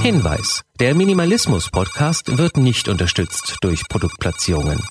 [0.03, 4.82] Hinweis: Der Minimalismus Podcast wird nicht unterstützt durch Produktplatzierungen.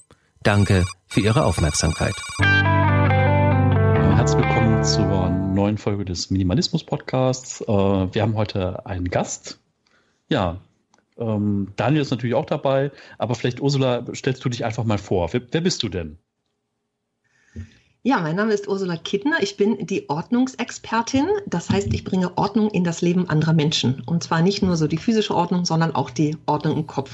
[0.42, 2.16] Danke für Ihre Aufmerksamkeit.
[2.40, 7.62] Herzlich willkommen zur neuen Folge des Minimalismus Podcasts.
[7.62, 9.60] Äh, wir haben heute einen Gast.
[10.30, 10.58] Ja,
[11.20, 15.34] ähm, Daniel ist natürlich auch dabei, aber vielleicht Ursula, stellst du dich einfach mal vor.
[15.34, 16.18] Wer, wer bist du denn?
[18.04, 19.38] Ja, mein Name ist Ursula Kittner.
[19.42, 21.28] Ich bin die Ordnungsexpertin.
[21.46, 24.02] Das heißt, ich bringe Ordnung in das Leben anderer Menschen.
[24.06, 27.14] Und zwar nicht nur so die physische Ordnung, sondern auch die Ordnung im Kopf.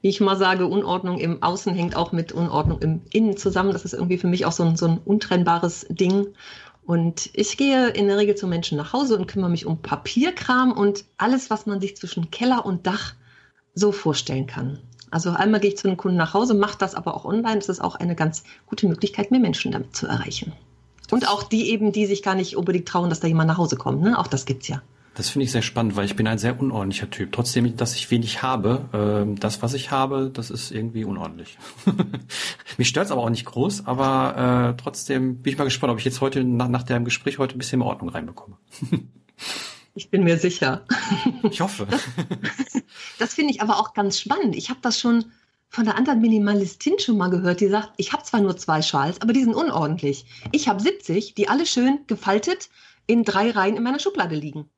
[0.00, 3.72] Wie ich mal sage, Unordnung im Außen hängt auch mit Unordnung im Innen zusammen.
[3.72, 6.28] Das ist irgendwie für mich auch so ein, so ein untrennbares Ding.
[6.86, 10.70] Und ich gehe in der Regel zu Menschen nach Hause und kümmere mich um Papierkram
[10.70, 13.14] und alles, was man sich zwischen Keller und Dach
[13.74, 14.78] so vorstellen kann.
[15.10, 17.56] Also einmal gehe ich zu einem Kunden nach Hause, mache das aber auch online.
[17.56, 20.52] Das ist auch eine ganz gute Möglichkeit, mehr Menschen damit zu erreichen.
[21.10, 23.76] Und auch die eben, die sich gar nicht unbedingt trauen, dass da jemand nach Hause
[23.76, 24.02] kommt.
[24.02, 24.18] Ne?
[24.18, 24.82] Auch das gibt's ja.
[25.16, 27.32] Das finde ich sehr spannend, weil ich bin ein sehr unordentlicher Typ.
[27.32, 31.56] Trotzdem, dass ich wenig habe, äh, das, was ich habe, das ist irgendwie unordentlich.
[32.76, 36.04] Mich stört's aber auch nicht groß, aber äh, trotzdem bin ich mal gespannt, ob ich
[36.04, 38.58] jetzt heute nach, nach dem Gespräch heute ein bisschen mehr Ordnung reinbekomme.
[39.94, 40.84] ich bin mir sicher.
[41.50, 41.86] Ich hoffe.
[41.90, 42.02] Das,
[43.18, 44.54] das finde ich aber auch ganz spannend.
[44.54, 45.32] Ich habe das schon
[45.70, 49.22] von der anderen Minimalistin schon mal gehört, die sagt, ich habe zwar nur zwei Schals,
[49.22, 50.26] aber die sind unordentlich.
[50.52, 52.68] Ich habe 70, die alle schön gefaltet
[53.06, 54.68] in drei Reihen in meiner Schublade liegen.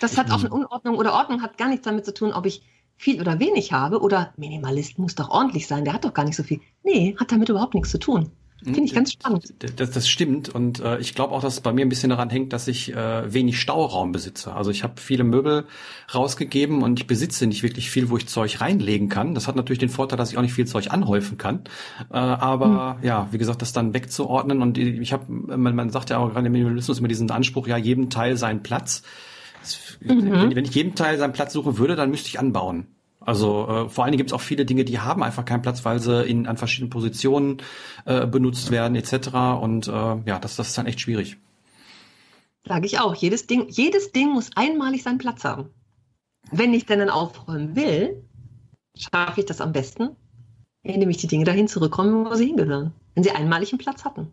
[0.00, 2.62] Das hat auch eine Unordnung oder Ordnung hat gar nichts damit zu tun, ob ich
[2.96, 6.36] viel oder wenig habe oder Minimalist muss doch ordentlich sein, der hat doch gar nicht
[6.36, 6.60] so viel.
[6.84, 8.30] Nee, hat damit überhaupt nichts zu tun.
[8.64, 9.52] Finde ich ganz spannend.
[9.76, 12.30] Das, das stimmt und äh, ich glaube auch, dass es bei mir ein bisschen daran
[12.30, 14.52] hängt, dass ich äh, wenig Stauraum besitze.
[14.52, 15.66] Also ich habe viele Möbel
[16.14, 19.34] rausgegeben und ich besitze nicht wirklich viel, wo ich Zeug reinlegen kann.
[19.34, 21.64] Das hat natürlich den Vorteil, dass ich auch nicht viel Zeug anhäufen kann.
[22.10, 23.04] Äh, aber hm.
[23.04, 26.46] ja, wie gesagt, das dann wegzuordnen und ich habe, man, man sagt ja auch gerade
[26.46, 29.02] im Minimalismus immer diesen Anspruch, ja, jedem Teil seinen Platz.
[30.04, 30.30] Mhm.
[30.30, 32.86] Wenn, wenn, ich jedem Teil seinen Platz suchen würde, dann müsste ich anbauen.
[33.20, 35.84] Also äh, vor allen Dingen gibt es auch viele Dinge, die haben einfach keinen Platz,
[35.84, 37.58] weil sie in an verschiedenen Positionen
[38.04, 39.28] äh, benutzt werden etc.
[39.60, 41.36] Und äh, ja, das, das ist dann echt schwierig.
[42.66, 43.14] Sage ich auch.
[43.14, 45.70] Jedes Ding, jedes Ding muss einmalig seinen Platz haben.
[46.50, 48.22] Wenn ich denn dann aufräumen will,
[48.96, 50.10] schaffe ich das am besten,
[50.82, 52.92] indem ich die Dinge dahin zurückkomme, wo sie hingehören.
[53.14, 54.28] Wenn sie einmalig einen Platz hatten.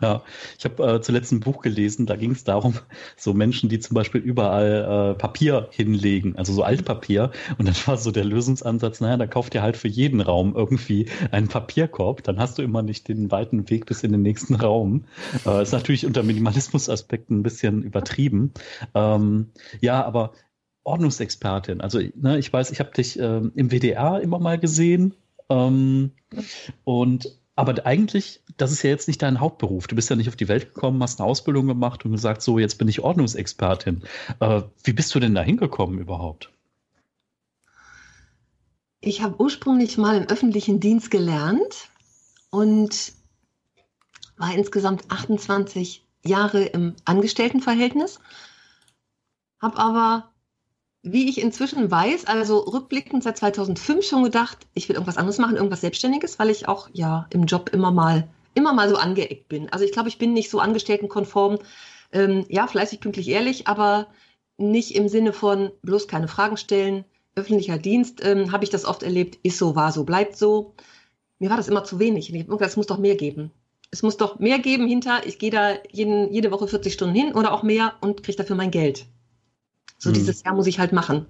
[0.00, 0.22] Ja,
[0.56, 2.74] ich habe äh, zuletzt ein Buch gelesen, da ging es darum,
[3.16, 7.32] so Menschen, die zum Beispiel überall äh, Papier hinlegen, also so Altpapier.
[7.58, 11.08] Und dann war so der Lösungsansatz, naja, da kauft ihr halt für jeden Raum irgendwie
[11.32, 15.04] einen Papierkorb, dann hast du immer nicht den weiten Weg bis in den nächsten Raum.
[15.44, 18.52] Äh, ist natürlich unter Minimalismus-Aspekten ein bisschen übertrieben.
[18.94, 20.32] Ähm, ja, aber
[20.84, 25.14] Ordnungsexpertin, also ne, ich weiß, ich habe dich ähm, im WDR immer mal gesehen.
[25.50, 26.12] Ähm,
[26.84, 29.86] und aber eigentlich, das ist ja jetzt nicht dein Hauptberuf.
[29.86, 32.58] Du bist ja nicht auf die Welt gekommen, hast eine Ausbildung gemacht und gesagt, so,
[32.58, 34.02] jetzt bin ich Ordnungsexpertin.
[34.40, 36.50] Äh, wie bist du denn da hingekommen überhaupt?
[39.00, 41.88] Ich habe ursprünglich mal im öffentlichen Dienst gelernt
[42.50, 43.12] und
[44.36, 48.18] war insgesamt 28 Jahre im Angestelltenverhältnis,
[49.60, 50.30] habe aber
[51.02, 55.56] wie ich inzwischen weiß, also rückblickend seit 2005 schon gedacht, ich will irgendwas anderes machen,
[55.56, 59.68] irgendwas Selbstständiges, weil ich auch ja im Job immer mal, immer mal so angeeckt bin.
[59.70, 61.58] Also ich glaube, ich bin nicht so angestelltenkonform,
[62.12, 64.08] ähm, ja, fleißig, pünktlich, ehrlich, aber
[64.56, 67.04] nicht im Sinne von bloß keine Fragen stellen.
[67.34, 70.74] Öffentlicher Dienst ähm, habe ich das oft erlebt, ist so, war so, bleibt so.
[71.38, 72.32] Mir war das immer zu wenig.
[72.60, 73.52] Es muss doch mehr geben.
[73.90, 77.34] Es muss doch mehr geben hinter, ich gehe da jeden, jede Woche 40 Stunden hin
[77.34, 79.06] oder auch mehr und kriege dafür mein Geld.
[79.98, 80.14] So mhm.
[80.14, 81.26] dieses Jahr muss ich halt machen.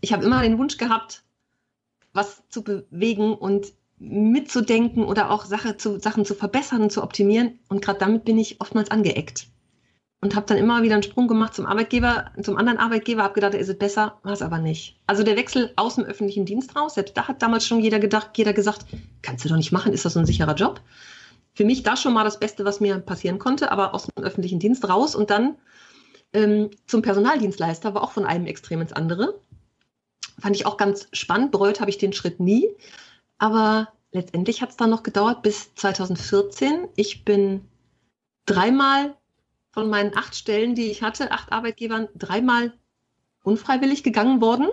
[0.00, 1.22] Ich habe immer den Wunsch gehabt,
[2.12, 7.58] was zu bewegen und mitzudenken oder auch Sache zu, Sachen zu verbessern und zu optimieren.
[7.68, 9.46] Und gerade damit bin ich oftmals angeeckt.
[10.22, 13.54] Und habe dann immer wieder einen Sprung gemacht zum Arbeitgeber, zum anderen Arbeitgeber, habe gedacht,
[13.54, 14.98] ist es besser, war es aber nicht.
[15.06, 18.30] Also der Wechsel aus dem öffentlichen Dienst raus, selbst da hat damals schon jeder gedacht,
[18.36, 18.84] jeder gesagt,
[19.22, 20.80] kannst du doch nicht machen, ist das so ein sicherer Job?
[21.54, 24.58] Für mich da schon mal das Beste, was mir passieren konnte, aber aus dem öffentlichen
[24.58, 25.56] Dienst raus und dann
[26.32, 29.40] ähm, zum Personaldienstleister, war auch von einem Extrem ins andere.
[30.38, 31.50] Fand ich auch ganz spannend.
[31.50, 32.68] Bereut habe ich den Schritt nie.
[33.40, 36.88] Aber letztendlich hat es dann noch gedauert bis 2014.
[36.94, 37.62] Ich bin
[38.44, 39.16] dreimal
[39.72, 42.74] von meinen acht Stellen, die ich hatte, acht Arbeitgebern, dreimal
[43.42, 44.68] unfreiwillig gegangen worden.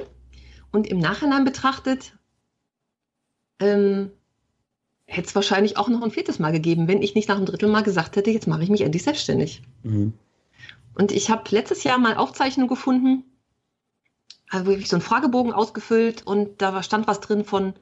[0.71, 2.17] Und im Nachhinein betrachtet,
[3.59, 4.11] ähm,
[5.05, 7.69] hätte es wahrscheinlich auch noch ein viertes Mal gegeben, wenn ich nicht nach einem Drittel
[7.69, 9.61] Mal gesagt hätte, jetzt mache ich mich endlich selbstständig.
[9.83, 10.11] Mhm.
[10.93, 13.23] Und ich habe letztes Jahr mal Aufzeichnung gefunden,
[14.49, 17.73] also wirklich so einen Fragebogen ausgefüllt und da stand was drin von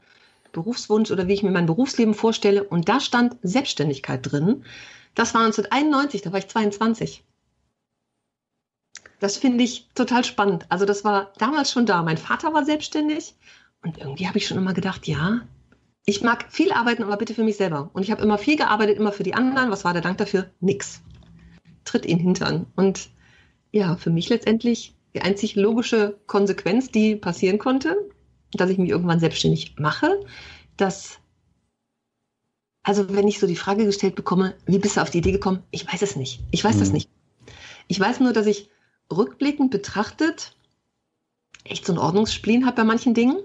[0.56, 2.64] Berufswunsch oder wie ich mir mein Berufsleben vorstelle.
[2.64, 4.64] Und da stand Selbstständigkeit drin.
[5.14, 7.24] Das war 1991, da war ich 22.
[9.20, 10.66] Das finde ich total spannend.
[10.70, 12.04] Also das war damals schon da.
[12.04, 13.36] Mein Vater war selbstständig
[13.84, 15.42] und irgendwie habe ich schon immer gedacht, ja,
[16.06, 17.90] ich mag viel arbeiten, aber bitte für mich selber.
[17.94, 19.72] Und ich habe immer viel gearbeitet, immer für die anderen.
[19.72, 20.52] Was war der Dank dafür?
[20.60, 21.02] Nix.
[21.84, 22.68] Tritt in Hintern.
[22.76, 23.10] Und
[23.72, 27.98] ja, für mich letztendlich die einzig logische Konsequenz, die passieren konnte,
[28.54, 30.26] dass ich mich irgendwann selbstständig mache,
[30.78, 31.20] dass,
[32.84, 35.64] also wenn ich so die Frage gestellt bekomme, wie bist du auf die Idee gekommen?
[35.72, 36.42] Ich weiß es nicht.
[36.52, 36.80] Ich weiß mhm.
[36.80, 37.10] das nicht.
[37.88, 38.70] Ich weiß nur, dass ich
[39.12, 40.56] rückblickend betrachtet
[41.66, 43.38] echt so ein Ordnungsspleen habe bei manchen Dingen.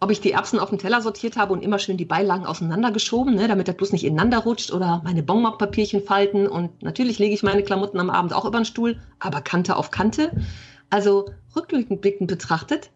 [0.00, 3.34] Ob ich die Erbsen auf dem Teller sortiert habe und immer schön die Beilagen auseinandergeschoben,
[3.34, 6.46] ne, damit der bloß nicht ineinander rutscht oder meine Bonbonpapierchen falten.
[6.46, 9.90] Und natürlich lege ich meine Klamotten am Abend auch über den Stuhl, aber Kante auf
[9.90, 10.30] Kante.
[10.88, 12.90] Also rückblickend betrachtet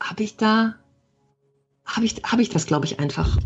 [0.00, 0.74] habe ich da,
[1.84, 3.38] habe ich, habe ich das, glaube ich, einfach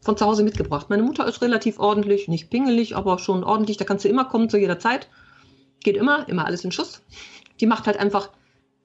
[0.00, 0.90] von zu Hause mitgebracht.
[0.90, 3.76] Meine Mutter ist relativ ordentlich, nicht pingelig, aber schon ordentlich.
[3.76, 5.08] Da kannst du immer kommen zu jeder Zeit.
[5.84, 7.02] Geht immer, immer alles in Schuss.
[7.60, 8.30] Die macht halt einfach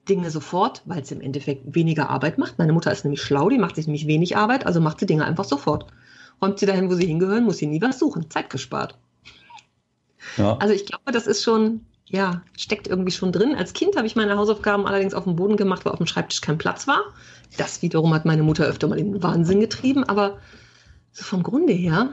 [0.08, 2.58] Dinge sofort, weil es im Endeffekt weniger Arbeit macht.
[2.58, 5.24] Meine Mutter ist nämlich schlau, die macht sich nämlich wenig Arbeit, also macht sie Dinge
[5.24, 5.86] einfach sofort.
[6.40, 8.30] Räumt sie dahin, wo sie hingehören, muss sie nie was suchen.
[8.30, 8.96] Zeit gespart.
[10.36, 10.56] Ja.
[10.58, 13.54] Also ich glaube, das ist schon, ja, steckt irgendwie schon drin.
[13.54, 16.40] Als Kind habe ich meine Hausaufgaben allerdings auf dem Boden gemacht, weil auf dem Schreibtisch
[16.40, 17.02] kein Platz war.
[17.56, 20.38] Das wiederum hat meine Mutter öfter mal in den Wahnsinn getrieben, aber
[21.12, 22.10] so vom Grunde her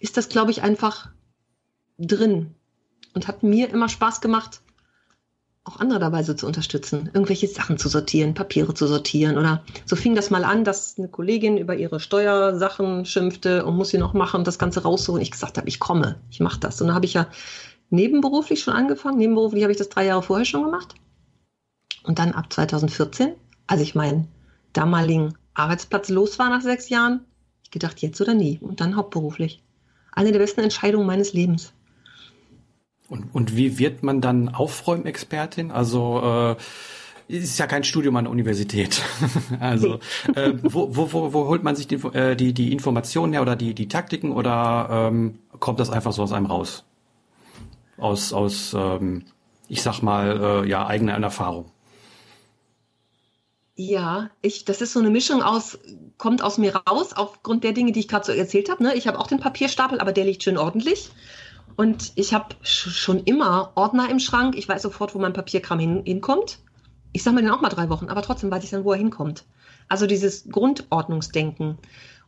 [0.00, 1.10] ist das, glaube ich, einfach
[1.98, 2.54] drin
[3.14, 4.62] und hat mir immer Spaß gemacht,
[5.64, 9.94] auch andere dabei so zu unterstützen, irgendwelche Sachen zu sortieren, Papiere zu sortieren oder so
[9.94, 14.14] fing das mal an, dass eine Kollegin über ihre Steuersachen schimpfte und muss sie noch
[14.14, 15.20] machen, das Ganze raussuchen.
[15.20, 16.80] Ich gesagt habe, ich komme, ich mache das.
[16.80, 17.28] Und dann habe ich ja
[17.90, 19.18] nebenberuflich schon angefangen.
[19.18, 20.94] Nebenberuflich habe ich das drei Jahre vorher schon gemacht.
[22.04, 23.34] Und dann ab 2014,
[23.66, 24.28] als ich meinen
[24.72, 27.24] damaligen Arbeitsplatz los war nach sechs Jahren,
[27.64, 28.58] ich gedacht, jetzt oder nie.
[28.60, 29.62] Und dann hauptberuflich.
[30.12, 31.72] Eine der besten Entscheidungen meines Lebens.
[33.08, 35.70] Und, und wie wird man dann Aufräumexpertin?
[35.70, 36.56] Also
[37.28, 39.02] äh, ist ja kein Studium an der Universität.
[39.60, 39.98] also
[40.34, 43.56] äh, wo, wo, wo, wo holt man sich die, äh, die, die Informationen her oder
[43.56, 46.84] die, die Taktiken oder ähm, kommt das einfach so aus einem raus?
[48.00, 49.24] Aus, aus ähm,
[49.68, 51.70] ich sag mal, äh, ja, eigener Erfahrung.
[53.76, 55.78] Ja, ich, das ist so eine Mischung aus,
[56.18, 58.82] kommt aus mir raus, aufgrund der Dinge, die ich gerade so erzählt habe.
[58.82, 58.94] Ne?
[58.94, 61.10] Ich habe auch den Papierstapel, aber der liegt schön ordentlich.
[61.76, 64.54] Und ich habe schon immer Ordner im Schrank.
[64.58, 66.58] Ich weiß sofort, wo mein Papierkram hin hinkommt.
[67.12, 69.44] Ich mir den auch mal drei Wochen, aber trotzdem weiß ich dann, wo er hinkommt.
[69.88, 71.78] Also dieses Grundordnungsdenken.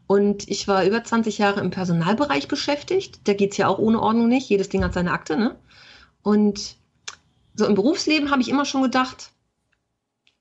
[0.06, 3.20] Und ich war über 20 Jahre im Personalbereich beschäftigt.
[3.25, 4.49] Da geht es ja auch ohne Ordnung nicht.
[4.49, 5.37] Jedes Ding hat seine Akte.
[5.37, 5.56] Ne?
[6.22, 6.76] Und
[7.54, 9.31] so im Berufsleben habe ich immer schon gedacht,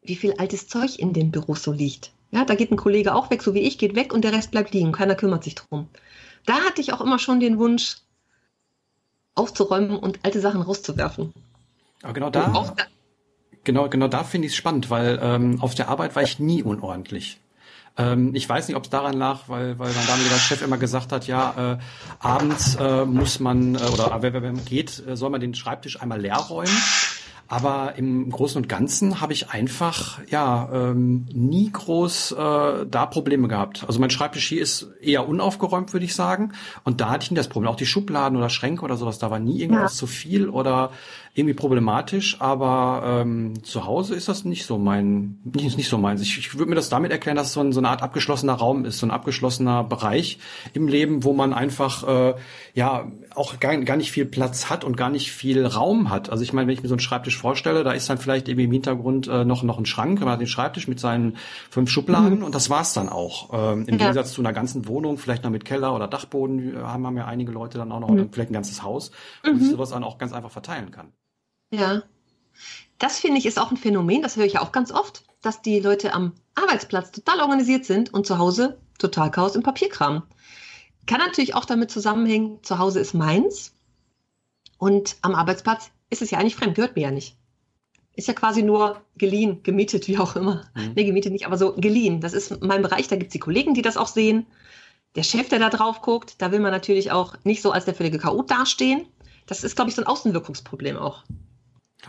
[0.02, 2.12] wie viel altes Zeug in den Büros so liegt.
[2.32, 4.52] Ja, da geht ein Kollege auch weg, so wie ich, geht weg und der Rest
[4.52, 4.94] bleibt liegen.
[4.94, 5.90] Keiner kümmert sich drum.
[6.46, 7.98] Da hatte ich auch immer schon den Wunsch,
[9.36, 11.34] aufzuräumen und alte Sachen rauszuwerfen.
[12.02, 12.76] Aber genau da,
[13.64, 16.64] genau, genau da finde ich es spannend, weil ähm, auf der Arbeit war ich nie
[16.64, 17.41] unordentlich.
[18.02, 21.12] Ähm, ich weiß nicht, ob es daran lag, weil, weil mein damaliger Chef immer gesagt
[21.12, 21.78] hat, ja, äh,
[22.20, 26.20] abends äh, muss man, äh, oder wenn man geht, äh, soll man den Schreibtisch einmal
[26.20, 26.78] leer räumen.
[27.52, 33.50] Aber im Großen und Ganzen habe ich einfach ja ähm, nie groß äh, da Probleme
[33.50, 33.84] gehabt.
[33.86, 36.54] Also mein Schreibtisch hier ist eher unaufgeräumt, würde ich sagen.
[36.86, 37.70] Und da hatte ich nie das Problem.
[37.70, 39.98] Auch die Schubladen oder Schränke oder sowas, da war nie irgendwas ja.
[39.98, 40.92] zu viel oder
[41.34, 46.22] irgendwie problematisch, aber ähm, zu Hause ist das nicht so mein, nicht, nicht so meins.
[46.22, 48.54] Ich, ich würde mir das damit erklären, dass es so, ein, so eine Art abgeschlossener
[48.54, 50.40] Raum ist, so ein abgeschlossener Bereich
[50.74, 52.36] im Leben, wo man einfach äh,
[52.74, 56.30] ja auch gar, gar nicht viel Platz hat und gar nicht viel Raum hat.
[56.30, 58.66] Also ich meine, wenn ich mir so einen Schreibtisch vorstelle, da ist dann vielleicht irgendwie
[58.66, 61.38] im Hintergrund äh, noch noch ein Schrank, man hat den Schreibtisch mit seinen
[61.70, 62.44] fünf Schubladen mhm.
[62.44, 63.52] und das war's dann auch.
[63.54, 64.00] Ähm, Im ja.
[64.00, 67.54] Gegensatz zu einer ganzen Wohnung, vielleicht noch mit Keller oder Dachboden, haben, haben ja einige
[67.54, 68.30] Leute dann auch noch mhm.
[68.34, 69.12] vielleicht ein ganzes Haus,
[69.46, 69.60] wo mhm.
[69.60, 71.14] sich sowas dann auch ganz einfach verteilen kann.
[71.72, 72.04] Ja.
[73.00, 75.62] Das finde ich ist auch ein Phänomen, das höre ich ja auch ganz oft, dass
[75.62, 80.24] die Leute am Arbeitsplatz total organisiert sind und zu Hause total Chaos im Papierkram.
[81.08, 83.74] Kann natürlich auch damit zusammenhängen, zu Hause ist meins
[84.78, 87.38] und am Arbeitsplatz ist es ja eigentlich fremd, gehört mir ja nicht.
[88.16, 90.66] Ist ja quasi nur geliehen, gemietet, wie auch immer.
[90.76, 90.92] Mhm.
[90.96, 92.20] Nee, gemietet nicht, aber so geliehen.
[92.20, 94.46] Das ist mein Bereich, da gibt es die Kollegen, die das auch sehen.
[95.16, 97.96] Der Chef, der da drauf guckt, da will man natürlich auch nicht so als der
[97.96, 99.08] völlige Chaot dastehen.
[99.46, 101.24] Das ist, glaube ich, so ein Außenwirkungsproblem auch.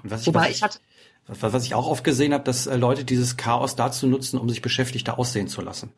[0.02, 0.78] Und was ich, Wobei was ich, hatte,
[1.26, 4.48] was, was ich auch oft gesehen habe, dass äh, Leute dieses Chaos dazu nutzen, um
[4.48, 5.92] sich Beschäftigte aussehen zu lassen.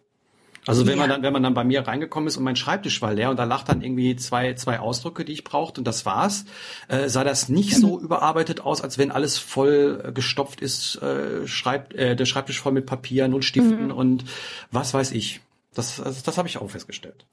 [0.67, 1.01] Also wenn ja.
[1.01, 3.39] man dann, wenn man dann bei mir reingekommen ist und mein Schreibtisch war leer und
[3.39, 6.47] da lag dann irgendwie zwei, zwei Ausdrücke, die ich brauchte und das war's,
[6.89, 11.47] äh, sah das nicht so überarbeitet aus, als wenn alles voll äh, gestopft ist, äh,
[11.47, 13.91] schreibt, äh, der Schreibtisch voll mit Papieren und Stiften mhm.
[13.91, 14.25] und
[14.71, 15.41] was weiß ich.
[15.75, 17.27] Das, also das habe ich auch festgestellt.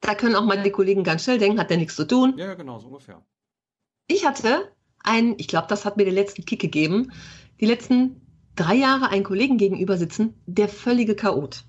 [0.00, 2.34] Da können auch meine Kollegen ganz schnell denken, hat der nichts zu tun.
[2.36, 3.22] Ja, genau, so ungefähr.
[4.08, 4.72] Ich hatte
[5.04, 7.12] einen, ich glaube, das hat mir den letzten Kick gegeben,
[7.60, 8.20] die letzten
[8.56, 11.64] drei Jahre einen Kollegen gegenüber sitzen, der völlige Chaot.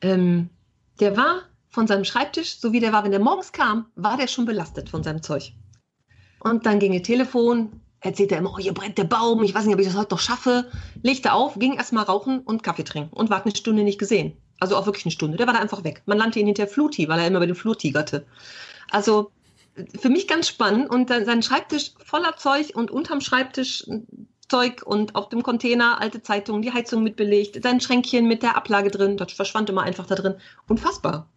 [0.00, 0.50] Ähm,
[1.00, 4.26] der war von seinem Schreibtisch, so wie der war, wenn der morgens kam, war der
[4.26, 5.52] schon belastet von seinem Zeug.
[6.40, 9.64] Und dann ging ihr Telefon, erzählt er immer, oh, hier brennt der Baum, ich weiß
[9.64, 10.70] nicht, ob ich das heute noch schaffe.
[11.02, 14.36] Legte auf, ging erstmal rauchen und Kaffee trinken und war eine Stunde nicht gesehen.
[14.60, 15.36] Also auch wirklich eine Stunde.
[15.36, 16.02] Der war da einfach weg.
[16.06, 18.26] Man nannte ihn hinter Fluti, weil er immer bei den Flur tigerte.
[18.90, 19.30] Also
[19.98, 23.84] für mich ganz spannend und dann sein Schreibtisch voller Zeug und unterm Schreibtisch
[24.48, 28.90] Zeug und auf dem Container alte Zeitungen, die Heizung mitbelegt, sein Schränkchen mit der Ablage
[28.90, 30.36] drin, das verschwand immer einfach da drin.
[30.68, 31.28] Unfassbar.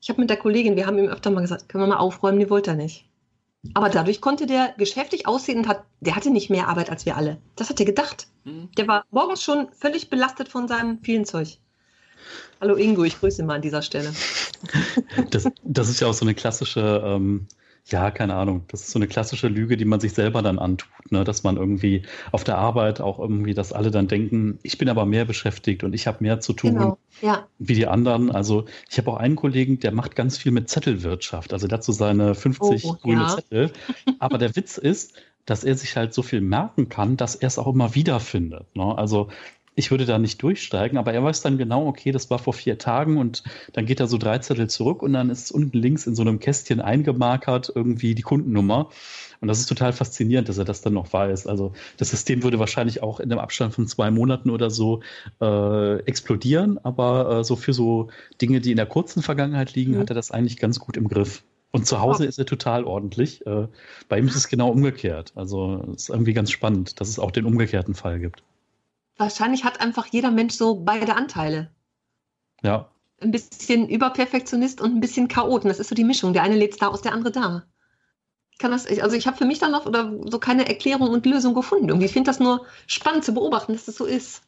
[0.00, 2.38] Ich habe mit der Kollegin, wir haben ihm öfter mal gesagt, können wir mal aufräumen,
[2.38, 3.08] die wollte er nicht.
[3.72, 7.16] Aber dadurch konnte der geschäftig aussehen und hat, der hatte nicht mehr Arbeit als wir
[7.16, 7.38] alle.
[7.56, 8.28] Das hat er gedacht.
[8.44, 8.68] Mhm.
[8.76, 11.58] Der war morgens schon völlig belastet von seinem vielen Zeug.
[12.60, 14.12] Hallo Ingo, ich grüße mal an dieser Stelle.
[15.30, 17.46] Das, das ist ja auch so eine klassische ähm,
[17.86, 18.64] ja, keine Ahnung.
[18.68, 21.22] Das ist so eine klassische Lüge, die man sich selber dann antut, ne?
[21.22, 25.04] dass man irgendwie auf der Arbeit auch irgendwie, dass alle dann denken, ich bin aber
[25.04, 26.98] mehr beschäftigt und ich habe mehr zu tun genau.
[27.20, 27.46] ja.
[27.58, 28.30] wie die anderen.
[28.30, 31.52] Also ich habe auch einen Kollegen, der macht ganz viel mit Zettelwirtschaft.
[31.52, 33.28] Also dazu seine 50 oh, grüne ja.
[33.28, 33.72] Zettel.
[34.18, 35.14] Aber der Witz ist,
[35.44, 38.74] dass er sich halt so viel merken kann, dass er es auch immer wieder findet.
[38.74, 38.96] Ne?
[38.96, 39.28] Also
[39.74, 42.78] ich würde da nicht durchsteigen, aber er weiß dann genau, okay, das war vor vier
[42.78, 46.14] Tagen und dann geht er so drei Zettel zurück und dann ist unten links in
[46.14, 48.90] so einem Kästchen eingemarkert irgendwie die Kundennummer.
[49.40, 51.46] Und das ist total faszinierend, dass er das dann noch weiß.
[51.46, 55.00] Also das System würde wahrscheinlich auch in einem Abstand von zwei Monaten oder so
[55.40, 58.08] äh, explodieren, aber äh, so für so
[58.40, 59.98] Dinge, die in der kurzen Vergangenheit liegen, mhm.
[59.98, 61.42] hat er das eigentlich ganz gut im Griff.
[61.72, 63.44] Und zu Hause ist er total ordentlich.
[63.46, 63.66] Äh,
[64.08, 65.32] bei ihm ist es genau umgekehrt.
[65.34, 68.44] Also es ist irgendwie ganz spannend, dass es auch den umgekehrten Fall gibt
[69.16, 71.70] wahrscheinlich hat einfach jeder Mensch so beide Anteile.
[72.62, 72.88] Ja.
[73.20, 75.68] Ein bisschen Überperfektionist und ein bisschen Chaoten.
[75.68, 76.32] Das ist so die Mischung.
[76.32, 77.64] Der eine lädt da aus, der andere da.
[78.50, 81.26] Ich kann das, also ich habe für mich dann noch oder so keine Erklärung und
[81.26, 81.88] Lösung gefunden.
[81.88, 84.42] Irgendwie finde das nur spannend zu beobachten, dass das so ist.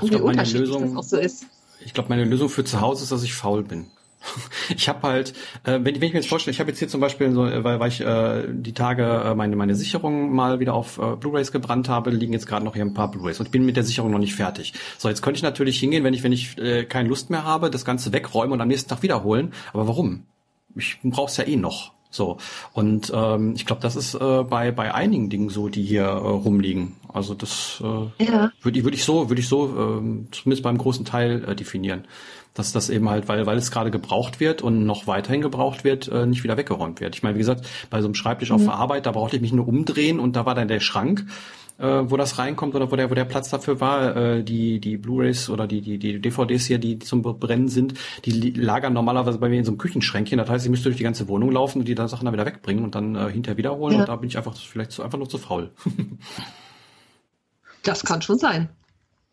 [0.00, 1.46] Und wie unterschiedlich Lösung, das auch so ist.
[1.84, 3.90] Ich glaube, meine Lösung für zu Hause ist, dass ich faul bin.
[4.76, 5.32] Ich habe halt,
[5.64, 7.80] äh, wenn, wenn, ich mir jetzt vorstelle, ich habe jetzt hier zum Beispiel, so, weil,
[7.80, 11.88] weil ich äh, die Tage äh, meine, meine Sicherung mal wieder auf äh, Blu-rays gebrannt
[11.88, 14.10] habe, liegen jetzt gerade noch hier ein paar Blu-rays und ich bin mit der Sicherung
[14.10, 14.72] noch nicht fertig.
[14.98, 17.70] So, jetzt könnte ich natürlich hingehen, wenn ich, wenn ich äh, keine Lust mehr habe,
[17.70, 19.52] das Ganze wegräumen und am nächsten Tag wiederholen.
[19.72, 20.24] Aber warum?
[20.74, 21.92] Ich brauch's ja eh noch.
[22.12, 22.36] So
[22.72, 26.06] und ähm, ich glaube, das ist äh, bei bei einigen Dingen so, die hier äh,
[26.06, 26.96] rumliegen.
[27.12, 28.52] Also das äh, ja.
[28.60, 32.04] würde würd ich so würde ich so äh, zumindest beim großen Teil äh, definieren
[32.54, 36.08] dass das eben halt, weil, weil es gerade gebraucht wird und noch weiterhin gebraucht wird,
[36.08, 37.14] äh, nicht wieder weggeräumt wird.
[37.14, 38.56] Ich meine, wie gesagt, bei so einem Schreibtisch mhm.
[38.56, 41.24] auf der Arbeit, da brauchte ich mich nur umdrehen und da war dann der Schrank,
[41.78, 44.16] äh, wo das reinkommt oder wo der, wo der Platz dafür war.
[44.16, 48.50] Äh, die, die Blu-Rays oder die, die, die DVDs hier, die zum Brennen sind, die
[48.50, 50.38] lagern normalerweise bei mir in so einem Küchenschränkchen.
[50.38, 52.46] Das heißt, ich müsste durch die ganze Wohnung laufen und die da Sachen dann wieder
[52.46, 53.94] wegbringen und dann äh, hinterher wiederholen.
[53.94, 54.00] Ja.
[54.00, 55.70] Und da bin ich einfach vielleicht so, einfach nur zu faul.
[57.82, 58.68] das kann schon sein.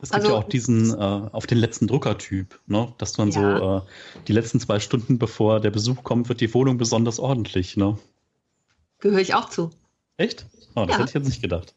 [0.02, 2.94] Es gibt also, ja auch diesen äh, auf den letzten Drucker-Typ, ne?
[2.98, 3.58] dass man ja.
[3.60, 3.82] so äh,
[4.28, 7.76] die letzten zwei Stunden, bevor der Besuch kommt, wird die Wohnung besonders ordentlich.
[7.76, 7.98] Ne?
[9.00, 9.72] Gehöre ich auch zu.
[10.16, 10.46] Echt?
[10.76, 10.98] Oh, das ja.
[11.00, 11.76] hätte ich jetzt nicht gedacht.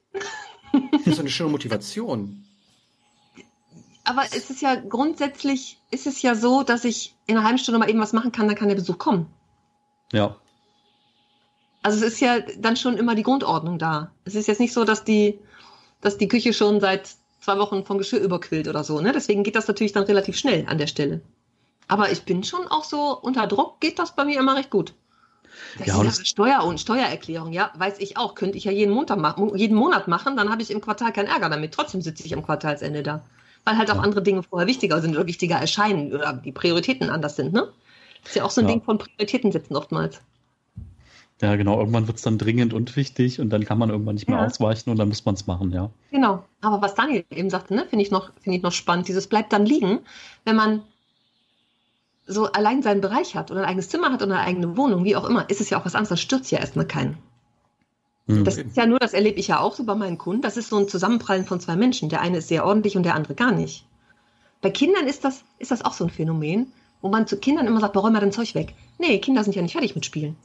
[0.72, 2.44] Das ist eine schöne Motivation.
[4.04, 7.78] Aber es ist ja grundsätzlich, ist es ja so, dass ich in einer halben Stunde
[7.78, 9.26] mal eben was machen kann, dann kann der Besuch kommen.
[10.12, 10.36] Ja.
[11.82, 14.12] Also es ist ja dann schon immer die Grundordnung da.
[14.24, 15.38] Es ist jetzt nicht so, dass die,
[16.00, 17.10] dass die Küche schon seit
[17.40, 19.00] zwei Wochen vom Geschirr überquillt oder so.
[19.00, 19.12] Ne?
[19.12, 21.20] Deswegen geht das natürlich dann relativ schnell an der Stelle.
[21.88, 24.94] Aber ich bin schon auch so, unter Druck geht das bei mir immer recht gut.
[25.78, 28.34] Das ja, ist Steuer- und Steuererklärung, ja, weiß ich auch.
[28.34, 31.28] Könnte ich ja jeden, Montag machen, jeden Monat machen, dann habe ich im Quartal keinen
[31.28, 31.72] Ärger damit.
[31.72, 33.22] Trotzdem sitze ich am Quartalsende da.
[33.64, 34.02] Weil halt auch ja.
[34.02, 37.68] andere Dinge vorher wichtiger sind oder wichtiger erscheinen oder die Prioritäten anders sind, ne?
[38.24, 38.74] ist ja auch so ein ja.
[38.74, 40.20] Ding von Prioritäten setzen oftmals.
[41.40, 41.80] Ja, genau.
[41.80, 44.46] Irgendwann wird es dann dringend und wichtig und dann kann man irgendwann nicht mehr ja.
[44.46, 45.90] ausweichen und dann muss man es machen, ja.
[46.12, 46.44] Genau.
[46.60, 49.08] Aber was Daniel eben sagte, ne, finde ich, noch, find ich noch spannend.
[49.08, 50.00] Dieses bleibt dann liegen,
[50.44, 50.82] wenn man
[52.26, 55.16] so allein seinen Bereich hat oder ein eigenes Zimmer hat oder eine eigene Wohnung, wie
[55.16, 56.10] auch immer, ist es ja auch was anderes.
[56.10, 57.18] Das stürzt ja erstmal keinen.
[58.26, 58.44] Mhm.
[58.44, 60.42] Das ist ja nur, das erlebe ich ja auch so bei meinen Kunden.
[60.42, 62.08] Das ist so ein Zusammenprallen von zwei Menschen.
[62.08, 63.84] Der eine ist sehr ordentlich und der andere gar nicht.
[64.60, 67.80] Bei Kindern ist das, ist das auch so ein Phänomen, wo man zu Kindern immer
[67.80, 68.74] sagt, warum mal dein Zeug weg?
[68.98, 70.36] Nee, Kinder sind ja nicht fertig mit Spielen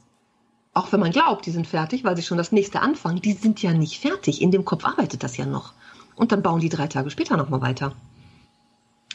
[0.78, 3.60] auch wenn man glaubt, die sind fertig, weil sie schon das nächste anfangen, die sind
[3.62, 4.40] ja nicht fertig.
[4.40, 5.72] In dem Kopf arbeitet das ja noch.
[6.14, 7.92] Und dann bauen die drei Tage später nochmal weiter.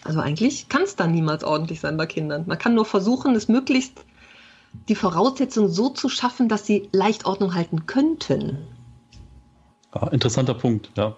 [0.04, 2.44] Also eigentlich kann es dann niemals ordentlich sein bei Kindern.
[2.46, 4.06] Man kann nur versuchen, es möglichst
[4.90, 8.58] die Voraussetzungen so zu schaffen, dass sie leicht Ordnung halten könnten.
[9.94, 11.16] Ja, interessanter Punkt, ja.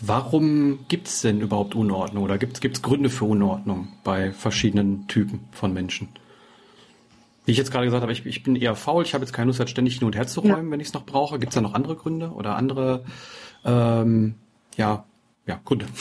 [0.00, 5.40] Warum gibt es denn überhaupt Unordnung oder gibt es Gründe für Unordnung bei verschiedenen Typen
[5.50, 6.08] von Menschen?
[7.44, 9.48] Wie ich jetzt gerade gesagt habe, ich, ich bin eher faul, ich habe jetzt keine
[9.48, 10.70] Lust, halt ständig hin und her zu räumen, ja.
[10.70, 11.38] wenn ich es noch brauche.
[11.38, 13.04] Gibt es da noch andere Gründe oder andere
[13.64, 14.34] ähm,
[14.76, 15.04] ja,
[15.46, 15.86] ja, Gründe?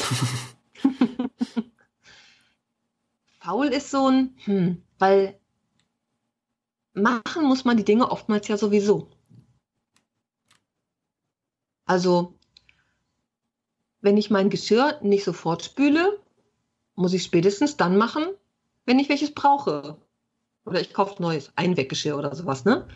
[3.43, 5.37] faul ist so ein, hm, weil
[6.93, 9.09] machen muss man die Dinge oftmals ja sowieso.
[11.85, 12.35] Also,
[13.99, 16.19] wenn ich mein Geschirr nicht sofort spüle,
[16.95, 18.25] muss ich spätestens dann machen,
[18.85, 19.97] wenn ich welches brauche.
[20.65, 22.87] Oder ich kaufe neues Einweggeschirr oder sowas, ne?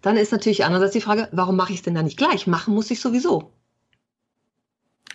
[0.00, 2.46] Dann ist natürlich andererseits die Frage, warum mache ich es denn da nicht gleich?
[2.46, 3.52] Machen muss ich sowieso.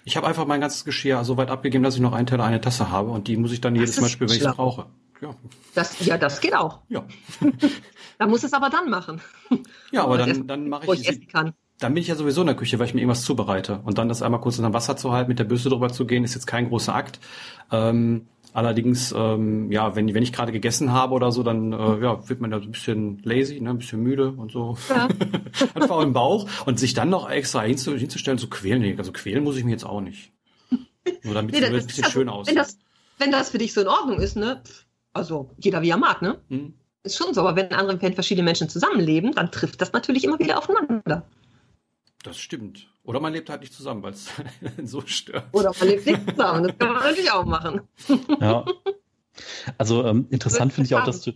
[0.07, 2.61] Ich habe einfach mein ganzes Geschirr so weit abgegeben, dass ich noch einen Teller, eine
[2.61, 4.85] Tasse habe und die muss ich dann das jedes Mal spüren, wenn ich es brauche.
[5.19, 5.35] Ja.
[5.75, 6.79] Das, ja, das geht auch.
[6.87, 7.03] Ja.
[8.17, 9.19] da muss es aber dann machen.
[9.91, 11.53] Ja, aber dann, dann mache ich, ich essen kann.
[11.79, 13.81] Dann bin ich ja sowieso in der Küche, weil ich mir irgendwas zubereite.
[13.83, 16.05] Und dann das einmal kurz in das Wasser zu halten, mit der Bürste drüber zu
[16.05, 17.19] gehen, ist jetzt kein großer Akt.
[17.69, 22.27] Ähm, allerdings, ähm, ja, wenn, wenn ich gerade gegessen habe oder so, dann äh, ja,
[22.27, 24.75] wird man ja so ein bisschen lazy, ne, ein bisschen müde und so.
[24.89, 25.07] Ja.
[25.75, 26.49] Einfach im Bauch.
[26.65, 29.71] Und sich dann noch extra hinzu, hinzustellen, zu quälen, nee, also quälen muss ich mir
[29.71, 30.33] jetzt auch nicht.
[31.23, 32.55] Nur damit nee, es ein bisschen schön aussieht.
[32.55, 32.79] Wenn das,
[33.19, 34.63] wenn das für dich so in Ordnung ist, ne?
[35.13, 36.39] Also jeder wie er mag, ne?
[36.49, 36.73] Hm.
[37.03, 40.39] Ist schon so, aber wenn andere wenn verschiedene Menschen zusammenleben, dann trifft das natürlich immer
[40.39, 41.27] wieder aufeinander.
[42.23, 42.87] Das stimmt.
[43.07, 44.29] Oder man lebt halt nicht zusammen, weil es
[44.83, 45.45] so stört.
[45.53, 47.81] Oder man lebt nicht zusammen, das kann man natürlich auch machen.
[48.41, 48.65] Ja.
[49.77, 51.31] Also ähm, interessant finde ich auch, dass du,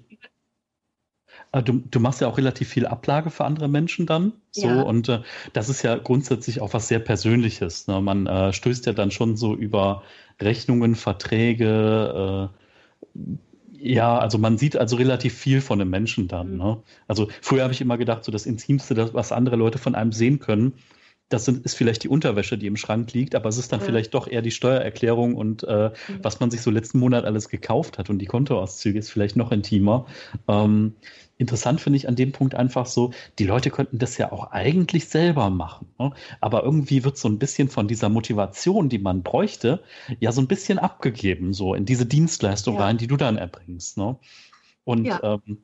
[1.54, 4.34] äh, du, du machst ja auch relativ viel Ablage für andere Menschen dann.
[4.52, 4.82] So, ja.
[4.82, 5.22] und äh,
[5.54, 7.88] das ist ja grundsätzlich auch was sehr Persönliches.
[7.88, 8.02] Ne?
[8.02, 10.04] Man äh, stößt ja dann schon so über
[10.42, 13.18] Rechnungen, Verträge, äh,
[13.78, 16.52] ja, also man sieht also relativ viel von einem Menschen dann.
[16.52, 16.58] Mhm.
[16.58, 16.84] Ne?
[17.08, 20.12] Also früher habe ich immer gedacht, so das Intimste, das, was andere Leute von einem
[20.12, 20.74] sehen können,
[21.34, 23.86] das sind, ist vielleicht die Unterwäsche, die im Schrank liegt, aber es ist dann ja.
[23.86, 26.20] vielleicht doch eher die Steuererklärung und äh, mhm.
[26.22, 29.52] was man sich so letzten Monat alles gekauft hat und die Kontoauszüge ist vielleicht noch
[29.52, 30.06] intimer.
[30.48, 30.96] Ähm,
[31.38, 35.08] interessant finde ich an dem Punkt einfach so, die Leute könnten das ja auch eigentlich
[35.08, 35.88] selber machen.
[35.98, 36.12] Ne?
[36.42, 39.82] Aber irgendwie wird so ein bisschen von dieser Motivation, die man bräuchte,
[40.20, 42.82] ja so ein bisschen abgegeben, so in diese Dienstleistung ja.
[42.82, 43.98] rein, die du dann erbringst.
[43.98, 44.18] Ne?
[44.84, 45.40] Und ja.
[45.48, 45.60] ähm,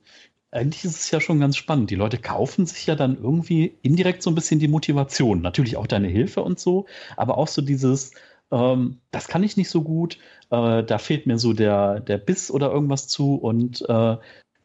[0.52, 1.90] eigentlich ist es ja schon ganz spannend.
[1.90, 5.42] Die Leute kaufen sich ja dann irgendwie indirekt so ein bisschen die Motivation.
[5.42, 6.86] Natürlich auch deine Hilfe und so,
[7.18, 8.12] aber auch so dieses,
[8.52, 10.18] ähm, das kann ich nicht so gut,
[10.50, 14.18] äh, da fehlt mir so der, der Biss oder irgendwas zu und äh,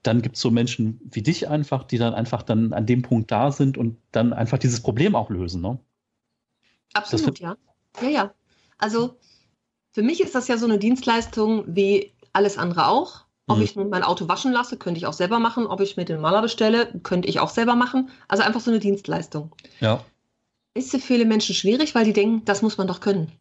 [0.03, 3.31] dann gibt es so Menschen wie dich einfach, die dann einfach dann an dem Punkt
[3.31, 5.63] da sind und dann einfach dieses Problem auch lösen.
[5.63, 5.79] Ne?
[6.93, 7.57] Absolut, ja.
[8.01, 8.35] Ja, ja.
[8.79, 9.17] Also
[9.93, 13.22] für mich ist das ja so eine Dienstleistung wie alles andere auch.
[13.49, 13.65] Ob mhm.
[13.65, 15.67] ich nun mein Auto waschen lasse, könnte ich auch selber machen.
[15.67, 18.11] Ob ich mir den Maler bestelle, könnte ich auch selber machen.
[18.29, 19.55] Also einfach so eine Dienstleistung.
[19.81, 20.05] Ja.
[20.75, 23.33] Ist für viele Menschen schwierig, weil die denken, das muss man doch können.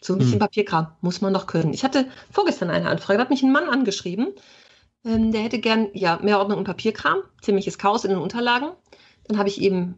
[0.00, 0.40] So ein bisschen mhm.
[0.40, 1.72] Papierkram muss man doch können.
[1.72, 4.34] Ich hatte vorgestern eine Anfrage, da hat mich ein Mann angeschrieben,
[5.04, 8.68] ähm, der hätte gern ja, mehr Ordnung und Papierkram, ziemliches Chaos in den Unterlagen.
[9.26, 9.94] Dann habe ich ihm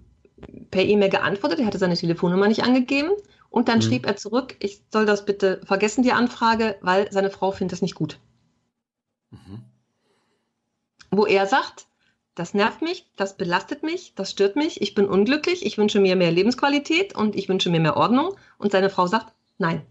[0.70, 3.10] per E-Mail geantwortet, er hatte seine Telefonnummer nicht angegeben.
[3.50, 3.82] Und dann mhm.
[3.82, 7.82] schrieb er zurück, ich soll das bitte vergessen, die Anfrage, weil seine Frau findet das
[7.82, 8.20] nicht gut.
[9.30, 9.62] Mhm.
[11.10, 11.86] Wo er sagt,
[12.34, 16.14] das nervt mich, das belastet mich, das stört mich, ich bin unglücklich, ich wünsche mir
[16.14, 18.36] mehr Lebensqualität und ich wünsche mir mehr Ordnung.
[18.58, 19.84] Und seine Frau sagt, nein,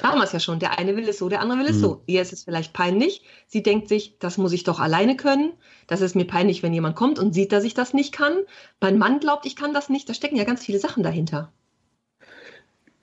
[0.00, 0.58] da haben wir es ja schon.
[0.58, 1.80] Der eine will es so, der andere will es mhm.
[1.80, 2.02] so.
[2.06, 3.22] Ihr ist es vielleicht peinlich.
[3.46, 5.52] Sie denkt sich, das muss ich doch alleine können.
[5.86, 8.32] Das ist mir peinlich, wenn jemand kommt und sieht, dass ich das nicht kann.
[8.80, 10.08] Mein Mann glaubt, ich kann das nicht.
[10.08, 11.52] Da stecken ja ganz viele Sachen dahinter.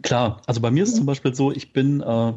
[0.04, 1.00] Klar, also bei mir ist es mhm.
[1.00, 2.34] zum Beispiel so, ich bin, äh,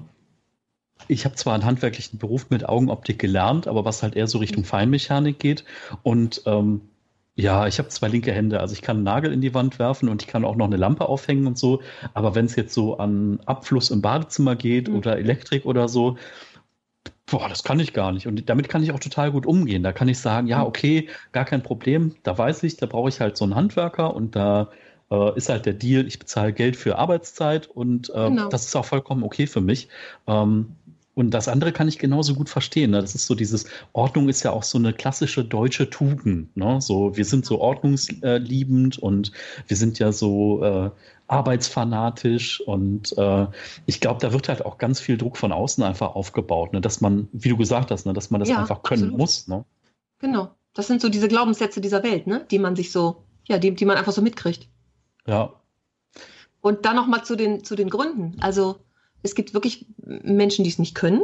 [1.08, 4.64] ich habe zwar einen handwerklichen Beruf mit Augenoptik gelernt, aber was halt eher so Richtung.
[4.64, 5.64] Feinmechanik geht.
[6.02, 6.82] Und ähm,
[7.36, 8.60] ja, ich habe zwei linke Hände.
[8.60, 10.76] Also ich kann einen Nagel in die Wand werfen und ich kann auch noch eine
[10.76, 11.80] Lampe aufhängen und so.
[12.14, 14.96] Aber wenn es jetzt so an Abfluss im Badezimmer geht mhm.
[14.96, 16.16] oder Elektrik oder so,
[17.26, 18.26] boah, das kann ich gar nicht.
[18.26, 19.82] Und damit kann ich auch total gut umgehen.
[19.82, 20.66] Da kann ich sagen, ja, mhm.
[20.66, 22.14] okay, gar kein Problem.
[22.22, 24.70] Da weiß ich, da brauche ich halt so einen Handwerker und da
[25.10, 28.48] äh, ist halt der Deal, ich bezahle Geld für Arbeitszeit und äh, genau.
[28.48, 29.88] das ist auch vollkommen okay für mich.
[30.26, 30.76] Ähm,
[31.20, 32.92] und das andere kann ich genauso gut verstehen.
[32.92, 33.00] Ne?
[33.02, 36.56] Das ist so dieses, Ordnung ist ja auch so eine klassische deutsche Tugend.
[36.56, 36.80] Ne?
[36.80, 39.30] So, wir sind so ordnungsliebend und
[39.66, 40.90] wir sind ja so äh,
[41.26, 43.46] arbeitsfanatisch und äh,
[43.84, 46.80] ich glaube, da wird halt auch ganz viel Druck von außen einfach aufgebaut, ne?
[46.80, 48.14] dass man, wie du gesagt hast, ne?
[48.14, 49.18] dass man das ja, einfach können absolut.
[49.18, 49.46] muss.
[49.46, 49.64] Ne?
[50.20, 50.50] Genau.
[50.72, 52.46] Das sind so diese Glaubenssätze dieser Welt, ne?
[52.50, 54.68] die man sich so, ja, die, die man einfach so mitkriegt.
[55.26, 55.52] Ja.
[56.62, 58.36] Und dann nochmal zu den, zu den Gründen.
[58.40, 58.80] Also
[59.22, 61.22] es gibt wirklich Menschen, die es nicht können.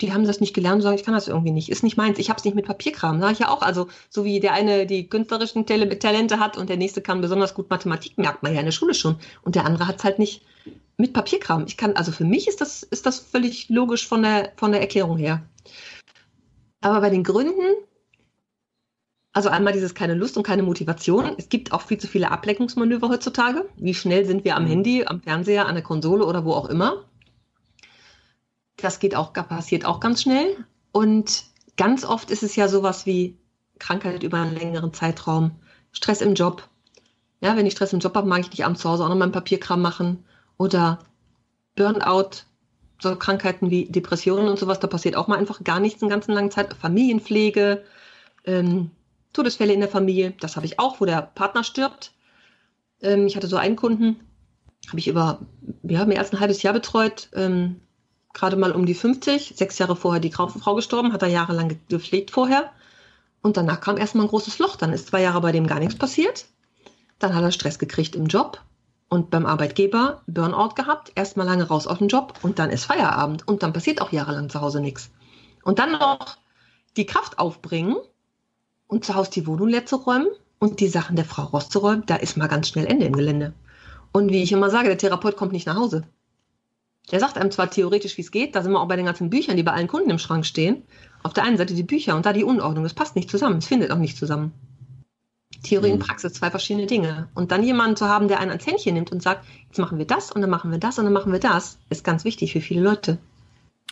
[0.00, 2.18] die haben das nicht gelernt und sagen, ich kann das irgendwie nicht, ist nicht meins,
[2.18, 3.62] ich habe es nicht mit Papierkram, sage ich ja auch.
[3.62, 7.70] Also so wie der eine die künstlerischen Talente hat und der nächste kann besonders gut
[7.70, 9.16] Mathematik, merkt man ja in der Schule schon.
[9.42, 10.42] Und der andere hat es halt nicht
[10.96, 11.64] mit Papierkram.
[11.66, 14.80] Ich kann, also für mich ist das, ist das völlig logisch von der, von der
[14.80, 15.42] Erklärung her.
[16.80, 17.76] Aber bei den Gründen,
[19.34, 21.34] also einmal dieses keine Lust und keine Motivation.
[21.36, 23.68] Es gibt auch viel zu viele Ablenkungsmanöver heutzutage.
[23.76, 24.68] Wie schnell sind wir am mhm.
[24.68, 27.04] Handy, am Fernseher, an der Konsole oder wo auch immer?
[28.76, 30.64] Das geht auch, passiert auch ganz schnell.
[30.92, 31.44] Und
[31.76, 33.36] ganz oft ist es ja sowas wie
[33.80, 35.50] Krankheit über einen längeren Zeitraum,
[35.90, 36.68] Stress im Job.
[37.40, 39.16] Ja, wenn ich Stress im Job habe, mag ich nicht abends zu Hause auch noch
[39.16, 40.24] meinen Papierkram machen.
[40.58, 41.00] Oder
[41.74, 42.44] Burnout,
[43.02, 46.32] so Krankheiten wie Depressionen und sowas, da passiert auch mal einfach gar nichts in ganzen
[46.32, 46.72] langen Zeit.
[46.74, 47.82] Familienpflege,
[48.44, 48.92] ähm,
[49.34, 52.12] Todesfälle in der Familie, das habe ich auch, wo der Partner stirbt.
[53.02, 54.20] Ähm, ich hatte so einen Kunden,
[54.88, 55.40] habe ich über
[55.82, 57.28] ja, mehr als ein halbes Jahr betreut.
[57.34, 57.80] Ähm,
[58.32, 62.30] gerade mal um die 50, sechs Jahre vorher die Frau gestorben, hat er jahrelang gepflegt
[62.30, 62.72] vorher.
[63.42, 64.76] Und danach kam erstmal ein großes Loch.
[64.76, 66.46] Dann ist zwei Jahre bei dem gar nichts passiert.
[67.18, 68.60] Dann hat er Stress gekriegt im Job
[69.08, 73.46] und beim Arbeitgeber Burnout gehabt, erstmal lange raus aus dem Job und dann ist Feierabend
[73.46, 75.10] und dann passiert auch jahrelang zu Hause nichts.
[75.62, 76.36] Und dann noch
[76.96, 77.96] die Kraft aufbringen
[78.86, 82.16] und zu Hause die Wohnung leer zu räumen und die Sachen der Frau rauszuräumen, da
[82.16, 83.54] ist mal ganz schnell Ende im Gelände.
[84.12, 86.04] Und wie ich immer sage, der Therapeut kommt nicht nach Hause.
[87.10, 89.28] Der sagt einem zwar theoretisch, wie es geht, da sind wir auch bei den ganzen
[89.28, 90.82] Büchern, die bei allen Kunden im Schrank stehen.
[91.22, 92.84] Auf der einen Seite die Bücher und da die Unordnung.
[92.84, 94.52] Das passt nicht zusammen, es findet auch nicht zusammen.
[95.62, 96.04] Theorie und mhm.
[96.04, 97.28] Praxis, zwei verschiedene Dinge.
[97.34, 100.06] Und dann jemanden zu haben, der einen ans Händchen nimmt und sagt, jetzt machen wir
[100.06, 102.60] das und dann machen wir das und dann machen wir das, ist ganz wichtig für
[102.60, 103.18] viele Leute.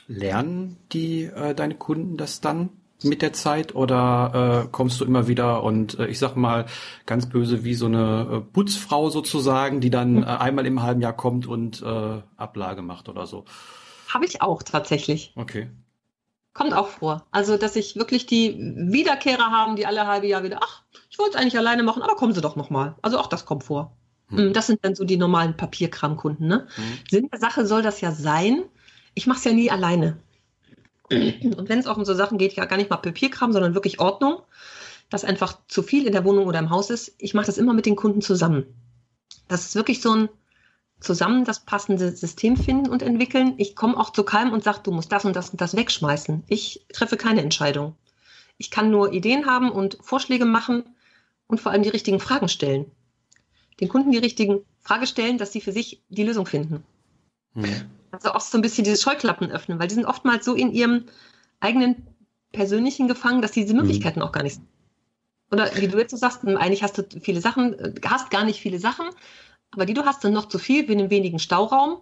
[0.06, 2.70] Lernen die äh, deine Kunden das dann
[3.04, 6.66] mit der Zeit oder äh, kommst du immer wieder und äh, ich sag mal
[7.06, 11.12] ganz böse wie so eine äh, Putzfrau sozusagen, die dann äh, einmal im halben Jahr
[11.12, 13.44] kommt und äh, Ablage macht oder so?
[14.08, 15.32] Habe ich auch tatsächlich.
[15.36, 15.70] Okay.
[16.54, 17.26] Kommt auch vor.
[17.30, 21.36] Also, dass ich wirklich die Wiederkehrer haben, die alle halbe Jahr wieder, ach, ich wollte
[21.36, 22.94] es eigentlich alleine machen, aber kommen Sie doch nochmal.
[23.00, 23.96] Also auch das kommt vor.
[24.28, 24.52] Hm.
[24.52, 26.46] Das sind dann so die normalen Papierkramkunden.
[26.46, 26.66] Ne?
[26.74, 26.98] Hm.
[27.10, 28.64] Sinn der Sache soll das ja sein.
[29.14, 30.18] Ich mache es ja nie alleine.
[31.12, 34.00] Und wenn es auch um so Sachen geht, ja gar nicht mal Papierkram, sondern wirklich
[34.00, 34.42] Ordnung,
[35.10, 37.74] dass einfach zu viel in der Wohnung oder im Haus ist, ich mache das immer
[37.74, 38.66] mit den Kunden zusammen.
[39.48, 40.28] Das ist wirklich so ein
[41.00, 43.54] zusammen das passende System finden und entwickeln.
[43.58, 46.44] Ich komme auch zu keinem und sage, du musst das und das und das wegschmeißen.
[46.48, 47.96] Ich treffe keine Entscheidung.
[48.56, 50.84] Ich kann nur Ideen haben und Vorschläge machen
[51.48, 52.86] und vor allem die richtigen Fragen stellen.
[53.80, 56.84] Den Kunden die richtigen Fragen stellen, dass sie für sich die Lösung finden.
[57.54, 57.90] Hm.
[58.12, 61.06] Also auch so ein bisschen diese Scheuklappen öffnen, weil die sind oftmals so in ihrem
[61.60, 62.06] eigenen
[62.52, 64.28] persönlichen gefangen, dass diese Möglichkeiten hm.
[64.28, 64.68] auch gar nicht sind.
[65.50, 68.78] Oder wie du jetzt so sagst, eigentlich hast du viele Sachen, hast gar nicht viele
[68.78, 69.06] Sachen,
[69.70, 72.00] aber die du hast dann noch zu viel in einem wenigen Stauraum.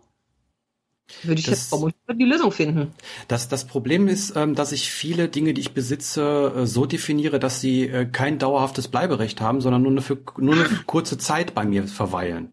[1.22, 2.92] Würde ich das, jetzt vermutlich die Lösung finden.
[3.28, 7.38] Das, das Problem ist, ähm, dass ich viele Dinge, die ich besitze, äh, so definiere,
[7.38, 11.54] dass sie äh, kein dauerhaftes Bleiberecht haben, sondern nur eine, für, nur eine kurze Zeit
[11.54, 12.52] bei mir verweilen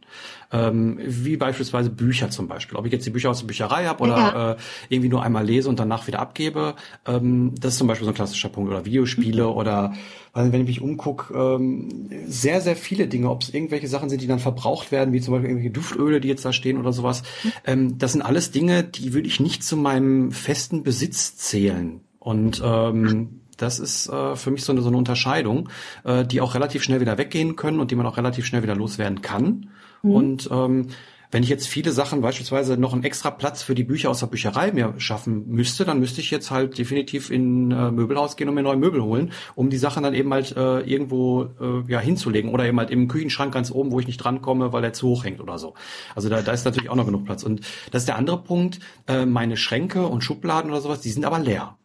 [0.51, 2.77] ähm, wie beispielsweise Bücher zum Beispiel.
[2.77, 4.51] Ob ich jetzt die Bücher aus der Bücherei habe oder ja.
[4.51, 4.55] äh,
[4.89, 8.15] irgendwie nur einmal lese und danach wieder abgebe, ähm, das ist zum Beispiel so ein
[8.15, 8.69] klassischer Punkt.
[8.69, 9.49] Oder Videospiele mhm.
[9.49, 9.93] oder
[10.37, 14.21] weil wenn ich mich umgucke, ähm, sehr, sehr viele Dinge, ob es irgendwelche Sachen sind,
[14.21, 17.23] die dann verbraucht werden, wie zum Beispiel irgendwelche Duftöle, die jetzt da stehen oder sowas.
[17.65, 22.01] Ähm, das sind alles Dinge, die würde ich nicht zu meinem festen Besitz zählen.
[22.19, 25.69] Und ähm, das ist äh, für mich so eine, so eine Unterscheidung,
[26.03, 28.75] äh, die auch relativ schnell wieder weggehen können und die man auch relativ schnell wieder
[28.75, 29.71] loswerden kann.
[30.03, 30.11] Mhm.
[30.11, 30.87] Und ähm,
[31.31, 34.27] wenn ich jetzt viele Sachen, beispielsweise noch einen extra Platz für die Bücher aus der
[34.27, 38.55] Bücherei mir schaffen müsste, dann müsste ich jetzt halt definitiv in äh, Möbelhaus gehen und
[38.55, 42.51] mir neue Möbel holen, um die Sachen dann eben halt äh, irgendwo äh, ja hinzulegen
[42.51, 45.23] oder eben halt im Küchenschrank ganz oben, wo ich nicht drankomme, weil er zu hoch
[45.23, 45.73] hängt oder so.
[46.15, 47.43] Also da, da ist natürlich auch noch genug Platz.
[47.43, 47.61] Und
[47.91, 48.79] das ist der andere Punkt.
[49.07, 51.76] Äh, meine Schränke und Schubladen oder sowas, die sind aber leer.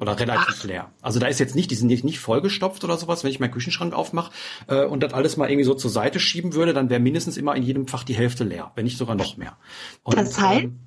[0.00, 0.64] Oder relativ Ach.
[0.64, 0.90] leer.
[1.02, 3.22] Also da ist jetzt nicht, die sind nicht, nicht vollgestopft oder sowas.
[3.22, 4.32] Wenn ich meinen Küchenschrank aufmache
[4.66, 7.54] äh, und das alles mal irgendwie so zur Seite schieben würde, dann wäre mindestens immer
[7.54, 9.58] in jedem Fach die Hälfte leer, wenn nicht sogar noch mehr.
[10.02, 10.64] Und, das heißt?
[10.64, 10.80] Ähm,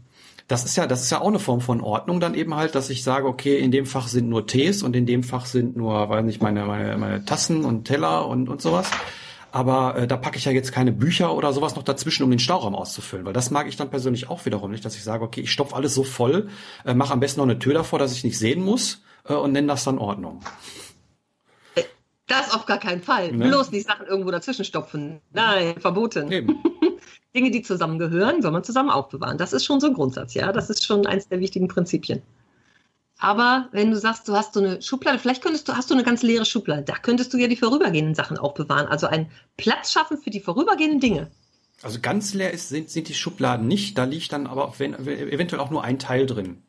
[0.48, 2.90] das ist ja, das ist ja auch eine Form von Ordnung dann eben halt, dass
[2.90, 6.10] ich sage, okay, in dem Fach sind nur Tees und in dem Fach sind nur,
[6.10, 8.90] weiß nicht, meine, meine, meine Tassen und Teller und, und sowas.
[9.54, 12.40] Aber äh, da packe ich ja jetzt keine Bücher oder sowas noch dazwischen, um den
[12.40, 15.42] Stauraum auszufüllen, weil das mag ich dann persönlich auch wiederum nicht, dass ich sage, okay,
[15.42, 16.50] ich stopfe alles so voll,
[16.86, 19.52] äh, mache am besten noch eine Tür davor, dass ich nicht sehen muss äh, und
[19.52, 20.42] nenne das dann Ordnung.
[22.26, 23.32] Das auf gar keinen Fall.
[23.32, 23.48] Ne?
[23.48, 25.22] Bloß die Sachen irgendwo dazwischen stopfen.
[25.34, 26.30] Nein, verboten.
[27.36, 29.38] Dinge, die zusammengehören, soll man zusammen aufbewahren.
[29.38, 30.52] Das ist schon so ein Grundsatz, ja.
[30.52, 32.24] Das ist schon eins der wichtigen Prinzipien.
[33.24, 36.04] Aber wenn du sagst, du hast so eine Schublade, vielleicht könntest du, hast du eine
[36.04, 38.88] ganz leere Schublade, da könntest du ja die vorübergehenden Sachen aufbewahren.
[38.88, 41.32] Also einen Platz schaffen für die vorübergehenden Dinge.
[41.82, 45.62] Also ganz leer ist, sind, sind die Schubladen nicht, da liegt dann aber wenn, eventuell
[45.62, 46.64] auch nur ein Teil drin.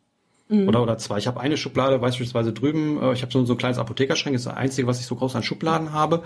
[0.48, 0.68] Mhm.
[0.68, 1.18] Oder, oder zwei.
[1.18, 4.42] Ich habe eine Schublade beispielsweise drüben, äh, ich habe so, so ein kleines Apothekerschrank, das
[4.42, 6.22] ist das einzige, was ich so groß an Schubladen habe.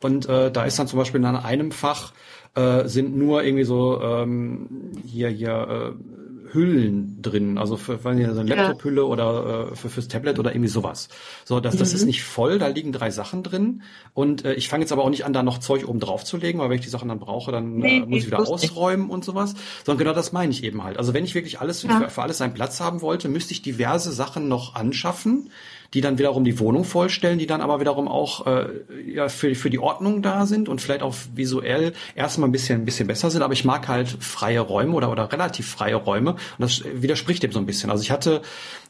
[0.00, 2.14] Und äh, da ist dann zum Beispiel in einem Fach
[2.54, 8.26] äh, sind nur irgendwie so ähm, hier hier äh, Hüllen drin, also für, für eine
[8.26, 11.08] Laptop-Hülle oder äh, für, fürs Tablet oder irgendwie sowas.
[11.44, 11.96] So, das, das mhm.
[11.96, 13.82] ist nicht voll, da liegen drei Sachen drin.
[14.14, 16.36] Und äh, ich fange jetzt aber auch nicht an, da noch Zeug oben drauf zu
[16.36, 19.06] legen, weil wenn ich die Sachen dann brauche, dann nee, äh, muss ich wieder ausräumen
[19.06, 19.14] nicht.
[19.14, 19.54] und sowas.
[19.84, 20.98] Sondern genau das meine ich eben halt.
[20.98, 24.12] Also wenn ich wirklich alles für, für alles seinen Platz haben wollte, müsste ich diverse
[24.12, 25.50] Sachen noch anschaffen
[25.94, 28.66] die dann wiederum die Wohnung vollstellen, die dann aber wiederum auch äh,
[29.06, 32.84] ja, für, für die Ordnung da sind und vielleicht auch visuell erstmal ein bisschen, ein
[32.84, 33.42] bisschen besser sind.
[33.42, 37.52] Aber ich mag halt freie Räume oder, oder relativ freie Räume und das widerspricht dem
[37.52, 37.90] so ein bisschen.
[37.90, 38.42] Also ich hatte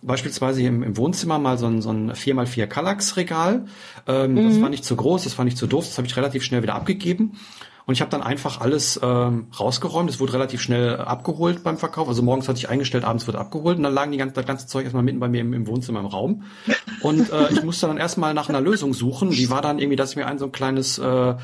[0.02, 3.66] beispielsweise hier im, im Wohnzimmer mal so ein, so ein 4x4 Kallax-Regal.
[4.06, 4.48] Ähm, mhm.
[4.48, 6.62] Das war nicht zu groß, das war nicht zu doof, das habe ich relativ schnell
[6.62, 7.38] wieder abgegeben.
[7.86, 10.10] Und ich habe dann einfach alles ähm, rausgeräumt.
[10.10, 12.08] Es wurde relativ schnell abgeholt beim Verkauf.
[12.08, 13.76] Also morgens hatte ich eingestellt, abends wird abgeholt.
[13.76, 16.00] Und dann lagen die ganze, das ganze Zeug erstmal mitten bei mir im, im Wohnzimmer
[16.00, 16.42] im Raum.
[17.02, 19.30] Und äh, ich musste dann erstmal nach einer Lösung suchen.
[19.30, 21.34] Die war dann irgendwie, dass ich mir ein so ein kleines äh,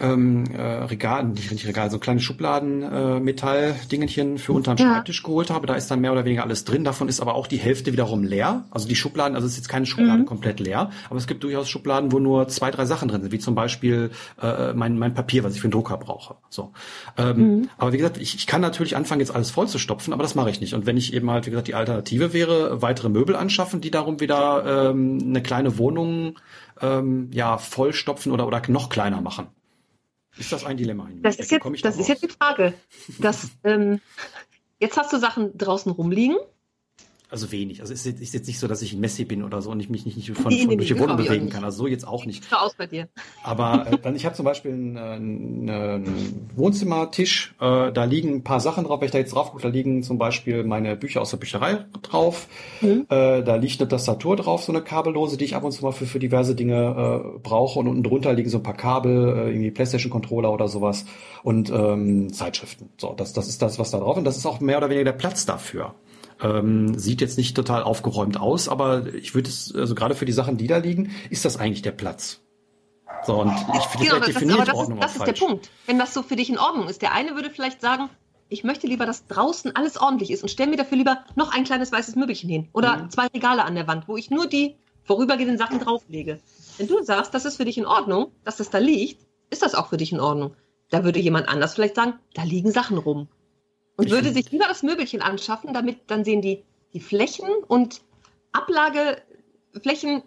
[0.00, 4.92] ähm, äh, Regal, nicht, nicht Regal, so kleine Schubladen äh, Metalldingelchen für unterm ja.
[4.92, 5.66] Schreibtisch geholt habe.
[5.66, 6.84] Da ist dann mehr oder weniger alles drin.
[6.84, 8.64] Davon ist aber auch die Hälfte wiederum leer.
[8.70, 10.26] Also die Schubladen, also es ist jetzt keine Schublade mhm.
[10.26, 13.38] komplett leer, aber es gibt durchaus Schubladen, wo nur zwei, drei Sachen drin sind, wie
[13.38, 16.36] zum Beispiel äh, mein, mein Papier, was ich für den Drucker brauche.
[16.48, 16.72] So.
[17.16, 17.68] Ähm, mhm.
[17.78, 20.34] Aber wie gesagt, ich, ich kann natürlich anfangen, jetzt alles voll zu stopfen, aber das
[20.34, 20.74] mache ich nicht.
[20.74, 24.20] Und wenn ich eben halt, wie gesagt, die Alternative wäre, weitere Möbel anschaffen, die darum
[24.20, 26.38] wieder ähm, eine kleine Wohnung
[26.80, 29.48] ähm, ja vollstopfen oder, oder noch kleiner machen.
[30.38, 31.08] Ist das ein Dilemma?
[31.22, 32.74] Das, ist jetzt, das ist jetzt die Frage.
[33.18, 34.00] Dass, ähm,
[34.78, 36.36] jetzt hast du Sachen draußen rumliegen
[37.28, 37.80] also wenig.
[37.80, 39.88] Also es ist jetzt nicht so, dass ich ein Messi bin oder so und ich
[39.88, 41.64] mich nicht, nicht von, nee, von nee, durch die Wohnung bewegen kann.
[41.64, 42.44] Also so jetzt auch nicht.
[42.44, 43.08] Sieht aus bei dir.
[43.42, 48.60] Aber äh, dann, ich habe zum Beispiel einen, einen Wohnzimmertisch, äh, da liegen ein paar
[48.60, 49.00] Sachen drauf.
[49.00, 51.84] Wenn ich da jetzt drauf gucke, da liegen zum Beispiel meine Bücher aus der Bücherei
[52.02, 52.46] drauf.
[52.80, 53.06] Mhm.
[53.08, 55.92] Äh, da liegt eine Tastatur drauf, so eine kabellose, die ich ab und zu mal
[55.92, 57.80] für, für diverse Dinge äh, brauche.
[57.80, 61.04] Und unten drunter liegen so ein paar Kabel, äh, irgendwie Playstation-Controller oder sowas
[61.42, 62.90] und ähm, Zeitschriften.
[62.98, 64.16] So, das, das ist das, was da drauf.
[64.16, 65.94] Und das ist auch mehr oder weniger der Platz dafür.
[66.40, 70.32] Ähm, sieht jetzt nicht total aufgeräumt aus, aber ich würde es, also gerade für die
[70.32, 72.42] Sachen, die da liegen, ist das eigentlich der Platz.
[73.24, 75.38] So, und ich finde genau, das, definiert das, aber das Ordnung ist, das ist falsch.
[75.38, 75.70] der Punkt.
[75.86, 77.00] Wenn das so für dich in Ordnung ist.
[77.02, 78.10] Der eine würde vielleicht sagen,
[78.48, 81.64] ich möchte lieber, dass draußen alles ordentlich ist und stelle mir dafür lieber noch ein
[81.64, 83.10] kleines weißes Möbelchen hin oder mhm.
[83.10, 86.40] zwei Regale an der Wand, wo ich nur die vorübergehenden Sachen drauflege.
[86.78, 89.74] Wenn du sagst, das ist für dich in Ordnung, dass das da liegt, ist das
[89.74, 90.54] auch für dich in Ordnung.
[90.90, 93.28] Da würde jemand anders vielleicht sagen, da liegen Sachen rum
[93.96, 98.02] und würde sich lieber das Möbelchen anschaffen, damit dann sehen die, die Flächen und
[98.52, 100.22] Ablageflächen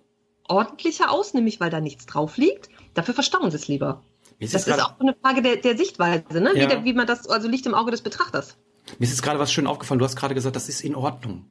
[0.47, 2.69] ordentlicher aus, nämlich weil da nichts drauf liegt.
[2.93, 4.03] Dafür verstauen sie es lieber.
[4.39, 6.51] Das ist, ist auch eine Frage der, der Sichtweise, ne?
[6.55, 6.63] Ja.
[6.63, 8.58] Wie, der, wie man das, also liegt im Auge des Betrachters.
[8.97, 9.99] Mir ist jetzt gerade was schön aufgefallen.
[9.99, 11.45] Du hast gerade gesagt, das ist in Ordnung.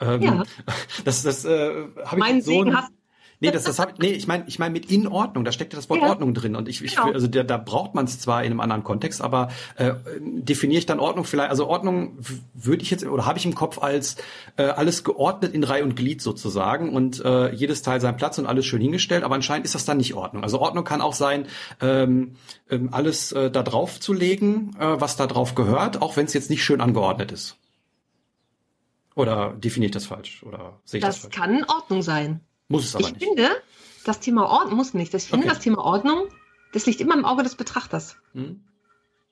[0.00, 0.42] Ähm, ja.
[1.04, 1.70] Das, das äh,
[2.04, 2.92] habe ich mein so Segen hast
[3.40, 5.78] Nee, das, das hab, nee, ich meine, ich meine mit in Ordnung, da steckt ja
[5.78, 6.08] das Wort ja.
[6.08, 6.56] Ordnung drin.
[6.56, 7.12] Und ich, ich genau.
[7.12, 10.86] also da, da braucht man es zwar in einem anderen Kontext, aber äh, definiere ich
[10.86, 12.18] dann Ordnung vielleicht, also Ordnung
[12.54, 14.16] würde ich jetzt oder habe ich im Kopf als
[14.56, 18.46] äh, alles geordnet in Reihe und Glied sozusagen und äh, jedes Teil seinen Platz und
[18.46, 20.42] alles schön hingestellt, aber anscheinend ist das dann nicht Ordnung.
[20.42, 21.46] Also Ordnung kann auch sein,
[21.80, 22.36] ähm,
[22.70, 26.34] ähm, alles äh, da drauf zu legen, äh, was da drauf gehört, auch wenn es
[26.34, 27.56] jetzt nicht schön angeordnet ist.
[29.14, 30.42] Oder definiere ich das falsch?
[30.42, 31.34] Oder sehe ich das, das falsch?
[31.34, 32.40] Das kann Ordnung sein.
[32.68, 33.22] Muss es aber ich nicht.
[33.22, 33.50] Ich finde,
[34.04, 35.14] das Thema Ordnung muss nicht.
[35.14, 35.54] Ich finde, okay.
[35.54, 36.28] das Thema Ordnung,
[36.72, 38.16] das liegt immer im Auge des Betrachters.
[38.32, 38.60] Hm.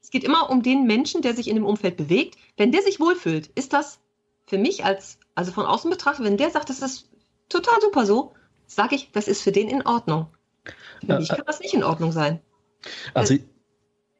[0.02, 2.36] Es geht immer um den Menschen, der sich in dem Umfeld bewegt.
[2.56, 4.00] Wenn der sich wohlfühlt, ist das
[4.46, 7.08] für mich als, also von außen betrachtet, wenn der sagt, das ist
[7.48, 8.32] total super so,
[8.66, 10.26] sage ich, das ist für den in Ordnung.
[11.04, 12.40] Für äh, mich kann das nicht in Ordnung sein.
[13.14, 13.44] Also, das,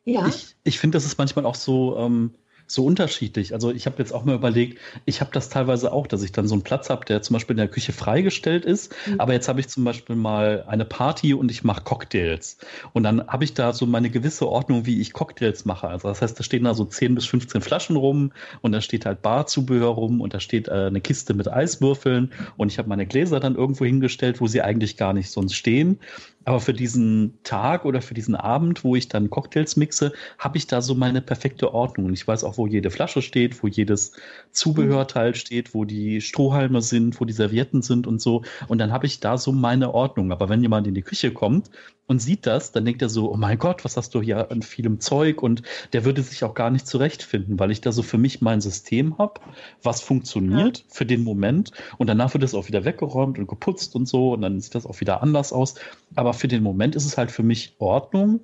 [0.05, 0.27] ja.
[0.27, 2.35] ich, ich finde, das ist manchmal auch so, ähm,
[2.67, 3.55] so unterschiedlich.
[3.55, 6.49] Also ich habe jetzt auch mal überlegt, ich habe das teilweise auch, dass ich dann
[6.49, 8.95] so einen Platz habe, der zum Beispiel in der Küche freigestellt ist.
[9.07, 9.21] Mhm.
[9.21, 12.59] Aber jetzt habe ich zum Beispiel mal eine Party und ich mache Cocktails.
[12.93, 15.89] Und dann habe ich da so meine gewisse Ordnung, wie ich Cocktails mache.
[15.89, 19.07] Also das heißt, da stehen da so 10 bis 15 Flaschen rum und da steht
[19.07, 23.07] halt Barzubehör rum und da steht äh, eine Kiste mit Eiswürfeln und ich habe meine
[23.07, 25.99] Gläser dann irgendwo hingestellt, wo sie eigentlich gar nicht sonst stehen.
[26.45, 30.67] Aber für diesen Tag oder für diesen Abend, wo ich dann Cocktails mixe, habe ich
[30.67, 32.07] da so meine perfekte Ordnung.
[32.07, 34.13] Und ich weiß auch, wo jede Flasche steht, wo jedes
[34.51, 38.43] Zubehörteil steht, wo die Strohhalme sind, wo die Servietten sind und so.
[38.69, 40.33] Und dann habe ich da so meine Ordnung.
[40.33, 41.71] Aber wenn jemand in die Küche kommt
[42.07, 44.63] und sieht das, dann denkt er so, oh mein Gott, was hast du hier an
[44.63, 45.43] vielem Zeug?
[45.43, 48.61] Und der würde sich auch gar nicht zurechtfinden, weil ich da so für mich mein
[48.61, 49.41] System habe,
[49.83, 50.85] was funktioniert ja.
[50.89, 51.71] für den Moment.
[51.99, 54.33] Und danach wird es auch wieder weggeräumt und geputzt und so.
[54.33, 55.77] Und dann sieht das auch wieder anders aus.
[56.15, 58.41] Aber für den Moment ist es halt für mich Ordnung,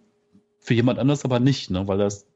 [0.60, 1.86] für jemand anders aber nicht, ne?
[1.86, 2.26] weil das,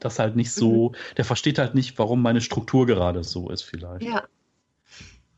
[0.00, 0.94] das halt nicht so, mhm.
[1.16, 4.02] der versteht halt nicht, warum meine Struktur gerade so ist vielleicht.
[4.02, 4.24] Ja.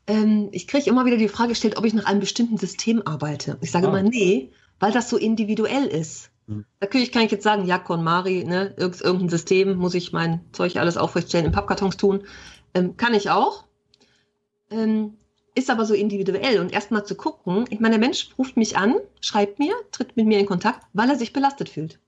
[0.07, 3.57] ähm, ich kriege immer wieder die Frage gestellt, ob ich nach einem bestimmten System arbeite.
[3.61, 3.89] Ich sage ah.
[3.89, 6.31] immer, nee, weil das so individuell ist.
[6.47, 6.65] Hm.
[6.79, 10.97] Natürlich kann ich jetzt sagen, ja, KonMari, ne, irgendein System, muss ich mein Zeug alles
[10.97, 12.23] aufrechtstellen, in Pappkartons tun.
[12.73, 13.65] Ähm, kann ich auch.
[14.69, 15.17] Ähm,
[15.55, 16.59] ist aber so individuell.
[16.59, 20.25] Und erstmal zu gucken, ich meine, der Mensch ruft mich an, schreibt mir, tritt mit
[20.25, 21.99] mir in Kontakt, weil er sich belastet fühlt.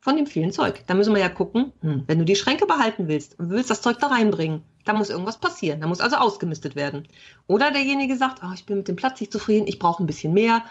[0.00, 0.82] Von dem vielen Zeug.
[0.88, 3.82] Da müssen wir ja gucken, hm, wenn du die Schränke behalten willst und willst das
[3.82, 5.80] Zeug da reinbringen, da muss irgendwas passieren.
[5.80, 7.06] Da muss also ausgemistet werden.
[7.46, 10.32] Oder derjenige sagt, oh, ich bin mit dem Platz nicht zufrieden, ich brauche ein bisschen
[10.32, 10.64] mehr.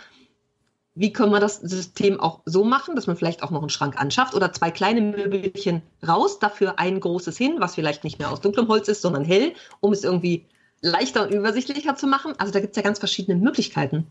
[0.95, 3.97] Wie können wir das System auch so machen, dass man vielleicht auch noch einen Schrank
[3.97, 8.41] anschafft oder zwei kleine Möbelchen raus, dafür ein großes hin, was vielleicht nicht mehr aus
[8.41, 10.49] dunklem Holz ist, sondern hell, um es irgendwie
[10.81, 12.33] leichter und übersichtlicher zu machen.
[12.37, 14.07] Also da gibt es ja ganz verschiedene Möglichkeiten.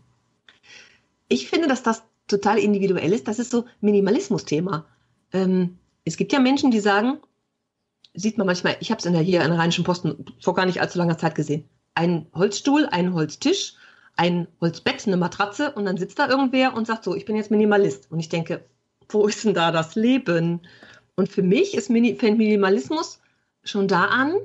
[1.27, 3.27] Ich finde, dass das total individuell ist.
[3.27, 4.85] Das ist so Minimalismus-Thema.
[5.33, 7.19] Ähm, es gibt ja Menschen, die sagen,
[8.13, 10.65] sieht man manchmal, ich habe es in der hier in der Rheinischen Posten vor gar
[10.65, 11.65] nicht allzu langer Zeit gesehen.
[11.93, 13.75] Ein Holzstuhl, ein Holztisch,
[14.15, 17.51] ein Holzbett, eine Matratze und dann sitzt da irgendwer und sagt so, ich bin jetzt
[17.51, 18.11] Minimalist.
[18.11, 18.65] Und ich denke,
[19.09, 20.61] wo ist denn da das Leben?
[21.15, 23.19] Und für mich ist Mini fängt Minimalismus
[23.63, 24.35] schon da an.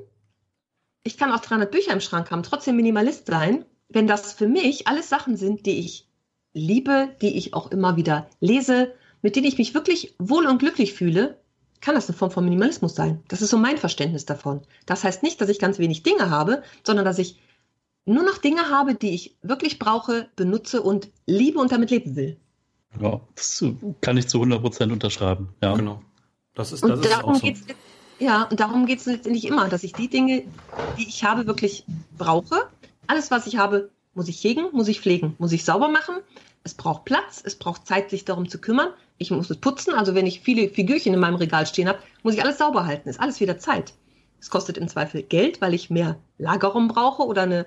[1.07, 4.89] Ich kann auch 300 Bücher im Schrank haben, trotzdem Minimalist sein, wenn das für mich
[4.89, 6.05] alles Sachen sind, die ich
[6.53, 10.91] liebe, die ich auch immer wieder lese, mit denen ich mich wirklich wohl und glücklich
[10.91, 11.39] fühle,
[11.79, 13.23] kann das eine Form von Minimalismus sein.
[13.29, 14.63] Das ist so mein Verständnis davon.
[14.85, 17.39] Das heißt nicht, dass ich ganz wenig Dinge habe, sondern dass ich
[18.03, 22.35] nur noch Dinge habe, die ich wirklich brauche, benutze und liebe und damit leben will.
[22.99, 23.63] Ja, das
[24.01, 25.55] kann ich zu 100 Prozent unterschreiben.
[25.63, 26.01] Ja, genau.
[26.53, 27.45] Das ist, das und ist darum auch so.
[27.45, 27.63] Geht's,
[28.19, 30.43] ja, und darum geht es letztendlich immer, dass ich die Dinge,
[30.97, 31.85] die ich habe, wirklich
[32.17, 32.55] brauche.
[33.07, 36.15] Alles, was ich habe, muss ich hegen, muss ich pflegen, muss ich sauber machen.
[36.63, 38.89] Es braucht Platz, es braucht Zeit, sich darum zu kümmern.
[39.17, 39.93] Ich muss es putzen.
[39.93, 43.07] Also wenn ich viele Figürchen in meinem Regal stehen habe, muss ich alles sauber halten.
[43.07, 43.93] Ist alles wieder Zeit.
[44.39, 47.65] Es kostet im Zweifel Geld, weil ich mehr Lagerraum brauche oder eine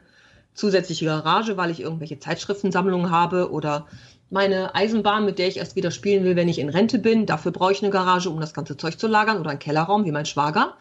[0.55, 3.87] zusätzliche Garage, weil ich irgendwelche Zeitschriftensammlungen habe oder
[4.31, 7.27] meine Eisenbahn, mit der ich erst wieder spielen will, wenn ich in Rente bin.
[7.27, 10.13] Dafür brauche ich eine Garage, um das ganze Zeug zu lagern oder einen Kellerraum, wie
[10.13, 10.75] mein Schwager.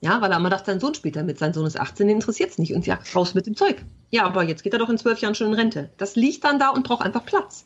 [0.00, 1.38] Ja, weil er immer dachte, sein Sohn spielt damit.
[1.38, 3.84] Sein Sohn ist 18, den interessiert es nicht und ja, raus mit dem Zeug.
[4.10, 5.90] Ja, aber jetzt geht er doch in zwölf Jahren schon in Rente.
[5.96, 7.64] Das liegt dann da und braucht einfach Platz.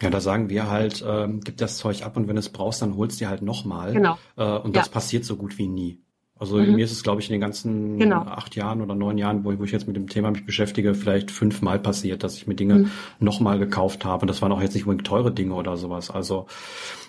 [0.00, 2.96] Ja, da sagen wir halt, ähm, gib das Zeug ab und wenn es brauchst, dann
[2.96, 3.92] holst du dir halt nochmal.
[3.92, 4.18] Genau.
[4.36, 4.92] Äh, und das ja.
[4.92, 6.00] passiert so gut wie nie.
[6.42, 6.74] Also mhm.
[6.74, 8.22] mir ist es, glaube ich, in den ganzen genau.
[8.22, 11.30] acht Jahren oder neun Jahren, wo, wo, ich jetzt mit dem Thema mich beschäftige, vielleicht
[11.30, 12.90] fünfmal passiert, dass ich mir Dinge mhm.
[13.20, 14.22] nochmal gekauft habe.
[14.22, 16.10] Und das waren auch jetzt nicht unbedingt teure Dinge oder sowas.
[16.10, 16.48] Also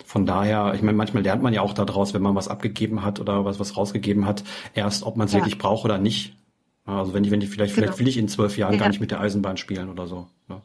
[0.06, 3.18] von daher, ich meine, manchmal lernt man ja auch daraus, wenn man was abgegeben hat
[3.18, 5.40] oder was, was rausgegeben hat, erst, ob man es ja.
[5.40, 6.36] wirklich braucht oder nicht.
[6.84, 7.86] Also wenn ich, wenn ich vielleicht, genau.
[7.86, 8.78] vielleicht will ich in zwölf Jahren ja.
[8.78, 10.28] gar nicht mit der Eisenbahn spielen oder so.
[10.48, 10.62] Ja.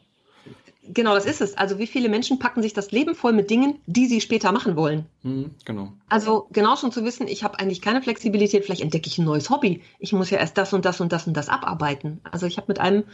[0.92, 1.56] Genau, das ist es.
[1.56, 4.76] Also wie viele Menschen packen sich das Leben voll mit Dingen, die sie später machen
[4.76, 5.06] wollen.
[5.22, 5.92] Mhm, genau.
[6.08, 9.50] Also genau schon zu wissen, ich habe eigentlich keine Flexibilität, vielleicht entdecke ich ein neues
[9.50, 9.82] Hobby.
[9.98, 12.20] Ich muss ja erst das und das und das und das abarbeiten.
[12.30, 13.04] Also ich habe mit einem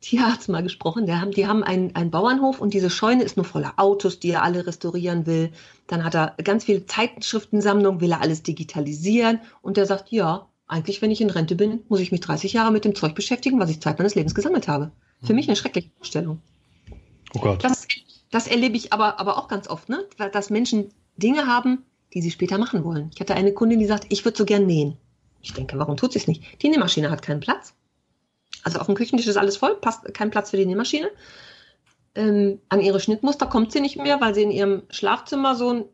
[0.00, 3.46] Tierarzt mal gesprochen, der haben, die haben einen, einen Bauernhof und diese Scheune ist nur
[3.46, 5.50] voller Autos, die er alle restaurieren will.
[5.86, 11.00] Dann hat er ganz viele Zeitschriftensammlungen, will er alles digitalisieren und der sagt, ja, eigentlich,
[11.00, 13.70] wenn ich in Rente bin, muss ich mich 30 Jahre mit dem Zeug beschäftigen, was
[13.70, 14.92] ich Zeit meines Lebens gesammelt habe.
[15.22, 15.36] Für mhm.
[15.36, 16.40] mich eine schreckliche Vorstellung.
[17.34, 17.62] Oh Gott.
[17.62, 17.86] Das,
[18.30, 20.04] das erlebe ich aber, aber auch ganz oft, ne?
[20.32, 23.10] dass Menschen Dinge haben, die sie später machen wollen.
[23.14, 24.96] Ich hatte eine Kundin, die sagt, ich würde so gern nähen.
[25.42, 26.62] Ich denke, warum tut sie es nicht?
[26.62, 27.74] Die Nähmaschine hat keinen Platz.
[28.62, 31.10] Also auf dem Küchentisch ist alles voll, passt kein Platz für die Nähmaschine.
[32.14, 35.84] Ähm, an ihre Schnittmuster kommt sie nicht mehr, weil sie in ihrem Schlafzimmer so ein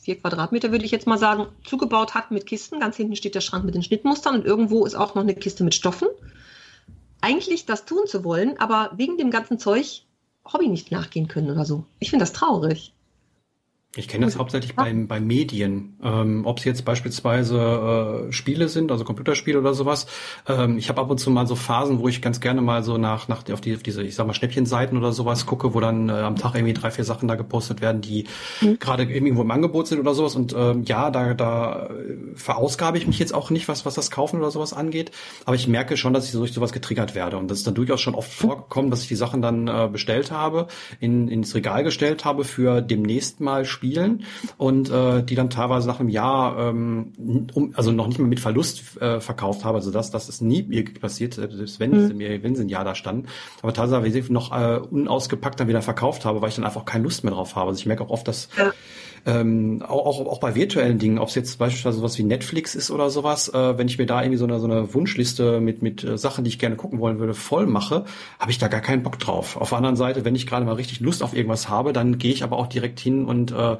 [0.00, 2.80] vier Quadratmeter, würde ich jetzt mal sagen, zugebaut hat mit Kisten.
[2.80, 5.64] Ganz hinten steht der Schrank mit den Schnittmustern und irgendwo ist auch noch eine Kiste
[5.64, 6.08] mit Stoffen.
[7.20, 10.04] Eigentlich das tun zu wollen, aber wegen dem ganzen Zeug
[10.44, 11.84] Hobby nicht nachgehen können oder so.
[11.98, 12.92] Ich finde das traurig.
[13.96, 18.92] Ich kenne das hauptsächlich bei, bei Medien, ähm, ob es jetzt beispielsweise äh, Spiele sind,
[18.92, 20.06] also Computerspiele oder sowas.
[20.46, 22.98] Ähm, ich habe ab und zu mal so Phasen, wo ich ganz gerne mal so
[22.98, 26.08] nach, nach auf, die, auf diese, ich sag mal, Schnäppchenseiten oder sowas gucke, wo dann
[26.08, 28.26] äh, am Tag irgendwie drei, vier Sachen da gepostet werden, die
[28.60, 28.78] mhm.
[28.78, 30.36] gerade irgendwo im Angebot sind oder sowas.
[30.36, 31.90] Und ähm, ja, da, da
[32.36, 35.10] verausgabe ich mich jetzt auch nicht, was, was das Kaufen oder sowas angeht.
[35.46, 37.38] Aber ich merke schon, dass ich durch sowas getriggert werde.
[37.38, 38.46] Und das ist dann durchaus schon oft mhm.
[38.46, 40.68] vorgekommen, dass ich die Sachen dann äh, bestellt habe,
[41.00, 44.24] in, ins Regal gestellt habe für demnächst mal spielen
[44.58, 47.12] und äh, die dann teilweise nach einem Jahr, ähm,
[47.54, 49.78] um, also noch nicht mal mit Verlust äh, verkauft habe.
[49.78, 52.08] Also das, das ist nie passiert, selbst wenn, mhm.
[52.08, 53.26] sie mir, wenn sie ein Jahr da standen.
[53.62, 57.24] Aber teilweise noch äh, unausgepackt dann wieder verkauft habe, weil ich dann einfach keine Lust
[57.24, 57.70] mehr drauf habe.
[57.70, 58.72] Also ich merke auch oft, dass ja.
[59.26, 62.90] Ähm, auch, auch, auch bei virtuellen Dingen, ob es jetzt beispielsweise sowas wie Netflix ist
[62.90, 66.04] oder sowas, äh, wenn ich mir da irgendwie so eine, so eine Wunschliste mit, mit
[66.04, 68.04] äh, Sachen, die ich gerne gucken wollen würde, voll mache,
[68.38, 69.56] habe ich da gar keinen Bock drauf.
[69.56, 72.32] Auf der anderen Seite, wenn ich gerade mal richtig Lust auf irgendwas habe, dann gehe
[72.32, 73.76] ich aber auch direkt hin und äh,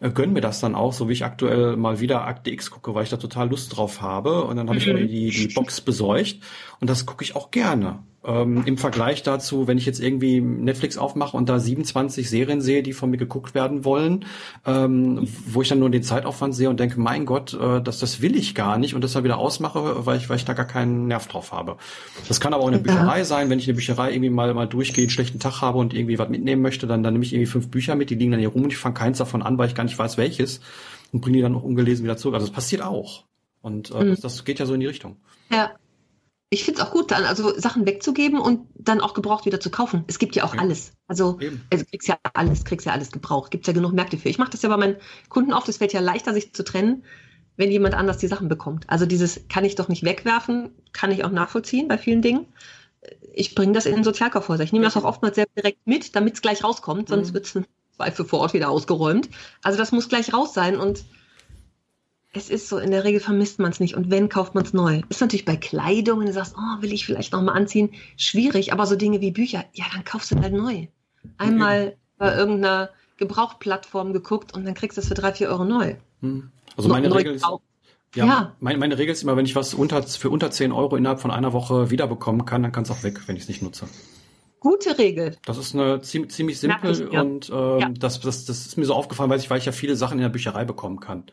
[0.00, 2.94] äh, gönn mir das dann auch, so wie ich aktuell mal wieder Akte X gucke,
[2.94, 4.44] weil ich da total Lust drauf habe.
[4.44, 6.36] Und dann habe ich mir die, die Box besorgt
[6.80, 8.00] und das gucke ich auch gerne.
[8.26, 12.82] Ähm, Im Vergleich dazu, wenn ich jetzt irgendwie Netflix aufmache und da 27 Serien sehe,
[12.82, 14.24] die von mir geguckt werden wollen,
[14.64, 18.22] ähm, wo ich dann nur den Zeitaufwand sehe und denke, mein Gott, äh, das, das
[18.22, 20.66] will ich gar nicht und das dann wieder ausmache, weil ich, weil ich da gar
[20.66, 21.76] keinen Nerv drauf habe.
[22.28, 23.24] Das kann aber auch eine Bücherei ja.
[23.24, 26.18] sein, wenn ich eine Bücherei irgendwie mal, mal durchgehe, einen schlechten Tag habe und irgendwie
[26.18, 28.48] was mitnehmen möchte, dann, dann nehme ich irgendwie fünf Bücher mit, die liegen dann hier
[28.48, 30.60] rum und ich fange keins davon an, weil ich gar nicht weiß, welches
[31.12, 32.34] und bringe die dann noch ungelesen wieder zurück.
[32.34, 33.24] Also das passiert auch.
[33.60, 34.10] Und äh, mhm.
[34.10, 35.16] das, das geht ja so in die Richtung.
[35.50, 35.72] Ja,
[36.50, 39.70] ich finde es auch gut, dann also Sachen wegzugeben und dann auch gebraucht wieder zu
[39.70, 40.04] kaufen.
[40.06, 40.60] Es gibt ja auch ja.
[40.60, 40.92] alles.
[41.08, 41.38] Also,
[41.72, 43.50] also kriegst ja alles, kriegst ja alles gebraucht.
[43.50, 44.28] Gibt ja genug Märkte für.
[44.28, 44.96] Ich mache das ja bei meinen
[45.28, 45.68] Kunden oft.
[45.68, 47.04] Es fällt ja leichter, sich zu trennen,
[47.56, 48.88] wenn jemand anders die Sachen bekommt.
[48.88, 52.46] Also dieses kann ich doch nicht wegwerfen, kann ich auch nachvollziehen bei vielen Dingen.
[53.32, 54.64] Ich bringe das in den Sozialkaufhäuser.
[54.64, 57.34] Ich nehme das auch oftmals sehr direkt mit, damit es gleich rauskommt, sonst mhm.
[57.34, 57.58] wird es
[57.96, 59.28] Zweifel vor Ort wieder ausgeräumt.
[59.62, 61.04] Also das muss gleich raus sein und
[62.34, 63.96] es ist so, in der Regel vermisst man es nicht.
[63.96, 65.02] Und wenn, kauft man es neu.
[65.08, 68.72] Ist natürlich bei Kleidung, wenn du sagst, oh, will ich vielleicht nochmal anziehen, schwierig.
[68.72, 70.88] Aber so Dinge wie Bücher, ja, dann kaufst du halt neu.
[71.38, 71.96] Einmal okay.
[72.18, 75.94] bei irgendeiner Gebrauchplattform geguckt und dann kriegst du es für drei, vier Euro neu.
[76.20, 76.50] Hm.
[76.76, 77.46] Also meine neu Regel ist,
[78.14, 78.56] ja, ja.
[78.60, 81.30] Meine, meine Regel ist immer, wenn ich was unter, für unter zehn Euro innerhalb von
[81.30, 83.86] einer Woche wiederbekommen kann, dann kann es auch weg, wenn ich es nicht nutze.
[84.60, 85.36] Gute Regel.
[85.44, 87.20] Das ist eine ziemlich, ziemlich simpel ich, ja.
[87.20, 87.88] und ähm, ja.
[87.90, 90.22] das, das, das ist mir so aufgefallen, weil ich, weil ich ja viele Sachen in
[90.22, 91.24] der Bücherei bekommen kann.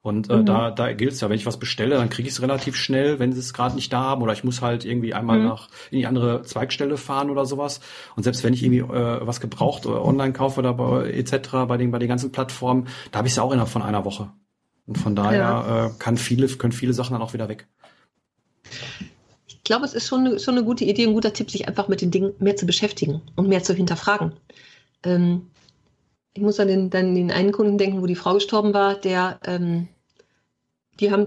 [0.00, 0.46] Und äh, mhm.
[0.46, 3.18] da, da gilt es ja, wenn ich was bestelle, dann kriege ich es relativ schnell,
[3.18, 4.22] wenn sie es gerade nicht da haben.
[4.22, 5.46] Oder ich muss halt irgendwie einmal mhm.
[5.46, 7.80] nach in die andere Zweigstelle fahren oder sowas.
[8.16, 11.50] Und selbst wenn ich irgendwie äh, was gebraucht oder online kaufe oder bei, etc.
[11.66, 14.04] bei den, bei den ganzen Plattformen, da habe ich es ja auch innerhalb von einer
[14.04, 14.30] Woche.
[14.86, 15.86] Und von daher ja.
[15.86, 17.66] äh, kann viele, können viele Sachen dann auch wieder weg.
[19.46, 21.88] Ich glaube, es ist schon eine, schon eine gute Idee, ein guter Tipp, sich einfach
[21.88, 24.32] mit den Dingen mehr zu beschäftigen und mehr zu hinterfragen.
[25.02, 25.50] Ähm,
[26.34, 29.40] ich muss an den, dann den einen Kunden denken, wo die Frau gestorben war, der,
[29.44, 29.88] ähm,
[31.00, 31.26] die haben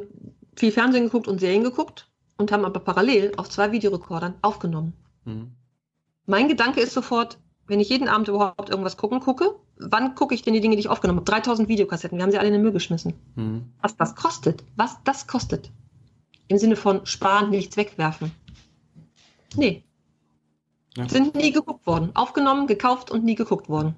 [0.56, 4.94] viel Fernsehen geguckt und Serien geguckt und haben aber parallel auf zwei Videorekordern aufgenommen.
[5.26, 5.52] Mhm.
[6.26, 10.42] Mein Gedanke ist sofort, wenn ich jeden Abend überhaupt irgendwas gucken gucke, wann gucke ich
[10.42, 11.32] denn die Dinge, die ich aufgenommen habe?
[11.32, 13.14] 3000 Videokassetten, wir haben sie alle in den Müll geschmissen.
[13.36, 13.74] Mhm.
[13.82, 15.72] Was das kostet, was das kostet.
[16.48, 18.32] Im Sinne von sparen, nichts wegwerfen.
[19.56, 19.84] Nee.
[20.96, 21.08] Ja.
[21.08, 22.12] Sind nie geguckt worden.
[22.14, 23.96] Aufgenommen, gekauft und nie geguckt worden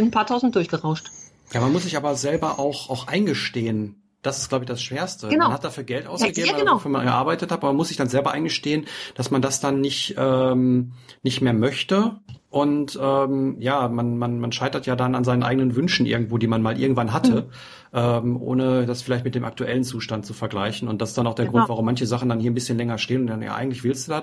[0.00, 1.10] sind ein paar tausend durchgerauscht.
[1.52, 5.28] Ja, man muss sich aber selber auch, auch eingestehen, das ist, glaube ich, das Schwerste.
[5.28, 5.46] Genau.
[5.46, 6.74] Man hat dafür Geld ausgegeben, ja, genau.
[6.74, 9.80] wofür man gearbeitet hat, aber man muss sich dann selber eingestehen, dass man das dann
[9.80, 10.92] nicht, ähm,
[11.22, 12.20] nicht mehr möchte.
[12.50, 16.48] Und ähm, ja, man, man, man scheitert ja dann an seinen eigenen Wünschen irgendwo, die
[16.48, 17.42] man mal irgendwann hatte.
[17.42, 17.50] Mhm
[17.92, 20.88] ähm, ohne das vielleicht mit dem aktuellen Zustand zu vergleichen.
[20.88, 21.58] Und das ist dann auch der genau.
[21.58, 24.06] Grund, warum manche Sachen dann hier ein bisschen länger stehen und dann, ja, eigentlich willst
[24.06, 24.22] du das.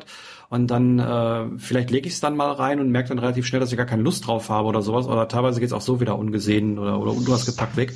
[0.49, 3.59] Und dann äh, vielleicht lege ich es dann mal rein und merke dann relativ schnell,
[3.59, 5.05] dass ich gar keine Lust drauf habe oder sowas.
[5.05, 7.93] Oder teilweise geht es auch so wieder ungesehen oder, oder du hast gepackt weg.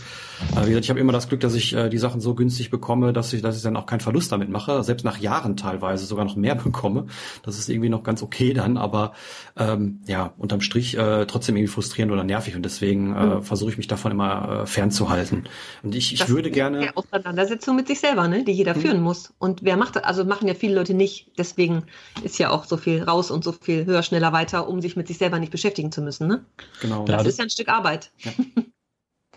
[0.52, 2.70] Äh, wie gesagt, ich habe immer das Glück, dass ich äh, die Sachen so günstig
[2.70, 4.84] bekomme, dass ich, dass ich dann auch keinen Verlust damit mache.
[4.84, 7.06] Selbst nach Jahren teilweise sogar noch mehr bekomme.
[7.44, 9.14] Das ist irgendwie noch ganz okay dann, aber
[9.58, 13.44] ähm, ja, unterm Strich äh, trotzdem irgendwie frustrierend oder nervig und deswegen äh, mhm.
[13.44, 15.48] versuche ich mich davon immer äh, fernzuhalten.
[15.84, 16.80] Und ich, ich würde gerne.
[16.80, 18.44] Eine Auseinandersetzung mit sich selber, ne?
[18.44, 18.82] die jeder mhm.
[18.82, 19.34] führen muss.
[19.40, 20.04] Und wer macht das?
[20.04, 21.32] Also machen ja viele Leute nicht.
[21.38, 21.84] Deswegen
[22.24, 25.08] ist ja auch so viel raus und so viel höher, schneller, weiter, um sich mit
[25.08, 26.28] sich selber nicht beschäftigen zu müssen.
[26.28, 26.46] Ne?
[26.82, 27.06] Genau.
[27.06, 28.12] Das, ja, das ist ja ein Stück Arbeit.
[28.20, 28.32] Ja.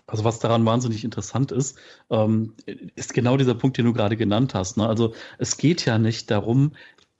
[0.07, 1.79] Also was daran wahnsinnig interessant ist,
[2.11, 2.53] ähm,
[2.95, 4.77] ist genau dieser Punkt, den du gerade genannt hast.
[4.77, 4.87] Ne?
[4.87, 6.73] Also es geht ja nicht darum,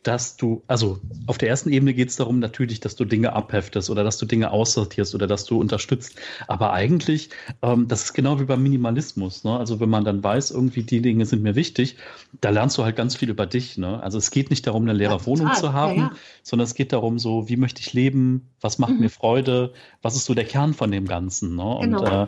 [0.06, 3.89] dass du, also auf der ersten Ebene geht es darum natürlich, dass du Dinge abheftest
[3.89, 6.16] oder dass du Dinge aussortierst oder dass du unterstützt.
[6.47, 7.32] Aber eigentlich,
[7.64, 9.43] ähm, das ist genau wie beim Minimalismus.
[9.43, 9.58] Ne?
[9.58, 11.97] Also wenn man dann weiß, irgendwie die Dinge sind mir wichtig,
[12.39, 13.80] da lernst du halt ganz viel über dich.
[13.80, 14.01] Ne?
[14.03, 16.12] Also es geht nicht darum, eine leere ja, Wohnung zu haben, ja, ja.
[16.43, 18.99] sondern es geht darum, so wie möchte ich leben, was macht mhm.
[18.99, 21.56] mir Freude, was ist so der Kern von dem Ganzen.
[21.56, 21.78] Ne?
[21.82, 21.99] Genau.
[21.99, 22.28] Und äh, äh,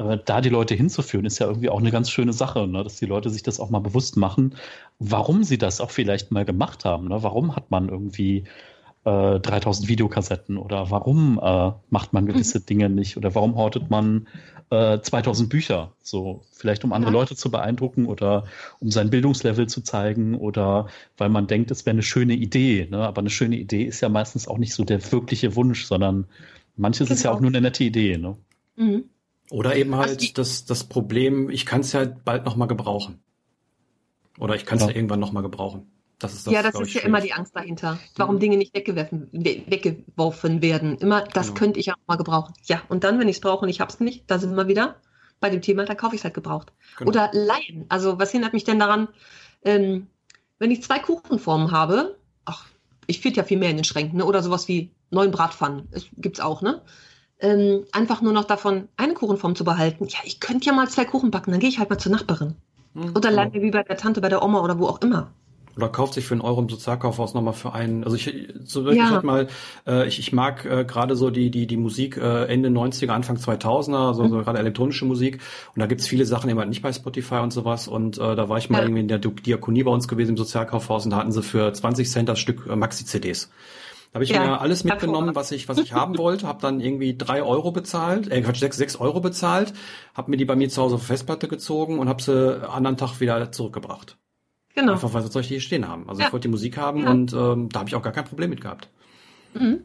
[0.00, 2.82] da die Leute hinzuführen, ist ja irgendwie auch eine ganz schöne Sache, ne?
[2.82, 4.56] dass die Leute sich das auch mal bewusst machen,
[4.98, 7.08] warum sie das auch vielleicht mal gemacht haben.
[7.08, 7.22] Ne?
[7.22, 8.44] Warum hat man irgendwie
[9.04, 12.66] äh, 3000 Videokassetten oder warum äh, macht man gewisse mhm.
[12.66, 14.28] Dinge nicht oder warum hortet man
[14.70, 15.92] äh, 2000 Bücher?
[16.02, 17.18] So vielleicht um andere ja.
[17.18, 18.44] Leute zu beeindrucken oder
[18.78, 20.86] um sein Bildungslevel zu zeigen oder
[21.16, 22.88] weil man denkt, es wäre eine schöne Idee.
[22.90, 22.98] Ne?
[22.98, 26.26] Aber eine schöne Idee ist ja meistens auch nicht so der wirkliche Wunsch, sondern
[26.76, 27.16] manches genau.
[27.16, 28.18] ist ja auch nur eine nette Idee.
[28.18, 28.36] Ne?
[28.76, 29.04] Mhm.
[29.50, 33.20] Oder eben halt das, das Problem, ich kann es ja bald nochmal gebrauchen.
[34.38, 34.90] Oder ich kann es ja.
[34.90, 34.96] ja.
[34.96, 35.90] irgendwann nochmal gebrauchen.
[36.20, 37.98] Das ist das, ja, das ist ja immer die Angst dahinter.
[38.16, 38.40] Warum mhm.
[38.40, 40.98] Dinge nicht weggeworfen, weggeworfen werden.
[40.98, 41.58] Immer, das genau.
[41.58, 42.52] könnte ich auch mal gebrauchen.
[42.64, 44.68] Ja, und dann, wenn ich es brauche und ich habe es nicht, da sind wir
[44.68, 44.96] wieder.
[45.40, 46.72] bei dem Thema, dann kaufe ich es halt gebraucht.
[46.98, 47.08] Genau.
[47.08, 47.86] Oder leihen.
[47.88, 49.08] Also was hindert mich denn daran,
[49.64, 50.08] ähm,
[50.58, 52.66] wenn ich zwei Kuchenformen habe, ach,
[53.06, 54.26] ich finde ja viel mehr in den Schränken, ne?
[54.26, 55.88] oder sowas wie neun Bratpfannen,
[56.18, 56.82] gibt es auch, ne?
[57.42, 60.06] Ähm, einfach nur noch davon eine Kuchenform zu behalten.
[60.08, 62.54] Ja, ich könnte ja mal zwei Kuchen backen, dann gehe ich halt mal zur Nachbarin.
[62.94, 63.52] Mhm, oder genau.
[63.54, 65.30] wie bei der Tante, bei der Oma oder wo auch immer.
[65.76, 68.04] Oder kauft sich für einen Euro im Sozialkaufhaus nochmal für einen.
[68.04, 69.10] Also ich so wirklich ja.
[69.10, 69.48] halt mal,
[69.86, 73.36] äh, ich, ich mag äh, gerade so die, die, die Musik äh, Ende 90er, Anfang
[73.36, 74.30] 2000er, also mhm.
[74.30, 75.40] so gerade elektronische Musik.
[75.74, 77.86] Und da gibt's viele Sachen, die man nicht bei Spotify und sowas.
[77.86, 78.84] Und äh, da war ich mal ja.
[78.84, 82.10] irgendwie in der Diakonie bei uns gewesen im Sozialkaufhaus und da hatten sie für 20
[82.10, 83.50] Cent das Stück äh, Maxi-CDs.
[84.10, 86.80] Da habe ich ja, mir alles mitgenommen, was ich, was ich haben wollte, habe dann
[86.80, 89.72] irgendwie drei Euro bezahlt, äh, Quatsch, sechs, sechs Euro bezahlt,
[90.14, 93.20] habe mir die bei mir zu Hause auf Festplatte gezogen und habe sie anderen Tag
[93.20, 94.18] wieder zurückgebracht.
[94.74, 94.92] Genau.
[94.92, 96.08] Einfach weil soll ich die hier stehen haben.
[96.08, 96.26] Also ja.
[96.26, 97.10] ich wollte die Musik haben ja.
[97.10, 98.88] und ähm, da habe ich auch gar kein Problem mit gehabt.
[99.54, 99.84] Mhm.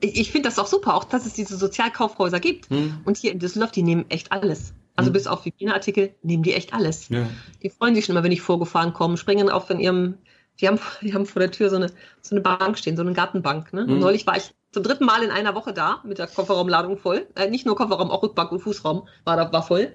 [0.00, 2.70] Ich, finde das auch super, auch dass es diese Sozialkaufhäuser gibt.
[2.70, 3.00] Mhm.
[3.04, 4.74] Und hier in Düsseldorf, die nehmen echt alles.
[4.94, 5.14] Also mhm.
[5.14, 7.08] bis auf Hygieneartikel nehmen die echt alles.
[7.08, 7.26] Ja.
[7.62, 10.14] Die freuen sich schon immer, wenn ich vorgefahren komme, springen auf in ihrem
[10.60, 11.92] die haben, die haben vor der Tür so eine,
[12.22, 13.72] so eine Bank stehen, so eine Gartenbank.
[13.72, 13.84] Ne?
[13.84, 13.92] Mhm.
[13.92, 17.26] Und neulich war ich zum dritten Mal in einer Woche da mit der Kofferraumladung voll.
[17.34, 19.94] Äh, nicht nur Kofferraum, auch Rückbank und Fußraum war, da, war voll.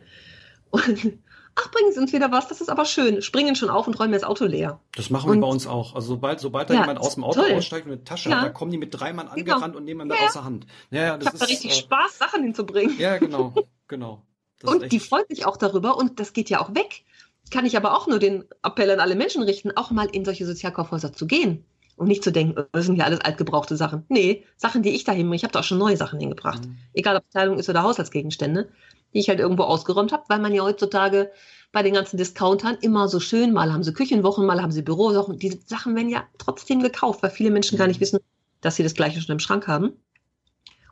[0.70, 1.20] Und
[1.56, 3.22] ach, bringen Sie uns wieder was, das ist aber schön.
[3.22, 4.80] Springen schon auf und räumen mir das Auto leer.
[4.96, 5.96] Das machen und, wir bei uns auch.
[5.96, 7.54] Also sobald, sobald da ja, jemand aus dem Auto toll.
[7.54, 8.38] aussteigt und eine Tasche ja.
[8.38, 9.40] hat, da kommen die mit drei Mann genau.
[9.40, 9.78] angerannt genau.
[9.78, 10.66] und nehmen dann ja, aus der Hand.
[10.90, 12.98] Ja, ja, das ich habe da richtig äh, Spaß, Sachen hinzubringen.
[13.00, 13.54] Ja, genau,
[13.88, 14.26] genau.
[14.60, 17.04] Das und die freut sich auch darüber und das geht ja auch weg
[17.52, 20.46] kann ich aber auch nur den Appell an alle Menschen richten, auch mal in solche
[20.46, 21.66] Sozialkaufhäuser zu gehen.
[21.98, 24.06] Und nicht zu denken, oh, das sind ja alles altgebrauchte Sachen.
[24.10, 25.36] Nee, Sachen, die ich da hinbringe.
[25.36, 26.66] Ich habe da auch schon neue Sachen hingebracht.
[26.66, 26.78] Mhm.
[26.94, 28.70] Egal ob Kleidung ist oder Haushaltsgegenstände,
[29.14, 31.32] die ich halt irgendwo ausgeräumt habe, weil man ja heutzutage
[31.72, 35.38] bei den ganzen Discountern immer so schön, mal haben sie Küchenwochen, mal haben sie Bürowochen.
[35.38, 38.02] Diese Sachen werden ja trotzdem gekauft, weil viele Menschen gar nicht mhm.
[38.02, 38.20] wissen,
[38.62, 39.94] dass sie das gleiche schon im Schrank haben.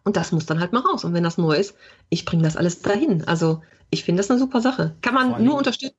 [0.03, 1.05] Und das muss dann halt mal raus.
[1.05, 1.75] Und wenn das neu ist,
[2.09, 3.27] ich bringe das alles dahin.
[3.27, 4.95] Also ich finde das eine super Sache.
[5.01, 5.95] Kann man nur unterstützen.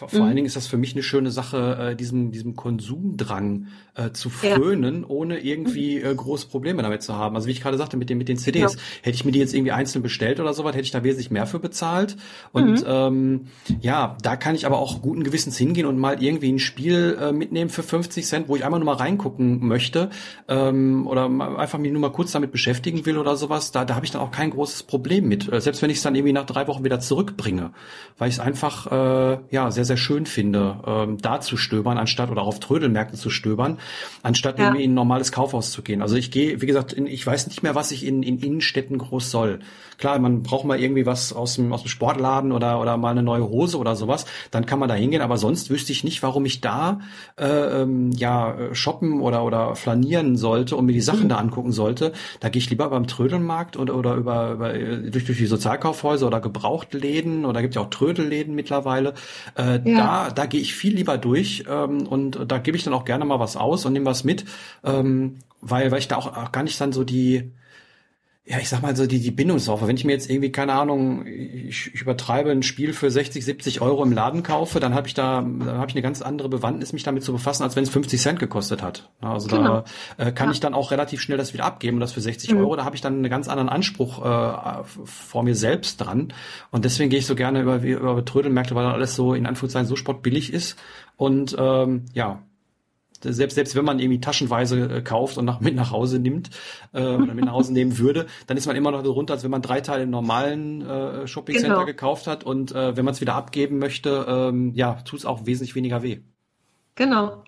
[0.00, 0.24] Vor, vor mhm.
[0.24, 4.30] allen Dingen ist das für mich eine schöne Sache, äh, diesem, diesem Konsumdrang äh, zu
[4.30, 5.08] frönen, ja.
[5.08, 7.36] ohne irgendwie äh, große Probleme damit zu haben.
[7.36, 8.80] Also wie ich gerade sagte, mit den, mit den CDs, ja.
[9.02, 11.46] hätte ich mir die jetzt irgendwie einzeln bestellt oder sowas, hätte ich da wesentlich mehr
[11.46, 12.16] für bezahlt.
[12.52, 12.86] Und mhm.
[12.86, 13.40] ähm,
[13.82, 17.32] ja, da kann ich aber auch guten Gewissens hingehen und mal irgendwie ein Spiel äh,
[17.32, 20.08] mitnehmen für 50 Cent, wo ich einmal nur mal reingucken möchte
[20.48, 21.26] ähm, oder
[21.58, 23.70] einfach mich nur mal kurz damit beschäftigen will oder sowas.
[23.70, 25.52] Da, da habe ich dann auch kein großes Problem mit.
[25.52, 27.72] Äh, selbst wenn ich es dann irgendwie nach drei Wochen wieder zurückbringe,
[28.16, 32.30] weil ich es einfach äh, ja sehr, sehr schön finde, ähm, da zu stöbern, anstatt
[32.30, 33.78] oder auf Trödelmärkten zu stöbern,
[34.22, 34.68] anstatt ja.
[34.72, 36.00] in ein normales Kaufhaus zu gehen.
[36.00, 38.98] Also ich gehe, wie gesagt, in, ich weiß nicht mehr, was ich in, in Innenstädten
[38.98, 39.58] groß soll.
[40.00, 43.22] Klar, man braucht mal irgendwie was aus dem, aus dem Sportladen oder, oder mal eine
[43.22, 46.46] neue Hose oder sowas, dann kann man da hingehen, aber sonst wüsste ich nicht, warum
[46.46, 47.00] ich da
[47.38, 51.28] äh, ähm, ja shoppen oder, oder flanieren sollte und mir die Sachen mhm.
[51.28, 52.12] da angucken sollte.
[52.40, 56.40] Da gehe ich lieber beim Trödelmarkt oder, oder über, über durch, durch die Sozialkaufhäuser oder
[56.40, 59.12] Gebrauchtläden oder gibt ja auch Trödelläden mittlerweile.
[59.54, 59.98] Äh, ja.
[59.98, 63.26] Da, da gehe ich viel lieber durch ähm, und da gebe ich dann auch gerne
[63.26, 64.46] mal was aus und nehme was mit,
[64.82, 67.52] ähm, weil, weil ich da auch, auch gar nicht dann so die
[68.50, 69.86] ja, ich sag mal so die, die Bindungsoffer.
[69.86, 73.80] Wenn ich mir jetzt irgendwie, keine Ahnung, ich, ich übertreibe ein Spiel für 60, 70
[73.80, 76.92] Euro im Laden kaufe, dann habe ich da, dann habe ich eine ganz andere Bewandtnis,
[76.92, 79.08] mich damit zu befassen, als wenn es 50 Cent gekostet hat.
[79.20, 79.84] Also genau.
[80.16, 80.52] da äh, kann ja.
[80.52, 82.58] ich dann auch relativ schnell das wieder abgeben und das für 60 mhm.
[82.58, 86.32] Euro, da habe ich dann einen ganz anderen Anspruch äh, vor mir selbst dran.
[86.72, 89.86] Und deswegen gehe ich so gerne über, über Trödelmärkte, weil dann alles so in Anführungszeichen
[89.86, 90.76] so sportbillig ist.
[91.16, 92.42] Und ähm, ja,
[93.22, 96.50] selbst, selbst wenn man irgendwie taschenweise äh, kauft und nach, mit nach Hause nimmt
[96.92, 99.50] äh, oder mit nach Hause nehmen würde, dann ist man immer noch darunter, als wenn
[99.50, 101.86] man drei Teile im normalen äh, Shopping Center genau.
[101.86, 105.46] gekauft hat und äh, wenn man es wieder abgeben möchte, ähm, ja, tut es auch
[105.46, 106.20] wesentlich weniger weh.
[106.94, 107.42] Genau.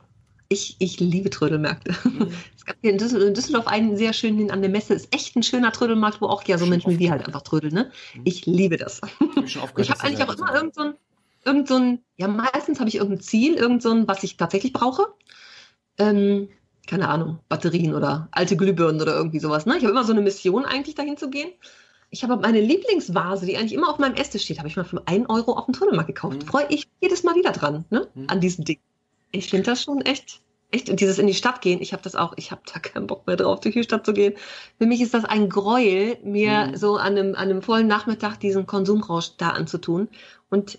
[0.48, 1.94] Ich, ich liebe Trödelmärkte.
[2.12, 2.32] Mhm.
[2.56, 4.94] Es gab hier in Düsseldorf einen sehr schönen an der Messe.
[4.94, 7.74] Ist echt ein schöner Trödelmarkt, wo auch ja so Menschen wie wir halt einfach trödeln.
[7.74, 7.90] Ne?
[8.14, 8.20] Mhm.
[8.24, 9.00] Ich liebe das.
[9.44, 10.94] Ich, ich habe eigentlich auch immer irgend so ein,
[11.44, 14.72] irgend so ein, ja meistens habe ich irgendein Ziel, irgend so ein, was ich tatsächlich
[14.72, 15.06] brauche
[15.98, 16.48] ähm,
[16.86, 19.66] keine Ahnung, Batterien oder alte Glühbirnen oder irgendwie sowas.
[19.66, 19.76] Ne?
[19.76, 21.50] Ich habe immer so eine Mission eigentlich dahin zu gehen.
[22.10, 25.02] Ich habe meine Lieblingsvase, die eigentlich immer auf meinem Esstisch steht, habe ich mal für
[25.06, 26.42] einen Euro auf dem Tunnelmarkt gekauft.
[26.42, 26.46] Mhm.
[26.46, 28.08] Freue ich jedes Mal wieder dran, ne?
[28.14, 28.26] Mhm.
[28.28, 28.78] an diesem Ding.
[29.30, 32.14] Ich finde das schon echt, echt, und dieses in die Stadt gehen, ich habe das
[32.14, 34.34] auch, ich habe da keinen Bock mehr drauf, durch die Stadt zu gehen.
[34.76, 36.76] Für mich ist das ein Gräuel, mir mhm.
[36.76, 40.08] so an einem, an einem vollen Nachmittag diesen Konsumrausch da anzutun.
[40.50, 40.78] Und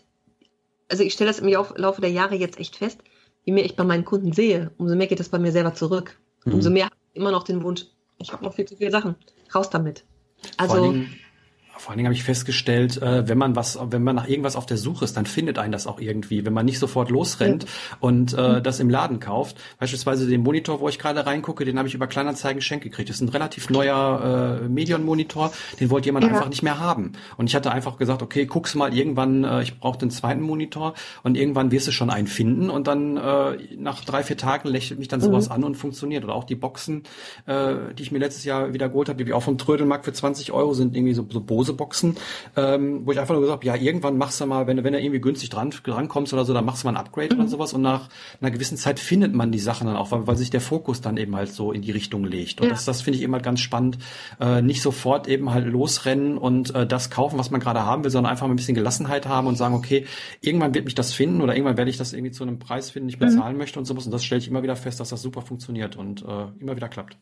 [0.91, 2.99] also ich stelle das im Laufe der Jahre jetzt echt fest,
[3.45, 6.17] je mehr ich bei meinen Kunden sehe, umso mehr geht das bei mir selber zurück.
[6.45, 6.53] Mhm.
[6.53, 7.85] Umso mehr habe ich immer noch den Wunsch,
[8.17, 9.15] ich habe noch viel zu viele Sachen.
[9.53, 10.03] Raus damit.
[10.57, 10.95] Also.
[11.77, 14.65] Vor allen Dingen habe ich festgestellt, äh, wenn man was, wenn man nach irgendwas auf
[14.65, 16.45] der Suche ist, dann findet einen das auch irgendwie.
[16.45, 17.97] Wenn man nicht sofort losrennt ja.
[17.99, 18.63] und äh, mhm.
[18.63, 19.57] das im Laden kauft.
[19.79, 23.09] Beispielsweise den Monitor, wo ich gerade reingucke, den habe ich über Kleinanzeigen geschenkt gekriegt.
[23.09, 26.31] Das ist ein relativ neuer äh, Medion-Monitor, den wollte jemand ja.
[26.31, 27.13] einfach nicht mehr haben.
[27.37, 30.93] Und ich hatte einfach gesagt, okay, guck's mal irgendwann, äh, ich brauche den zweiten Monitor
[31.23, 34.99] und irgendwann wirst du schon einen finden und dann äh, nach drei, vier Tagen lächelt
[34.99, 35.55] mich dann sowas mhm.
[35.55, 36.23] an und funktioniert.
[36.23, 37.03] Oder auch die Boxen,
[37.45, 40.51] äh, die ich mir letztes Jahr wieder geholt habe, die auch vom Trödelmarkt für 20
[40.51, 42.17] Euro sind, irgendwie so, so Bose-Boxen,
[42.55, 44.93] ähm, wo ich einfach nur gesagt habe, ja, irgendwann machst du mal, wenn du, wenn
[44.93, 47.41] du irgendwie günstig dran, dran kommst oder so, dann machst du mal ein Upgrade mhm.
[47.41, 48.09] oder sowas und nach
[48.41, 51.17] einer gewissen Zeit findet man die Sachen dann auch, weil, weil sich der Fokus dann
[51.17, 52.61] eben halt so in die Richtung legt.
[52.61, 52.73] Und ja.
[52.73, 53.97] das, das finde ich immer ganz spannend.
[54.39, 58.11] Äh, nicht sofort eben halt losrennen und äh, das kaufen, was man gerade haben will,
[58.11, 60.05] sondern einfach mal ein bisschen Gelassenheit haben und sagen, okay,
[60.41, 63.07] irgendwann wird mich das finden oder irgendwann werde ich das irgendwie zu einem Preis finden,
[63.07, 63.59] den ich bezahlen mhm.
[63.59, 64.05] möchte und sowas.
[64.05, 66.89] Und das stelle ich immer wieder fest, dass das super funktioniert und äh, immer wieder
[66.89, 67.17] klappt.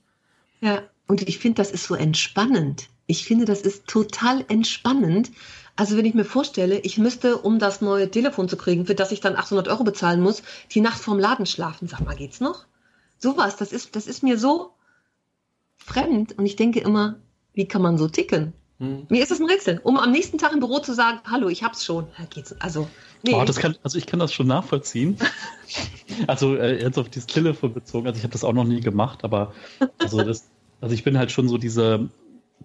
[0.61, 2.87] Ja, und ich finde, das ist so entspannend.
[3.11, 5.31] Ich finde, das ist total entspannend.
[5.75, 9.11] Also wenn ich mir vorstelle, ich müsste, um das neue Telefon zu kriegen, für das
[9.11, 11.89] ich dann 800 Euro bezahlen muss, die Nacht vorm Laden schlafen.
[11.89, 12.63] Sag mal, geht's noch?
[13.17, 14.71] Sowas, das ist, das ist mir so
[15.75, 16.37] fremd.
[16.37, 17.17] Und ich denke immer,
[17.53, 18.53] wie kann man so ticken?
[18.79, 19.07] Hm.
[19.09, 19.81] Mir ist das ein Rätsel.
[19.83, 22.07] Um am nächsten Tag im Büro zu sagen, hallo, ich hab's schon.
[22.29, 22.87] Geht's, also,
[23.23, 23.33] nee.
[23.33, 25.17] Oh, das kann, also ich kann das schon nachvollziehen.
[26.27, 28.07] also äh, jetzt auf dieses Telefon bezogen.
[28.07, 29.53] Also ich habe das auch noch nie gemacht, aber
[29.97, 30.47] also das,
[30.79, 32.09] also ich bin halt schon so diese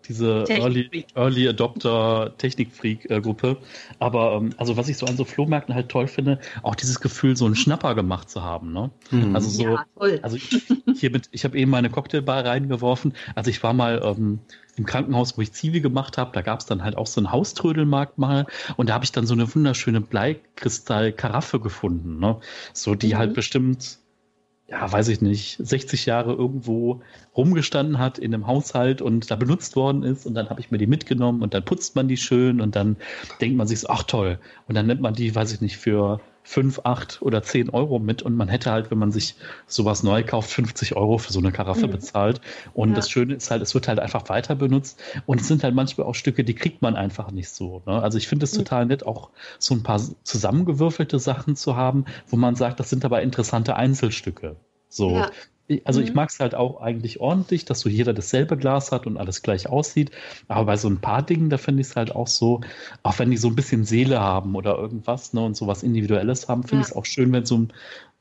[0.08, 3.58] diese Early, Early Adopter Technik-Freak-Gruppe.
[3.98, 7.36] Aber ähm, also was ich so an so Flohmärkten halt toll finde, auch dieses Gefühl,
[7.36, 8.72] so einen Schnapper gemacht zu haben.
[8.72, 8.90] Ne?
[9.10, 9.34] Mhm.
[9.34, 10.20] Also so, ja, toll.
[10.22, 13.14] also ich, hier mit, ich habe eben meine Cocktailbar reingeworfen.
[13.34, 14.40] Also ich war mal ähm,
[14.76, 17.32] im Krankenhaus, wo ich Zivi gemacht habe, da gab es dann halt auch so einen
[17.32, 22.38] Hauströdelmarkt mal und da habe ich dann so eine wunderschöne Bleikristall-Karaffe gefunden, ne?
[22.72, 23.18] So die mhm.
[23.18, 23.98] halt bestimmt
[24.68, 27.00] ja, weiß ich nicht, 60 Jahre irgendwo
[27.36, 30.78] rumgestanden hat in einem Haushalt und da benutzt worden ist und dann habe ich mir
[30.78, 32.96] die mitgenommen und dann putzt man die schön und dann
[33.40, 34.40] denkt man sich ach toll.
[34.66, 38.22] Und dann nimmt man die, weiß ich nicht, für fünf, acht oder zehn Euro mit
[38.22, 39.34] und man hätte halt, wenn man sich
[39.66, 41.90] sowas neu kauft, 50 Euro für so eine Karaffe mhm.
[41.90, 42.40] bezahlt.
[42.72, 42.94] Und ja.
[42.94, 46.06] das Schöne ist halt, es wird halt einfach weiter benutzt und es sind halt manchmal
[46.06, 47.82] auch Stücke, die kriegt man einfach nicht so.
[47.84, 48.00] Ne?
[48.00, 48.58] Also ich finde es mhm.
[48.58, 53.04] total nett, auch so ein paar zusammengewürfelte Sachen zu haben, wo man sagt, das sind
[53.04, 54.54] aber interessante Einzelstücke.
[54.88, 55.30] So, ja.
[55.84, 56.06] Also mhm.
[56.06, 59.42] ich mag es halt auch eigentlich ordentlich, dass so jeder dasselbe Glas hat und alles
[59.42, 60.12] gleich aussieht.
[60.48, 62.60] Aber bei so ein paar Dingen, da finde ich es halt auch so,
[63.02, 66.48] auch wenn die so ein bisschen Seele haben oder irgendwas, ne, und so was Individuelles
[66.48, 66.80] haben, finde ja.
[66.82, 67.72] ich es auch schön, wenn so ein,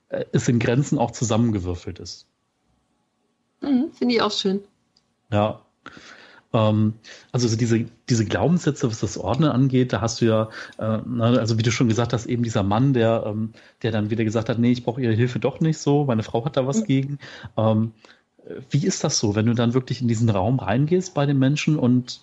[0.09, 2.27] äh, es in Grenzen auch zusammengewürfelt ist.
[3.61, 4.61] Mhm, finde ich auch schön.
[5.31, 5.61] Ja.
[6.55, 6.93] Ähm,
[7.33, 10.83] also so diese, diese Glaubenssätze, was das Ordnen angeht, da hast du ja, äh,
[11.21, 13.51] also wie du schon gesagt hast, eben dieser Mann, der, ähm,
[13.83, 16.45] der dann wieder gesagt hat, nee, ich brauche ihre Hilfe doch nicht so, meine Frau
[16.45, 17.19] hat da was gegen.
[17.57, 17.91] Ähm,
[18.69, 21.77] wie ist das so, wenn du dann wirklich in diesen Raum reingehst bei den Menschen
[21.77, 22.21] und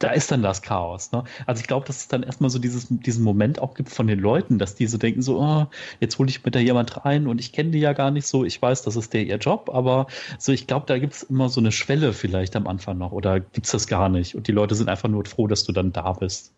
[0.00, 1.12] da ist dann das Chaos.
[1.12, 1.24] Ne?
[1.46, 4.18] Also ich glaube, dass es dann erstmal so dieses, diesen Moment auch gibt von den
[4.18, 5.66] Leuten, dass die so denken, so, oh,
[6.00, 8.44] jetzt hole ich mir da jemand rein und ich kenne die ja gar nicht so,
[8.44, 10.06] ich weiß, das ist der ihr Job, aber
[10.38, 13.40] so, ich glaube, da gibt es immer so eine Schwelle vielleicht am Anfang noch oder
[13.40, 15.92] gibt es das gar nicht und die Leute sind einfach nur froh, dass du dann
[15.92, 16.52] da bist.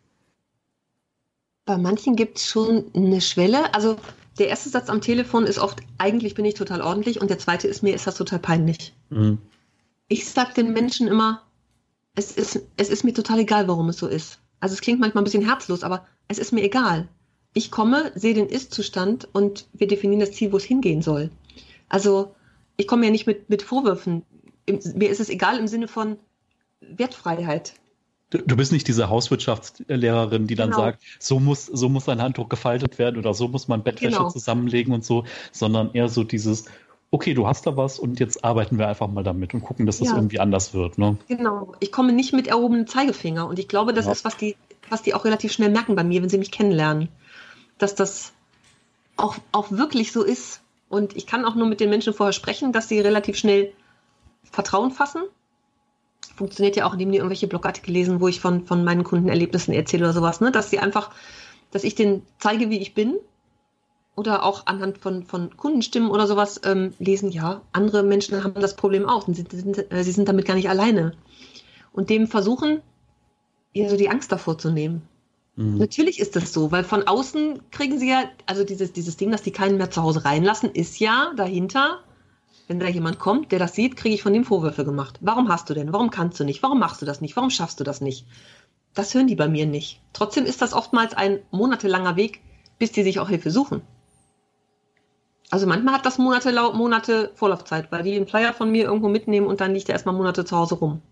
[1.65, 3.75] Bei manchen gibt es schon eine Schwelle.
[3.75, 3.97] Also
[4.39, 7.69] der erste Satz am Telefon ist oft, eigentlich bin ich total ordentlich und der zweite
[7.69, 8.95] ist, mir ist das total peinlich.
[9.11, 9.39] Mhm.
[10.09, 11.43] Ich sage den Menschen immer,
[12.15, 14.41] es ist, es ist mir total egal, warum es so ist.
[14.61, 17.09] Also es klingt manchmal ein bisschen herzlos, aber es ist mir egal.
[17.55, 21.31] Ich komme, sehe den Ist-Zustand und wir definieren das Ziel, wo es hingehen soll.
[21.89, 22.35] Also
[22.77, 24.23] ich komme ja nicht mit, mit Vorwürfen.
[24.67, 26.17] Mir ist es egal im Sinne von
[26.81, 27.75] Wertfreiheit.
[28.31, 30.83] Du, du bist nicht diese Hauswirtschaftslehrerin, die dann genau.
[30.83, 34.31] sagt, so muss, so muss ein Handtuch gefaltet werden oder so muss man Bettwäsche genau.
[34.31, 36.65] zusammenlegen und so, sondern eher so dieses,
[37.13, 39.99] okay, du hast da was und jetzt arbeiten wir einfach mal damit und gucken, dass
[39.99, 40.17] das ja.
[40.17, 40.97] irgendwie anders wird.
[40.97, 41.19] Ne?
[41.29, 41.75] Genau.
[41.79, 44.13] Ich komme nicht mit erhobenem Zeigefinger und ich glaube, das ja.
[44.13, 44.57] ist, was die,
[44.89, 47.09] was die auch relativ schnell merken bei mir, wenn sie mich kennenlernen.
[47.77, 48.33] Dass das
[49.17, 50.63] auch, auch wirklich so ist.
[50.89, 53.73] Und ich kann auch nur mit den Menschen vorher sprechen, dass sie relativ schnell
[54.51, 55.23] Vertrauen fassen.
[56.35, 60.05] Funktioniert ja auch, indem die irgendwelche Blogartikel lesen, wo ich von, von meinen Kundenerlebnissen erzähle
[60.05, 60.51] oder sowas, ne?
[60.51, 61.11] Dass sie einfach,
[61.71, 63.19] dass ich denen zeige, wie ich bin
[64.15, 68.77] oder auch anhand von, von Kundenstimmen oder sowas ähm, lesen, ja, andere Menschen haben das
[68.77, 71.13] Problem auch und sie sind, äh, sie sind damit gar nicht alleine.
[71.93, 72.83] Und dem versuchen,
[73.73, 75.03] ja, so die Angst davor zu nehmen.
[75.57, 75.79] Mhm.
[75.79, 79.43] Natürlich ist das so, weil von außen kriegen sie ja, also dieses, dieses Ding, dass
[79.43, 82.01] die keinen mehr zu Hause reinlassen, ist ja dahinter,
[82.69, 85.19] wenn da jemand kommt, der das sieht, kriege ich von dem Vorwürfe gemacht.
[85.21, 85.93] Warum hast du denn?
[85.93, 86.63] Warum kannst du nicht?
[86.63, 87.37] Warum machst du das nicht?
[87.37, 88.27] Warum schaffst du das nicht?
[88.95, 90.01] Das hören die bei mir nicht.
[90.13, 92.41] Trotzdem ist das oftmals ein monatelanger Weg,
[92.79, 93.83] bis die sich auch Hilfe suchen.
[95.53, 99.47] Also manchmal hat das Monate, Monate Vorlaufzeit, weil die einen Flyer von mir irgendwo mitnehmen
[99.47, 101.03] und dann liegt er erstmal Monate zu Hause rum.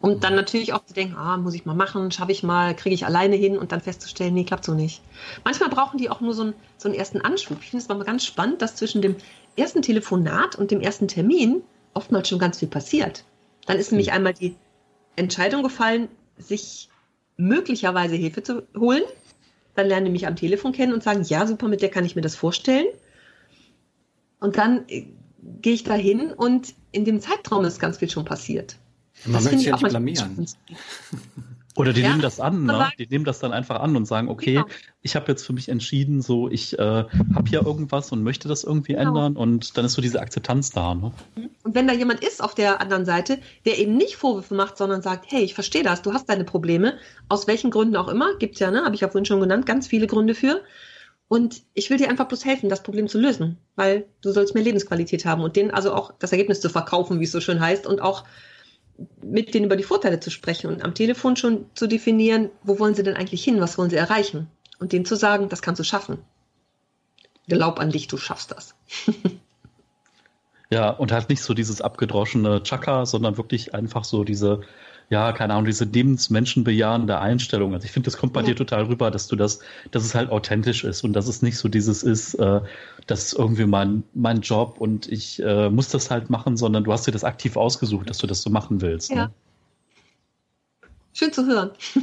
[0.00, 2.94] Um dann natürlich auch zu denken, ah, muss ich mal machen, schaffe ich mal, kriege
[2.94, 5.02] ich alleine hin und dann festzustellen, nee, klappt so nicht.
[5.42, 7.58] Manchmal brauchen die auch nur so einen, so einen ersten Anschub.
[7.62, 9.16] Ich finde es mal ganz spannend, dass zwischen dem
[9.56, 11.60] ersten Telefonat und dem ersten Termin
[11.92, 13.24] oftmals schon ganz viel passiert.
[13.66, 14.54] Dann ist nämlich einmal die
[15.16, 16.06] Entscheidung gefallen,
[16.38, 16.90] sich
[17.36, 19.02] möglicherweise Hilfe zu holen.
[19.74, 22.14] Dann lernen die mich am Telefon kennen und sagen, ja, super, mit der kann ich
[22.14, 22.86] mir das vorstellen.
[24.40, 25.06] Und dann äh,
[25.62, 28.76] gehe ich da hin und in dem Zeitraum ist ganz viel schon passiert.
[29.24, 30.46] Man das möchte sich ja nicht blamieren.
[31.76, 32.90] Oder die ja, nehmen das an, ne?
[32.98, 34.66] die nehmen das dann einfach an und sagen, okay, genau.
[35.02, 38.64] ich habe jetzt für mich entschieden, so ich äh, habe hier irgendwas und möchte das
[38.64, 39.08] irgendwie genau.
[39.08, 40.94] ändern und dann ist so diese Akzeptanz da.
[40.94, 41.12] Ne?
[41.36, 41.50] Mhm.
[41.62, 45.00] Und wenn da jemand ist auf der anderen Seite, der eben nicht Vorwürfe macht, sondern
[45.00, 48.58] sagt, hey, ich verstehe das, du hast deine Probleme, aus welchen Gründen auch immer, gibt's
[48.58, 50.62] ja, ne, habe ich ja vorhin schon genannt, ganz viele Gründe für.
[51.30, 54.64] Und ich will dir einfach bloß helfen, das Problem zu lösen, weil du sollst mehr
[54.64, 57.86] Lebensqualität haben und denen also auch das Ergebnis zu verkaufen, wie es so schön heißt,
[57.86, 58.24] und auch
[59.22, 62.96] mit denen über die Vorteile zu sprechen und am Telefon schon zu definieren, wo wollen
[62.96, 64.48] sie denn eigentlich hin, was wollen sie erreichen
[64.80, 66.18] und denen zu sagen, das kannst du schaffen.
[67.46, 68.74] Glaub an dich, du schaffst das.
[70.68, 74.62] ja, und halt nicht so dieses abgedroschene Chaka, sondern wirklich einfach so diese
[75.10, 77.74] ja, keine Ahnung, diese lebensmenschenbejahende Einstellung.
[77.74, 78.46] Also ich finde, das kommt bei ja.
[78.46, 79.58] dir total rüber, dass du das,
[79.90, 82.60] dass es halt authentisch ist und dass es nicht so dieses ist, äh,
[83.08, 86.92] das ist irgendwie mein, mein Job und ich äh, muss das halt machen, sondern du
[86.92, 89.10] hast dir das aktiv ausgesucht, dass du das so machen willst.
[89.10, 89.16] Ja.
[89.26, 89.32] Ne?
[91.12, 91.72] Schön zu hören.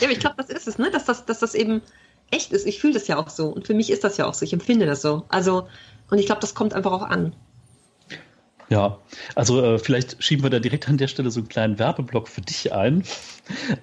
[0.00, 0.90] ja, aber ich glaube, das ist es, ne?
[0.90, 1.82] Dass das, dass das eben
[2.30, 2.66] echt ist.
[2.66, 3.48] Ich fühle das ja auch so.
[3.48, 4.46] Und für mich ist das ja auch so.
[4.46, 5.26] Ich empfinde das so.
[5.28, 5.68] Also,
[6.10, 7.34] und ich glaube, das kommt einfach auch an.
[8.70, 8.98] Ja,
[9.34, 12.40] also äh, vielleicht schieben wir da direkt an der Stelle so einen kleinen Werbeblock für
[12.40, 13.02] dich ein.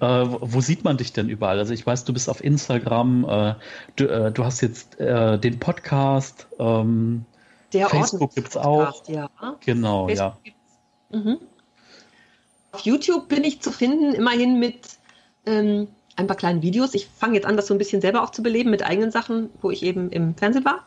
[0.00, 1.58] wo sieht man dich denn überall?
[1.58, 3.54] Also ich weiß, du bist auf Instagram, äh,
[3.96, 7.26] du, äh, du, hast jetzt äh, den Podcast, ähm,
[7.74, 9.06] der Facebook gibt es auch.
[9.08, 9.28] Ja.
[9.60, 10.40] Genau, Facebook
[11.10, 11.18] ja.
[11.18, 11.38] Mhm.
[12.72, 14.88] Auf YouTube bin ich zu finden, immerhin mit
[15.44, 16.94] ähm, ein paar kleinen Videos.
[16.94, 19.50] Ich fange jetzt an, das so ein bisschen selber auch zu beleben mit eigenen Sachen,
[19.60, 20.86] wo ich eben im Fernsehen war.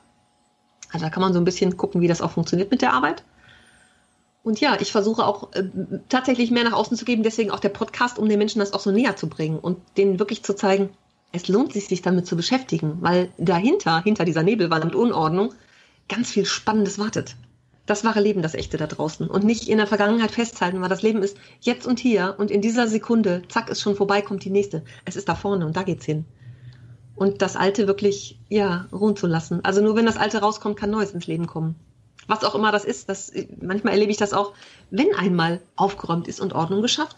[0.91, 3.23] Also da kann man so ein bisschen gucken, wie das auch funktioniert mit der Arbeit.
[4.43, 5.63] Und ja, ich versuche auch äh,
[6.09, 8.79] tatsächlich mehr nach außen zu geben, deswegen auch der Podcast, um den Menschen das auch
[8.79, 10.89] so näher zu bringen und denen wirklich zu zeigen,
[11.31, 15.53] es lohnt sich, sich damit zu beschäftigen, weil dahinter, hinter dieser Nebelwand Unordnung,
[16.09, 17.35] ganz viel Spannendes wartet.
[17.85, 19.27] Das wahre Leben, das echte da draußen.
[19.27, 22.61] Und nicht in der Vergangenheit festhalten, weil das Leben ist jetzt und hier und in
[22.61, 24.83] dieser Sekunde, zack, ist schon vorbei, kommt die nächste.
[25.05, 26.25] Es ist da vorne und da geht's hin.
[27.15, 29.63] Und das Alte wirklich, ja, ruhen zu lassen.
[29.63, 31.75] Also nur wenn das Alte rauskommt, kann Neues ins Leben kommen
[32.27, 33.09] was auch immer das ist.
[33.09, 34.53] Das, manchmal erlebe ich das auch,
[34.89, 37.17] wenn einmal aufgeräumt ist und Ordnung geschafft,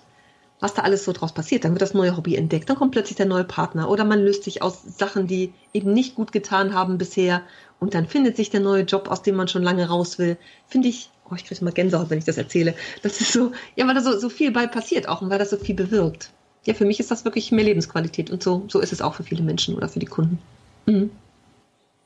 [0.59, 1.65] was da alles so draus passiert.
[1.65, 4.43] Dann wird das neue Hobby entdeckt, dann kommt plötzlich der neue Partner oder man löst
[4.43, 7.41] sich aus Sachen, die eben nicht gut getan haben bisher
[7.79, 10.37] und dann findet sich der neue Job, aus dem man schon lange raus will.
[10.67, 12.75] Finde ich, oh, ich kriege mal Gänsehaut, wenn ich das erzähle.
[13.01, 15.49] Das ist so, ja, weil da so, so viel bei passiert auch und weil das
[15.49, 16.31] so viel bewirkt.
[16.65, 19.23] Ja, für mich ist das wirklich mehr Lebensqualität und so, so ist es auch für
[19.23, 20.39] viele Menschen oder für die Kunden.
[20.85, 21.11] Mhm.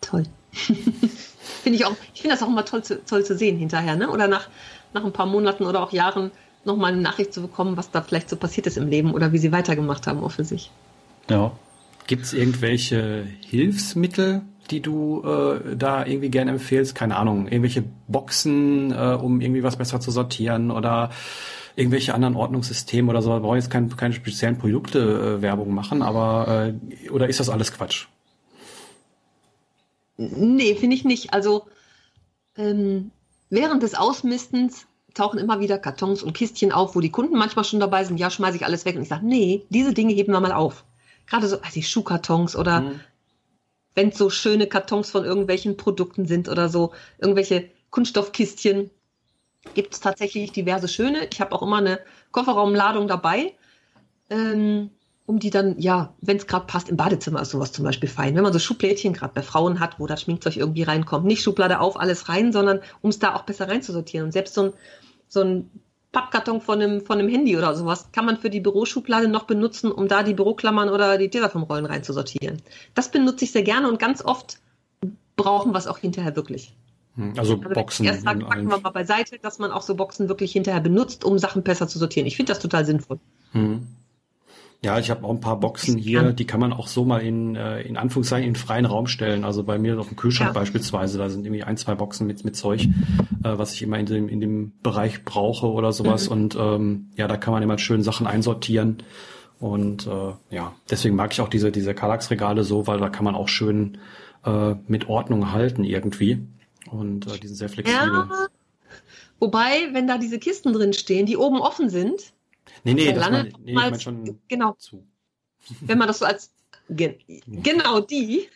[0.02, 0.24] Toll.
[1.64, 4.10] finde ich auch, ich finde das auch immer toll zu, toll zu sehen hinterher, ne?
[4.10, 4.50] Oder nach,
[4.94, 6.32] nach ein paar Monaten oder auch Jahren
[6.66, 9.38] nochmal eine Nachricht zu bekommen, was da vielleicht so passiert ist im Leben oder wie
[9.38, 10.72] sie weitergemacht haben, auch für sich.
[11.30, 11.52] Ja.
[12.06, 16.96] Gibt es irgendwelche Hilfsmittel, die du äh, da irgendwie gerne empfehlst?
[16.96, 21.10] Keine Ahnung, irgendwelche Boxen, äh, um irgendwie was besser zu sortieren oder
[21.76, 23.32] irgendwelche anderen Ordnungssysteme oder so.
[23.32, 26.74] Wir brauchen jetzt keine, keine speziellen Produkte-Werbung äh, machen, aber
[27.06, 28.08] äh, oder ist das alles Quatsch?
[30.18, 31.34] Nee, finde ich nicht.
[31.34, 31.68] Also
[32.58, 33.12] ähm,
[33.50, 37.80] während des Ausmistens tauchen immer wieder Kartons und Kistchen auf, wo die Kunden manchmal schon
[37.80, 38.96] dabei sind, ja, schmeiße ich alles weg.
[38.96, 40.86] Und ich sage, nee, diese Dinge heben wir mal auf.
[41.28, 43.00] Gerade so, also die Schuhkartons oder mhm.
[43.96, 48.90] wenn es so schöne Kartons von irgendwelchen Produkten sind oder so, irgendwelche Kunststoffkistchen,
[49.74, 51.28] gibt es tatsächlich diverse schöne.
[51.32, 52.00] Ich habe auch immer eine
[52.32, 53.54] Kofferraumladung dabei.
[54.30, 54.92] Ähm,
[55.28, 58.34] um die dann, ja, wenn es gerade passt, im Badezimmer ist sowas zum Beispiel fein.
[58.34, 61.82] Wenn man so Schublädchen gerade bei Frauen hat, wo das Schminkzeug irgendwie reinkommt, nicht Schublade
[61.82, 64.28] auf, alles rein, sondern um es da auch besser reinzusortieren.
[64.28, 64.74] Und selbst so ein,
[65.28, 65.70] so ein
[66.14, 69.92] Pappkarton von einem, von einem Handy oder sowas kann man für die Büroschublade noch benutzen,
[69.92, 72.62] um da die Büroklammern oder die Tesafilmrollen reinzusortieren.
[72.96, 74.60] Das benutze ich sehr gerne und ganz oft
[75.36, 76.74] brauchen wir es auch hinterher wirklich.
[77.16, 78.06] Hm, also, also Boxen.
[78.06, 81.38] Erst sagt, packen wir mal beiseite, dass man auch so Boxen wirklich hinterher benutzt, um
[81.38, 82.28] Sachen besser zu sortieren.
[82.28, 83.20] Ich finde das total sinnvoll.
[83.52, 83.86] Hm.
[84.84, 87.56] Ja, ich habe auch ein paar Boxen hier, die kann man auch so mal in,
[87.56, 89.44] äh, in Anführungszeichen in freien Raum stellen.
[89.44, 90.54] Also bei mir auf dem Kühlschrank ja.
[90.54, 92.88] beispielsweise, da sind irgendwie ein, zwei Boxen mit, mit Zeug, äh,
[93.44, 96.28] was ich immer in dem, in dem Bereich brauche oder sowas.
[96.28, 96.32] Mhm.
[96.32, 99.04] Und ähm, ja, da kann man immer schön Sachen einsortieren.
[99.60, 103.34] Und äh, ja, deswegen mag ich auch diese, diese Kallax-Regale so, weil da kann man
[103.34, 103.98] auch schön
[104.46, 106.46] äh, mit Ordnung halten irgendwie.
[106.92, 108.08] Und äh, die sind sehr flexibel.
[108.08, 108.48] Ja.
[109.40, 112.34] Wobei, wenn da diese Kisten drin stehen, die oben offen sind,
[112.84, 114.74] Nee, nee, das lange mein, nee, ich mein schon genau.
[114.74, 115.06] zu.
[115.82, 116.54] Wenn man das so als
[116.90, 117.16] gen,
[117.48, 118.50] genau die,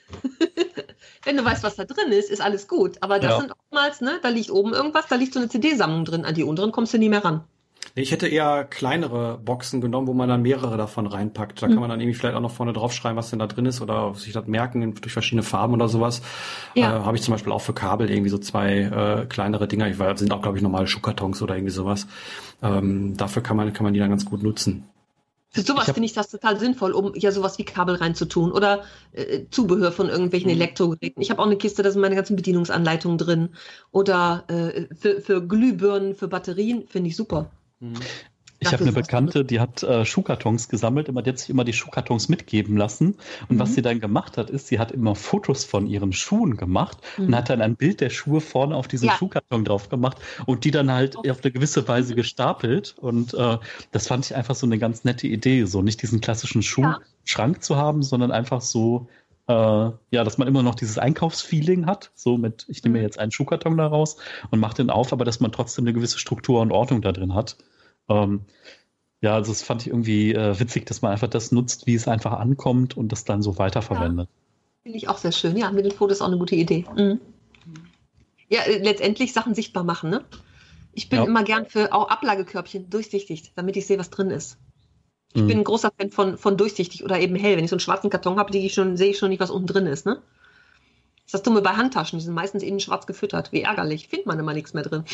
[1.24, 2.98] wenn du weißt, was da drin ist, ist alles gut.
[3.02, 3.40] Aber das Ja.
[3.42, 6.26] sind oftmals, ne, da liegt oben irgendwas, da liegt so eine CD-Sammlung drin.
[6.26, 7.44] An die unteren kommst du nie mehr ran.
[7.96, 11.62] Nee, ich hätte eher kleinere Boxen genommen, wo man dann mehrere davon reinpackt.
[11.62, 11.72] Da Mhm.
[11.72, 14.14] kann man dann irgendwie vielleicht auch noch vorne draufschreiben, was denn da drin ist oder
[14.16, 16.22] sich das merken durch verschiedene Farben oder sowas.
[16.76, 16.98] Ja.
[16.98, 19.90] Äh, Habe ich zum Beispiel auch für Kabel irgendwie so zwei äh, kleinere Dinger.
[19.90, 22.08] Ich weiß, das sind auch, glaube ich, normale Schuhkartons oder irgendwie sowas.
[22.64, 24.86] Ähm, dafür kann man, kann man die dann ganz gut nutzen.
[25.54, 29.42] Für sowas finde ich das total sinnvoll, um ja sowas wie Kabel reinzutun oder äh,
[29.50, 30.56] Zubehör von irgendwelchen Mhm.
[30.56, 31.22] Elektrogeräten.
[31.22, 33.50] Ich habe auch eine Kiste, da sind meine ganzen Bedienungsanleitungen drin.
[33.92, 37.52] Oder äh, für, für Glühbirnen, für Batterien, finde ich super.
[37.82, 37.96] Mhm.
[38.64, 41.74] Ich habe eine Bekannte, die hat äh, Schuhkartons gesammelt, immer, die hat sich immer die
[41.74, 43.18] Schuhkartons mitgeben lassen.
[43.50, 43.74] Und was Mhm.
[43.74, 47.26] sie dann gemacht hat, ist, sie hat immer Fotos von ihren Schuhen gemacht Mhm.
[47.26, 49.16] und hat dann ein Bild der Schuhe vorne auf diesen Ja.
[49.18, 51.28] Schuhkarton drauf gemacht und die dann halt Oh.
[51.28, 52.94] auf eine gewisse Weise gestapelt.
[53.00, 53.58] Und äh,
[53.92, 57.78] das fand ich einfach so eine ganz nette Idee, so nicht diesen klassischen Schuhschrank zu
[57.78, 59.08] haben, sondern einfach so,
[59.52, 63.06] äh, ja, dass man immer noch dieses Einkaufsfeeling hat, so mit, ich nehme mir Mhm.
[63.06, 64.18] jetzt einen Schuhkarton da raus
[64.50, 67.34] und mache den auf, aber dass man trotzdem eine gewisse Struktur und Ordnung da drin
[67.34, 67.58] hat.
[68.10, 68.42] Ähm,
[69.22, 72.08] ja, also das fand ich irgendwie äh, witzig, dass man einfach das nutzt, wie es
[72.08, 74.30] einfach ankommt und das dann so weiterverwendet.
[74.84, 75.56] Finde ich auch sehr schön.
[75.58, 76.86] Ja, mit den Fotos auch eine gute Idee.
[76.96, 77.20] Mhm.
[78.50, 80.26] Ja, äh, letztendlich Sachen sichtbar machen, ne?
[80.94, 81.26] Ich bin Ja.
[81.26, 84.58] immer gern für auch Ablagekörbchen durchsichtig, damit ich sehe, was drin ist.
[85.34, 85.48] Ich Mhm.
[85.48, 87.56] bin ein großer Fan von, von durchsichtig oder eben hell.
[87.58, 89.68] Wenn ich so einen schwarzen Karton habe, ich schon, sehe ich schon nicht, was unten
[89.68, 90.22] drin ist, ne?
[91.24, 93.54] Das ist das Dumme bei Handtaschen, die sind meistens innen schwarz gefüttert.
[93.54, 95.06] Wie ärgerlich, findet man immer nichts mehr drin.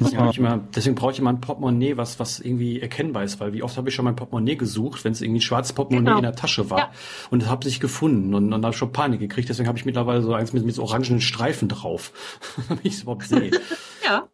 [0.00, 3.52] Deswegen, ich immer, deswegen brauche ich immer ein Portemonnaie, was, was irgendwie erkennbar ist, weil
[3.52, 6.16] wie oft habe ich schon mein Portemonnaie gesucht, wenn es irgendwie ein schwarzes Portemonnaie Genau.
[6.18, 6.90] in der Tasche war Ja.
[7.30, 9.50] und habe sich gefunden und, und habe schon Panik gekriegt.
[9.50, 12.12] Deswegen habe ich mittlerweile so eins mit, mit so orangenen Streifen drauf,
[12.70, 13.50] damit ich es überhaupt sehe.
[14.06, 14.26] Ja,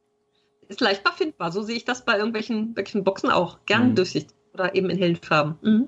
[0.69, 1.51] ist leichtbar findbar.
[1.51, 3.59] So sehe ich das bei irgendwelchen, irgendwelchen Boxen auch.
[3.67, 3.95] Gern Mhm.
[3.97, 5.57] durchsichtig oder eben in hellen Farben.
[5.63, 5.87] Mhm.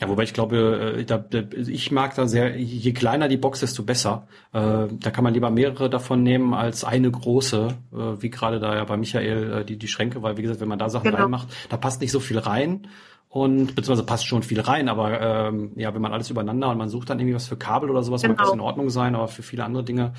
[0.00, 3.60] Ja, wobei ich glaube, äh, da, da, ich mag da sehr, je kleiner die Box,
[3.60, 4.26] desto besser.
[4.52, 8.74] Äh, da kann man lieber mehrere davon nehmen als eine große, äh, wie gerade da
[8.74, 11.18] ja bei Michael äh, die, die Schränke, weil wie gesagt, wenn man da Sachen Genau.
[11.22, 12.88] reinmacht, da passt nicht so viel rein.
[13.28, 16.88] Und beziehungsweise passt schon viel rein, aber ähm, ja, wenn man alles übereinander und man
[16.90, 18.42] sucht dann irgendwie was für Kabel oder sowas, mag Genau.
[18.44, 20.12] das in Ordnung sein, aber für viele andere Dinge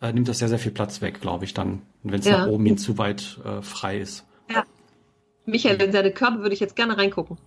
[0.00, 2.38] äh, nimmt das sehr, sehr viel Platz weg, glaube ich, dann, wenn es Ja.
[2.38, 4.24] nach oben hin zu weit äh, frei ist.
[5.46, 7.38] Michael, in seine Körbe würde ich jetzt gerne reingucken.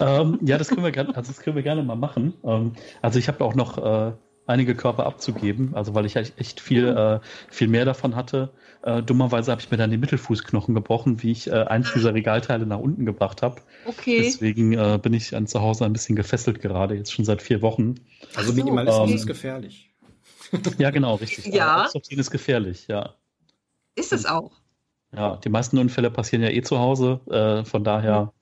[0.00, 2.34] ähm, ja, das können wir gerne, also das können wir gerne mal machen.
[2.44, 4.12] Ähm, also ich habe auch noch äh,
[4.46, 8.52] einige Körper abzugeben, also weil ich echt viel, äh, viel mehr davon hatte.
[8.82, 12.66] Äh, dummerweise habe ich mir dann den Mittelfußknochen gebrochen, wie ich äh, eins dieser Regalteile
[12.66, 13.62] nach unten gebracht habe.
[13.84, 14.22] Okay.
[14.24, 17.62] Deswegen äh, bin ich an zu Hause ein bisschen gefesselt gerade, jetzt schon seit vier
[17.62, 17.94] Wochen.
[18.34, 19.14] Also so, Minimalismus okay.
[19.14, 19.88] ist gefährlich.
[20.78, 21.46] Ja, genau, richtig.
[21.46, 21.84] Ja.
[21.84, 23.14] Aussortieren ist gefährlich, ja.
[23.94, 24.50] Ist es auch.
[25.14, 28.32] Ja, die meisten Unfälle passieren ja eh zu Hause, äh, von daher.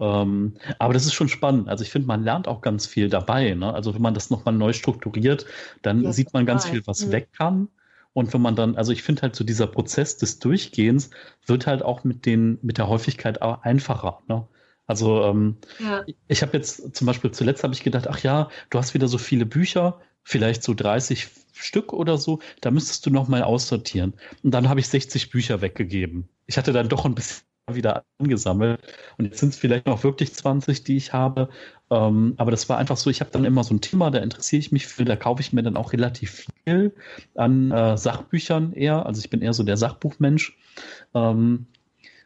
[0.00, 1.68] Ähm, aber das ist schon spannend.
[1.68, 3.54] Also ich finde, man lernt auch ganz viel dabei.
[3.54, 3.72] Ne?
[3.74, 5.46] Also wenn man das nochmal neu strukturiert,
[5.82, 6.80] dann Ja, sieht man ganz total.
[6.80, 7.12] viel, was Mhm.
[7.12, 7.68] weg kann.
[8.12, 11.10] Und wenn man dann, also ich finde halt so dieser Prozess des Durchgehens
[11.46, 14.20] wird halt auch mit den, mit der Häufigkeit auch einfacher.
[14.28, 14.46] Ne?
[14.86, 16.04] Also ähm, Ja.
[16.28, 19.18] ich habe jetzt zum Beispiel zuletzt habe ich gedacht, ach ja, du hast wieder so
[19.18, 24.14] viele Bücher, vielleicht so 30 Stück oder so, da müsstest du noch mal aussortieren.
[24.42, 26.28] Und dann habe ich 60 Bücher weggegeben.
[26.46, 28.80] Ich hatte dann doch ein bisschen wieder angesammelt
[29.16, 31.48] und jetzt sind es vielleicht noch wirklich 20, die ich habe.
[31.90, 34.60] Ähm, aber das war einfach so, ich habe dann immer so ein Thema, da interessiere
[34.60, 36.94] ich mich für, da kaufe ich mir dann auch relativ viel
[37.34, 39.06] an äh, Sachbüchern eher.
[39.06, 40.58] Also ich bin eher so der Sachbuchmensch.
[41.14, 41.66] Ähm,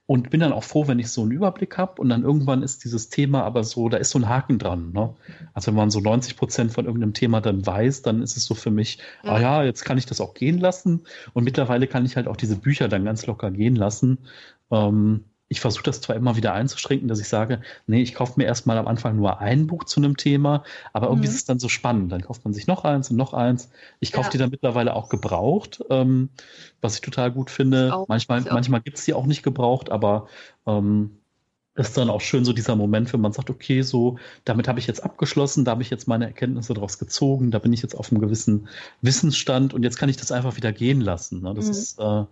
[0.09, 2.83] und bin dann auch froh, wenn ich so einen Überblick habe und dann irgendwann ist
[2.83, 4.91] dieses Thema aber so, da ist so ein Haken dran.
[4.93, 5.15] Ne?
[5.53, 8.55] Also wenn man so 90 Prozent von irgendeinem Thema dann weiß, dann ist es so
[8.55, 9.33] für mich, Ja.
[9.33, 11.05] ah ja, jetzt kann ich das auch gehen lassen.
[11.35, 14.19] Und mittlerweile kann ich halt auch diese Bücher dann ganz locker gehen lassen.
[14.71, 18.45] Ähm, ich versuche das zwar immer wieder einzuschränken, dass ich sage, nee, ich kaufe mir
[18.45, 21.33] erstmal am Anfang nur ein Buch zu einem Thema, aber irgendwie Mhm.
[21.33, 22.13] ist es dann so spannend.
[22.13, 23.71] Dann kauft man sich noch eins und noch eins.
[24.01, 24.33] Ich kaufe Ja.
[24.33, 26.29] die dann mittlerweile auch gebraucht, ähm,
[26.83, 27.95] was ich total gut finde.
[27.95, 28.09] Auch.
[28.09, 30.29] Manchmal, manchmal gibt's die auch nicht gebraucht, aber
[30.67, 31.19] ähm,
[31.75, 34.87] ist dann auch schön so dieser Moment, wenn man sagt, okay, so, damit habe ich
[34.89, 38.11] jetzt abgeschlossen, da habe ich jetzt meine Erkenntnisse daraus gezogen, da bin ich jetzt auf
[38.11, 38.69] einem gewissen
[39.01, 41.41] Wissensstand und jetzt kann ich das einfach wieder gehen lassen.
[41.43, 41.55] Ne?
[41.55, 41.71] Das Mhm.
[41.71, 42.25] ist äh,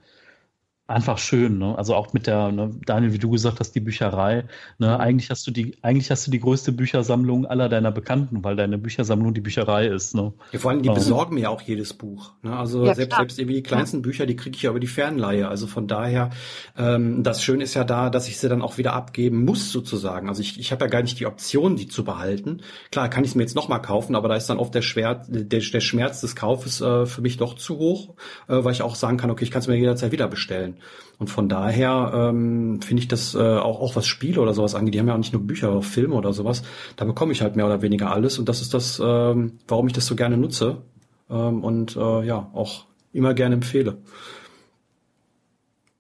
[0.88, 1.76] einfach schön, ne?
[1.76, 4.44] Also auch mit der, ne, Daniel, wie du gesagt hast, die Bücherei,
[4.78, 5.00] ne, Mhm.
[5.00, 8.78] eigentlich hast du die, eigentlich hast du die größte Büchersammlung aller deiner Bekannten, weil deine
[8.78, 10.32] Büchersammlung die Bücherei ist, ne?
[10.52, 10.94] Ja, vor allem, die Ähm.
[10.94, 12.32] besorgen mir auch jedes Buch.
[12.42, 12.56] Ne?
[12.56, 13.20] Also Ja, selbst, klar.
[13.22, 15.48] selbst irgendwie die kleinsten Bücher, die kriege ich ja über die Fernleihe.
[15.48, 16.30] Also von daher,
[16.76, 20.28] ähm, das Schöne ist ja da, dass ich sie dann auch wieder abgeben muss, sozusagen.
[20.28, 22.60] Also ich, ich habe ja gar nicht die Option, die zu behalten.
[22.92, 25.24] Klar, kann ich es mir jetzt nochmal kaufen, aber da ist dann oft der, Schwer,
[25.28, 28.14] der, der Schmerz des Kaufes äh, für mich doch zu hoch,
[28.48, 30.75] äh, weil ich auch sagen kann, okay, ich kann es mir jederzeit wieder bestellen.
[31.18, 34.94] Und von daher ähm, finde ich das äh, auch, auch was Spiele oder sowas angeht.
[34.94, 36.62] Die haben ja auch nicht nur Bücher, auch Filme oder sowas.
[36.96, 38.38] Da bekomme ich halt mehr oder weniger alles.
[38.38, 40.82] Und das ist das, ähm, warum ich das so gerne nutze
[41.30, 43.98] ähm, und äh, ja, auch immer gerne empfehle.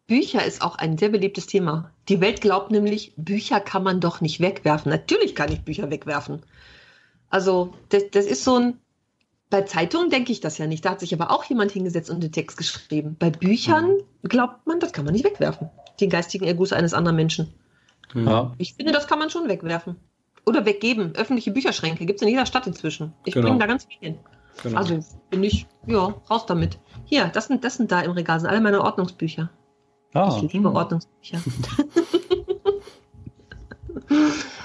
[0.06, 1.90] Bücher ist auch ein sehr beliebtes Thema.
[2.08, 4.90] Die Welt glaubt nämlich, Bücher kann man doch nicht wegwerfen.
[4.90, 6.42] Natürlich kann ich Bücher wegwerfen.
[7.28, 8.78] Also, das, das ist so ein.
[9.48, 10.84] Bei Zeitungen denke ich das ja nicht.
[10.84, 13.16] Da hat sich aber auch jemand hingesetzt und den Text geschrieben.
[13.18, 14.28] Bei Büchern mhm.
[14.28, 15.70] glaubt man, das kann man nicht wegwerfen.
[16.00, 17.54] Den geistigen Erguss eines anderen Menschen.
[18.14, 18.52] Ja.
[18.58, 19.96] Ich finde, das kann man schon wegwerfen.
[20.44, 21.14] Oder weggeben.
[21.16, 23.12] Öffentliche Bücherschränke gibt es in jeder Stadt inzwischen.
[23.24, 23.46] Ich genau.
[23.46, 24.18] bringe da ganz viel hin.
[24.62, 24.78] Genau.
[24.78, 26.78] Also bin ich, ja, raus damit.
[27.04, 29.50] Hier, das sind, das sind da im Regal, sind alle meine Ordnungsbücher.
[30.14, 30.40] Ah.
[30.42, 31.38] Ich liebe Ordnungsbücher.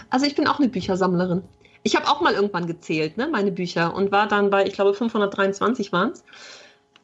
[0.09, 1.43] also ich bin auch eine Büchersammlerin.
[1.83, 4.93] Ich habe auch mal irgendwann gezählt, ne, meine Bücher, und war dann bei, ich glaube,
[4.93, 6.23] 523 waren es.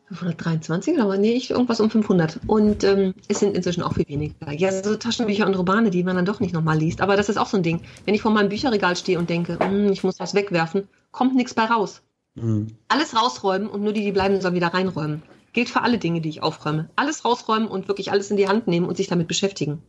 [0.09, 2.39] 523 aber nee, ich, irgendwas um 500.
[2.47, 4.53] Und ähm, es sind inzwischen auch viel weniger.
[4.53, 7.01] Ja, so Taschenbücher und Romane, die man dann doch nicht nochmal liest.
[7.01, 7.81] Aber das ist auch so ein Ding.
[8.05, 11.53] Wenn ich vor meinem Bücherregal stehe und denke, hm, ich muss was wegwerfen, kommt nichts
[11.53, 12.03] bei raus.
[12.35, 12.67] Mhm.
[12.87, 15.23] Alles rausräumen und nur die, die bleiben, sollen wieder reinräumen.
[15.51, 16.89] Gilt für alle Dinge, die ich aufräume.
[16.95, 19.81] Alles rausräumen und wirklich alles in die Hand nehmen und sich damit beschäftigen.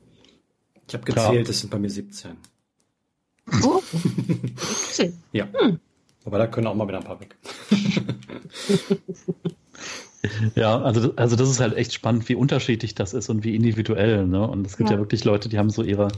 [0.88, 2.38] Ich habe gezählt, es sind bei mir 17.
[3.64, 3.82] Oh,
[4.94, 5.14] 17.
[5.32, 5.48] ja.
[5.52, 5.78] Hm.
[6.24, 7.36] Aber da können auch mal wieder ein paar weg.
[10.54, 14.26] Ja, also, also das ist halt echt spannend, wie unterschiedlich das ist und wie individuell.
[14.26, 14.46] Ne?
[14.46, 14.96] Und es gibt ja.
[14.96, 16.08] ja wirklich Leute, die haben so ihre,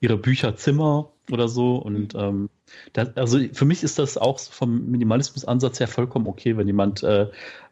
[0.00, 1.76] ihre Bücherzimmer oder so.
[1.76, 2.50] Und ähm,
[2.92, 7.28] das, also für mich ist das auch vom Minimalismus-Ansatz her vollkommen okay, wenn jemand äh,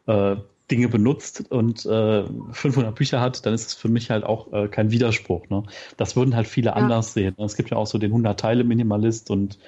[0.07, 0.37] äh,
[0.73, 4.67] Dinge benutzt und äh, 500 Bücher hat, dann ist es für mich halt auch äh,
[4.67, 5.47] kein Widerspruch.
[5.49, 5.61] Ne?
[5.97, 6.73] Das würden halt viele ja.
[6.73, 7.35] anders sehen.
[7.37, 9.59] Es gibt ja auch so den 100-Teile-Minimalist und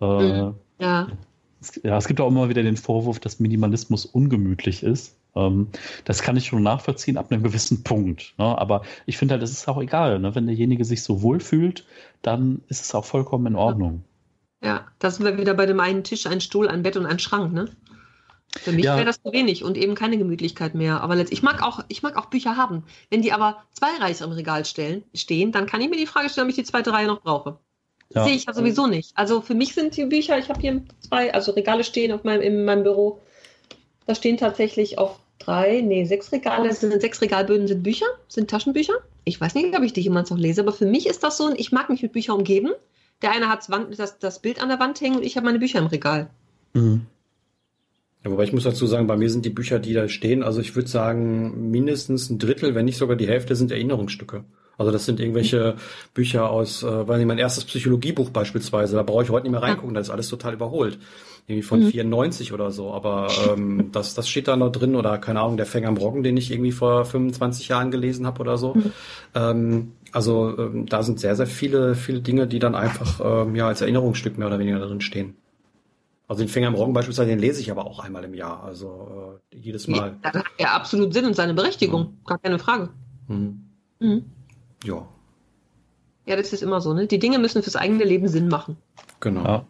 [0.00, 0.54] äh, mhm.
[0.78, 1.08] ja.
[1.60, 5.18] Es, ja, es gibt auch immer wieder den Vorwurf, dass Minimalismus ungemütlich ist.
[5.36, 5.68] Ähm,
[6.06, 8.32] das kann ich schon nachvollziehen ab einem gewissen Punkt.
[8.38, 8.58] Ne?
[8.58, 10.18] Aber ich finde halt, es ist auch egal.
[10.18, 10.34] Ne?
[10.34, 11.84] Wenn derjenige sich so wohl fühlt,
[12.22, 14.02] dann ist es auch vollkommen in Ordnung.
[14.62, 17.18] Ja, da sind wir wieder bei dem einen Tisch, ein Stuhl, ein Bett und ein
[17.18, 17.66] Schrank, ne?
[18.60, 18.96] Für mich ja.
[18.96, 21.00] wäre das zu wenig und eben keine Gemütlichkeit mehr.
[21.00, 22.84] Aber ich mag auch, ich mag auch Bücher haben.
[23.10, 26.46] Wenn die aber zweireich im Regal stellen, stehen, dann kann ich mir die Frage stellen,
[26.46, 27.58] ob ich die zweite Reihe noch brauche.
[28.14, 28.24] Ja.
[28.24, 29.12] Sehe ich ja sowieso nicht.
[29.16, 32.42] Also für mich sind die Bücher, ich habe hier zwei, also Regale stehen auf meinem,
[32.42, 33.20] in meinem Büro.
[34.06, 38.94] Da stehen tatsächlich auch drei, nee, sechs Regale, sind sechs Regalböden sind Bücher, sind Taschenbücher.
[39.24, 41.52] Ich weiß nicht, ob ich die jemals noch lese, aber für mich ist das so,
[41.56, 42.72] ich mag mich mit Büchern umgeben.
[43.22, 45.78] Der eine hat das, das Bild an der Wand hängen und ich habe meine Bücher
[45.78, 46.30] im Regal.
[46.74, 47.06] Mhm.
[48.24, 50.60] Ja, wobei ich muss dazu sagen, bei mir sind die Bücher, die da stehen, also
[50.60, 54.44] ich würde sagen, mindestens ein Drittel, wenn nicht sogar die Hälfte sind Erinnerungsstücke.
[54.76, 55.76] Also das sind irgendwelche
[56.14, 59.94] Bücher aus, äh, weil mein erstes Psychologiebuch beispielsweise, da brauche ich heute nicht mehr reingucken,
[59.94, 60.98] das ist alles total überholt.
[61.46, 61.88] Irgendwie von mhm.
[61.88, 62.92] 94 oder so.
[62.92, 66.22] Aber ähm, das, das steht da noch drin oder keine Ahnung, der Fänger am Roggen,
[66.22, 68.74] den ich irgendwie vor 25 Jahren gelesen habe oder so.
[68.74, 68.92] Mhm.
[69.34, 73.68] Ähm, also ähm, da sind sehr, sehr viele, viele Dinge, die dann einfach ähm, ja
[73.68, 75.34] als Erinnerungsstück mehr oder weniger drin stehen.
[76.34, 78.64] Also den Fänger im Roggen beispielsweise, den lese ich aber auch einmal im Jahr.
[78.64, 80.16] Also äh, jedes Mal.
[80.24, 82.02] Ja, das hat ja absolut Sinn und seine Berechtigung.
[82.02, 82.24] Mhm.
[82.26, 82.88] Gar keine Frage.
[83.28, 83.60] Mhm.
[84.00, 84.24] Mhm.
[84.82, 85.06] Ja.
[86.26, 87.06] Ja, das ist immer so, ne?
[87.06, 88.76] Die Dinge müssen fürs eigene Leben Sinn machen.
[89.20, 89.44] Genau.
[89.44, 89.66] Ja.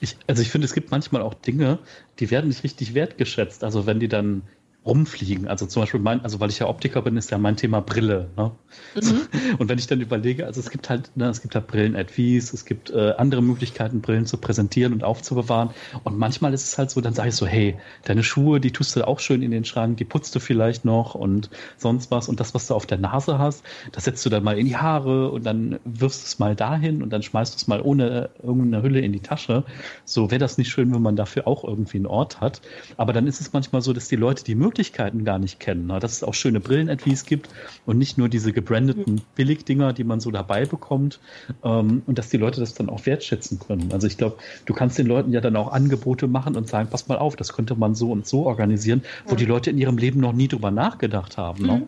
[0.00, 1.80] Ich, also ich finde, es gibt manchmal auch Dinge,
[2.18, 3.62] die werden nicht richtig wertgeschätzt.
[3.62, 4.44] Also wenn die dann
[4.88, 5.48] rumfliegen.
[5.48, 8.30] Also zum Beispiel mein, also weil ich ja Optiker bin, ist ja mein Thema Brille.
[8.36, 8.52] Ne?
[8.94, 9.56] Mhm.
[9.58, 12.64] Und wenn ich dann überlege, also es gibt halt, ne, es gibt halt Brillen-Advies, es
[12.64, 15.70] gibt äh, andere Möglichkeiten, Brillen zu präsentieren und aufzubewahren.
[16.04, 18.96] Und manchmal ist es halt so, dann sage ich so, hey, deine Schuhe, die tust
[18.96, 22.28] du auch schön in den Schrank, die putzt du vielleicht noch und sonst was.
[22.28, 24.76] Und das, was du auf der Nase hast, das setzt du dann mal in die
[24.76, 28.30] Haare und dann wirfst du es mal dahin und dann schmeißt du es mal ohne
[28.42, 29.64] irgendeine Hülle in die Tasche.
[30.06, 32.62] So wäre das nicht schön, wenn man dafür auch irgendwie einen Ort hat.
[32.96, 35.88] Aber dann ist es manchmal so, dass die Leute die Möglichkeit Möglichkeiten gar nicht kennen.
[35.88, 35.98] Ne?
[35.98, 37.48] Dass es auch schöne Brillen-Advies gibt
[37.84, 39.20] und nicht nur diese gebrandeten mhm.
[39.34, 41.18] Billigdinger, die man so dabei bekommt
[41.64, 43.90] ähm, und dass die Leute das dann auch wertschätzen können.
[43.92, 47.08] Also ich glaube, du kannst den Leuten ja dann auch Angebote machen und sagen, pass
[47.08, 50.20] mal auf, das könnte man so und so organisieren, wo die Leute in ihrem Leben
[50.20, 51.66] noch nie drüber nachgedacht haben.
[51.66, 51.72] Ne?
[51.72, 51.86] Mhm.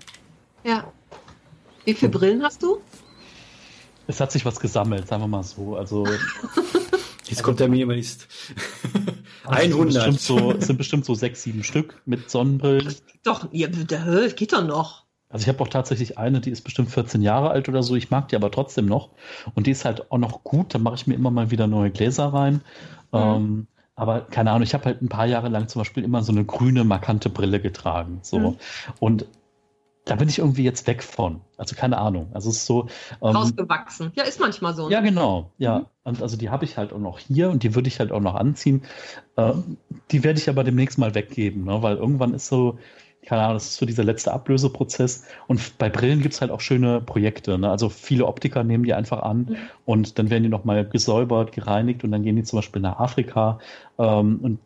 [0.69, 0.93] Ja.
[1.85, 2.79] Wie viele Brillen hast du?
[4.09, 5.77] Es hat sich was gesammelt, sagen wir mal so.
[5.77, 6.09] Also
[7.31, 8.29] Jetzt kommt der Minimalist.
[9.43, 9.93] Also 100.
[9.93, 12.95] Sind bestimmt, so, sind bestimmt so sechs, sieben Stück mit Sonnenbrillen.
[13.25, 15.07] Doch, ja, der geht doch noch.
[15.31, 17.97] Also ich habe auch tatsächlich eine, die ist bestimmt 14 Jahre alt oder so.
[17.97, 19.11] Ich mag die aber trotzdem noch.
[19.55, 20.75] Und die ist halt auch noch gut.
[20.75, 22.63] Da mache ich mir immer mal wieder neue Gläser rein.
[23.13, 23.19] Mhm.
[23.19, 26.33] Ähm, aber keine Ahnung, ich habe halt ein paar Jahre lang zum Beispiel immer so
[26.33, 28.21] eine grüne, markante Brille getragen.
[28.23, 28.39] So.
[28.39, 28.57] Mhm.
[28.99, 29.27] Und
[30.05, 31.41] da bin ich irgendwie jetzt weg von.
[31.57, 32.31] Also keine Ahnung.
[32.33, 32.89] Also es ist so.
[33.23, 34.13] Ähm, Rausgewachsen.
[34.15, 34.87] Ja, ist manchmal so.
[34.87, 34.95] Ne?
[34.95, 35.53] Ja, genau.
[35.59, 35.81] Ja.
[35.81, 35.87] Mhm.
[36.05, 38.21] Und also die habe ich halt auch noch hier und die würde ich halt auch
[38.21, 38.83] noch anziehen.
[39.37, 39.53] Äh,
[40.11, 41.83] die werde ich aber demnächst mal weggeben, ne?
[41.83, 42.79] weil irgendwann ist so,
[43.25, 45.25] keine Ahnung, das ist so dieser letzte Ablöseprozess.
[45.47, 47.59] Und bei Brillen gibt es halt auch schöne Projekte.
[47.59, 47.71] Ne?
[47.71, 49.57] Also viele Optiker nehmen die einfach an mhm.
[49.85, 53.59] und dann werden die nochmal gesäubert, gereinigt und dann gehen die zum Beispiel nach Afrika
[53.99, 54.59] ähm, und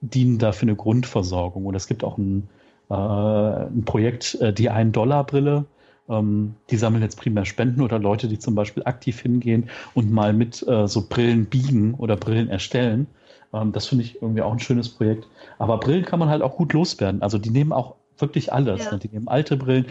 [0.00, 1.66] dienen dafür eine Grundversorgung.
[1.66, 2.48] Und es gibt auch ein,
[2.94, 5.64] ein Projekt, äh, die 1-Dollar-Brille.
[6.08, 10.32] Ähm, die sammeln jetzt primär Spenden oder Leute, die zum Beispiel aktiv hingehen und mal
[10.32, 13.06] mit äh, so Brillen biegen oder Brillen erstellen.
[13.52, 15.28] Ähm, das finde ich irgendwie auch ein schönes Projekt.
[15.58, 17.22] Aber Brillen kann man halt auch gut loswerden.
[17.22, 18.84] Also die nehmen auch wirklich alles.
[18.84, 18.92] Ja.
[18.92, 18.98] Ne?
[18.98, 19.86] Die nehmen alte Brillen.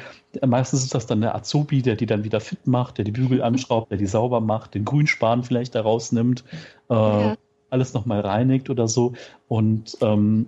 [0.46, 3.42] Meistens ist das dann der Azubi, der die dann wieder fit macht, der die Bügel
[3.44, 6.44] anschraubt, der die sauber macht, den Grünspan vielleicht da rausnimmt,
[6.90, 7.36] äh, ja.
[7.70, 9.14] alles nochmal reinigt oder so.
[9.48, 10.48] Und ähm,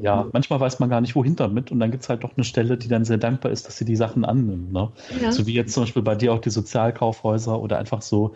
[0.00, 1.72] ja, manchmal weiß man gar nicht, wohin damit.
[1.72, 3.84] Und dann gibt es halt doch eine Stelle, die dann sehr dankbar ist, dass sie
[3.84, 4.72] die Sachen annimmt.
[4.72, 4.92] Ne?
[5.20, 5.32] Ja.
[5.32, 8.34] So wie jetzt zum Beispiel bei dir auch die Sozialkaufhäuser oder einfach so,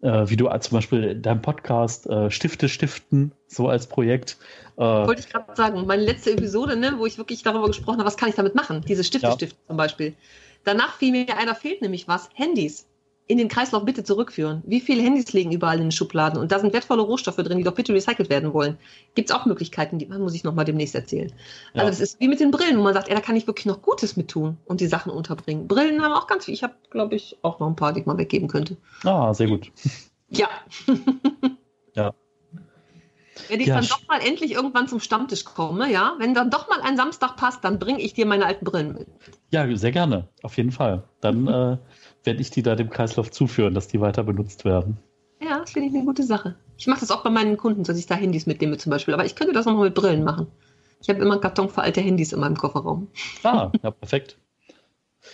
[0.00, 4.38] äh, wie du zum Beispiel in deinem Podcast äh, Stifte stiften, so als Projekt.
[4.76, 8.06] Äh, Wollte ich gerade sagen, meine letzte Episode, ne, wo ich wirklich darüber gesprochen habe,
[8.06, 8.82] was kann ich damit machen?
[8.86, 9.32] Diese Stifte ja.
[9.32, 10.14] stiften zum Beispiel.
[10.64, 12.86] Danach fiel mir einer fehlt nämlich was, Handys
[13.26, 14.62] in den Kreislauf bitte zurückführen.
[14.66, 16.38] Wie viele Handys liegen überall in den Schubladen?
[16.40, 18.76] Und da sind wertvolle Rohstoffe drin, die doch bitte recycelt werden wollen.
[19.14, 21.32] Gibt es auch Möglichkeiten, die muss ich nochmal demnächst erzählen.
[21.74, 21.82] Ja.
[21.82, 23.66] Also das ist wie mit den Brillen, wo man sagt, ey, da kann ich wirklich
[23.66, 25.68] noch Gutes mit tun und die Sachen unterbringen.
[25.68, 26.54] Brillen haben auch ganz viel.
[26.54, 28.76] Ich habe, glaube ich, auch noch ein paar, die ich mal weggeben könnte.
[29.04, 29.70] Ah, sehr gut.
[30.34, 30.48] Ja.
[31.94, 32.14] ja.
[33.48, 36.68] Wenn ich ja, dann doch mal endlich irgendwann zum Stammtisch komme, ja, wenn dann doch
[36.68, 39.08] mal ein Samstag passt, dann bringe ich dir meine alten Brillen mit.
[39.50, 41.02] Ja, sehr gerne, auf jeden Fall.
[41.20, 41.76] Dann äh,
[42.24, 44.98] werde ich die da dem Kreislauf zuführen, dass die weiter benutzt werden.
[45.40, 46.54] Ja, das finde ich eine gute Sache.
[46.78, 49.14] Ich mache das auch bei meinen Kunden, dass ich da Handys mitnehme zum Beispiel.
[49.14, 50.46] Aber ich könnte das auch noch mit Brillen machen.
[51.00, 53.08] Ich habe immer einen Karton für alte Handys in meinem Kofferraum.
[53.42, 54.38] Ah, ja, perfekt.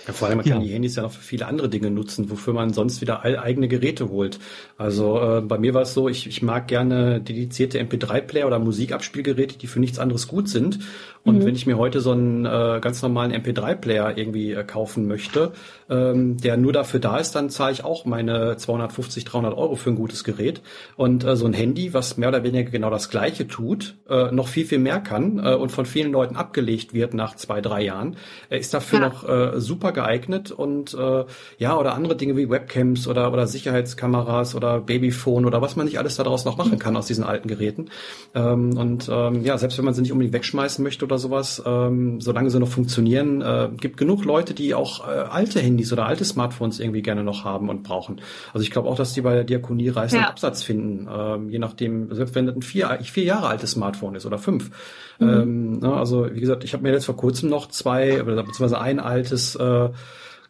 [0.06, 0.54] Ja, vor allem, man ja.
[0.54, 3.38] kann die Handys ja noch für viele andere Dinge nutzen, wofür man sonst wieder all
[3.38, 4.38] eigene Geräte holt.
[4.76, 9.58] Also äh, bei mir war es so, ich, ich mag gerne dedizierte MP3-Player oder Musikabspielgeräte,
[9.58, 10.80] die für nichts anderes gut sind.
[11.24, 11.44] Und mhm.
[11.44, 15.52] wenn ich mir heute so einen äh, ganz normalen MP3-Player irgendwie äh, kaufen möchte,
[15.90, 19.90] ähm, der nur dafür da ist, dann zahle ich auch meine 250, 300 Euro für
[19.90, 20.62] ein gutes Gerät.
[20.96, 24.48] Und äh, so ein Handy, was mehr oder weniger genau das Gleiche tut, äh, noch
[24.48, 28.16] viel, viel mehr kann äh, und von vielen Leuten abgelegt wird nach zwei, drei Jahren,
[28.50, 29.08] äh, ist dafür ja.
[29.08, 30.50] noch äh, super geeignet.
[30.50, 31.24] Und äh,
[31.58, 35.98] ja, oder andere Dinge wie Webcams oder, oder Sicherheitskameras oder Babyphone oder was man nicht
[35.98, 37.90] alles daraus noch machen kann aus diesen alten Geräten.
[38.34, 42.20] Ähm, und ähm, ja, selbst wenn man sie nicht unbedingt wegschmeißen möchte oder sowas, ähm,
[42.20, 46.24] solange sie noch funktionieren, äh, gibt genug Leute, die auch äh, alte Handys oder alte
[46.24, 48.20] Smartphones irgendwie gerne noch haben und brauchen.
[48.52, 50.30] Also ich glaube auch, dass die bei der Diakonie reißenden ja.
[50.30, 54.26] Absatz finden, ähm, je nachdem, selbst wenn das ein vier, vier Jahre altes Smartphone ist
[54.26, 54.70] oder fünf.
[55.18, 55.28] Mhm.
[55.28, 59.00] Ähm, ne, also wie gesagt, ich habe mir jetzt vor kurzem noch zwei, beziehungsweise ein
[59.00, 59.88] altes äh,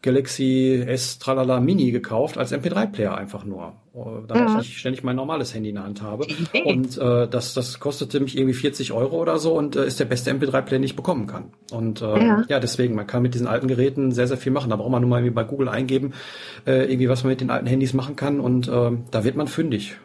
[0.02, 4.60] Galaxy S Tralala Mini gekauft als MP3-Player einfach nur, äh, damit ja.
[4.60, 6.26] ich ständig mein normales Handy in der Hand habe.
[6.64, 10.04] Und äh, das, das kostete mich irgendwie 40 Euro oder so und äh, ist der
[10.04, 11.50] beste MP3-Player, den ich bekommen kann.
[11.72, 12.44] Und äh, ja.
[12.48, 12.60] ja.
[12.60, 14.70] deswegen, man kann mit diesen alten Geräten sehr, sehr viel machen.
[14.70, 16.12] Da braucht man nur mal irgendwie bei Google eingeben,
[16.64, 19.48] äh, irgendwie was man mit den alten Handys machen kann und äh, da wird man
[19.48, 19.96] fündig.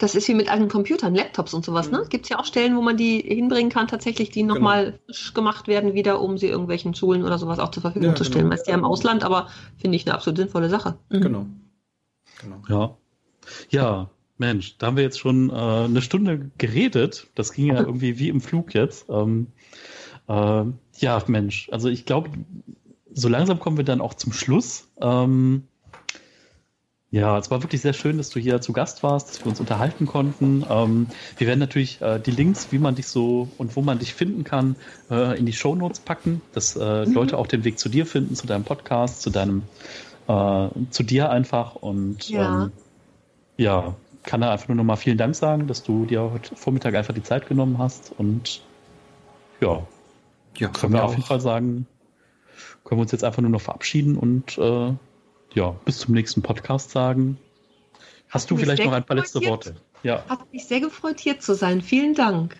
[0.00, 1.98] Das ist wie mit alten Computern, Laptops und sowas, ne?
[1.98, 2.08] Mhm.
[2.08, 4.98] Gibt es ja auch Stellen, wo man die hinbringen kann, tatsächlich, die nochmal genau.
[5.04, 8.24] frisch gemacht werden, wieder, um sie irgendwelchen Schulen oder sowas auch zur Verfügung ja, zu
[8.24, 8.44] stellen.
[8.44, 8.54] Genau.
[8.54, 10.96] Meist ja im Ausland, aber finde ich eine absolut sinnvolle Sache.
[11.10, 11.20] Mhm.
[11.20, 11.46] Genau.
[12.40, 12.62] genau.
[12.70, 12.96] Ja.
[13.68, 17.26] Ja, Mensch, da haben wir jetzt schon äh, eine Stunde geredet.
[17.34, 19.04] Das ging ja irgendwie wie im Flug jetzt.
[19.10, 19.48] Ähm,
[20.28, 20.64] äh,
[20.96, 22.30] ja, Mensch, also ich glaube,
[23.12, 24.88] so langsam kommen wir dann auch zum Schluss.
[24.98, 25.64] Ähm,
[27.12, 29.58] ja, es war wirklich sehr schön, dass du hier zu Gast warst, dass wir uns
[29.58, 30.64] unterhalten konnten.
[30.70, 31.08] Ähm,
[31.38, 34.44] wir werden natürlich äh, die Links, wie man dich so und wo man dich finden
[34.44, 34.76] kann,
[35.10, 37.12] äh, in die Show Notes packen, dass äh, mhm.
[37.12, 39.62] Leute auch den Weg zu dir finden, zu deinem Podcast, zu deinem,
[40.28, 41.74] äh, zu dir einfach.
[41.74, 42.72] Und ja, ähm,
[43.56, 47.14] ja kann da einfach nur nochmal vielen Dank sagen, dass du dir heute Vormittag einfach
[47.14, 48.12] die Zeit genommen hast.
[48.16, 48.62] Und
[49.60, 49.84] ja,
[50.56, 51.86] ja können wir auf jeden Fall sagen,
[52.84, 54.92] können wir uns jetzt einfach nur noch verabschieden und äh,
[55.54, 57.38] ja, bis zum nächsten Podcast sagen.
[58.28, 59.74] Hast du vielleicht noch ein paar letzte Worte?
[60.02, 60.24] Ja.
[60.28, 61.82] Hat mich sehr gefreut, hier zu sein.
[61.82, 62.56] Vielen Dank.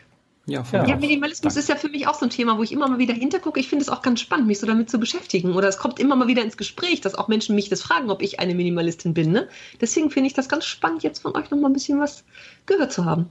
[0.46, 0.84] Ja, ja.
[0.84, 1.62] ja Minimalismus Dank.
[1.62, 3.60] ist ja für mich auch so ein Thema, wo ich immer mal wieder hintergucke.
[3.60, 5.54] Ich finde es auch ganz spannend, mich so damit zu beschäftigen.
[5.54, 8.20] Oder es kommt immer mal wieder ins Gespräch, dass auch Menschen mich das fragen, ob
[8.20, 9.30] ich eine Minimalistin bin.
[9.30, 9.48] Ne?
[9.80, 12.24] Deswegen finde ich das ganz spannend, jetzt von euch noch mal ein bisschen was
[12.66, 13.28] gehört zu haben.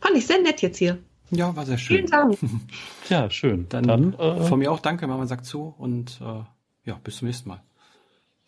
[0.00, 0.98] Fand ich sehr nett jetzt hier.
[1.30, 1.96] Ja, war sehr schön.
[1.96, 2.38] Vielen Dank.
[3.08, 3.66] ja, schön.
[3.68, 7.26] Dann, Dann äh, von mir auch danke, Mama sagt zu und äh, ja, bis zum
[7.26, 7.62] nächsten Mal.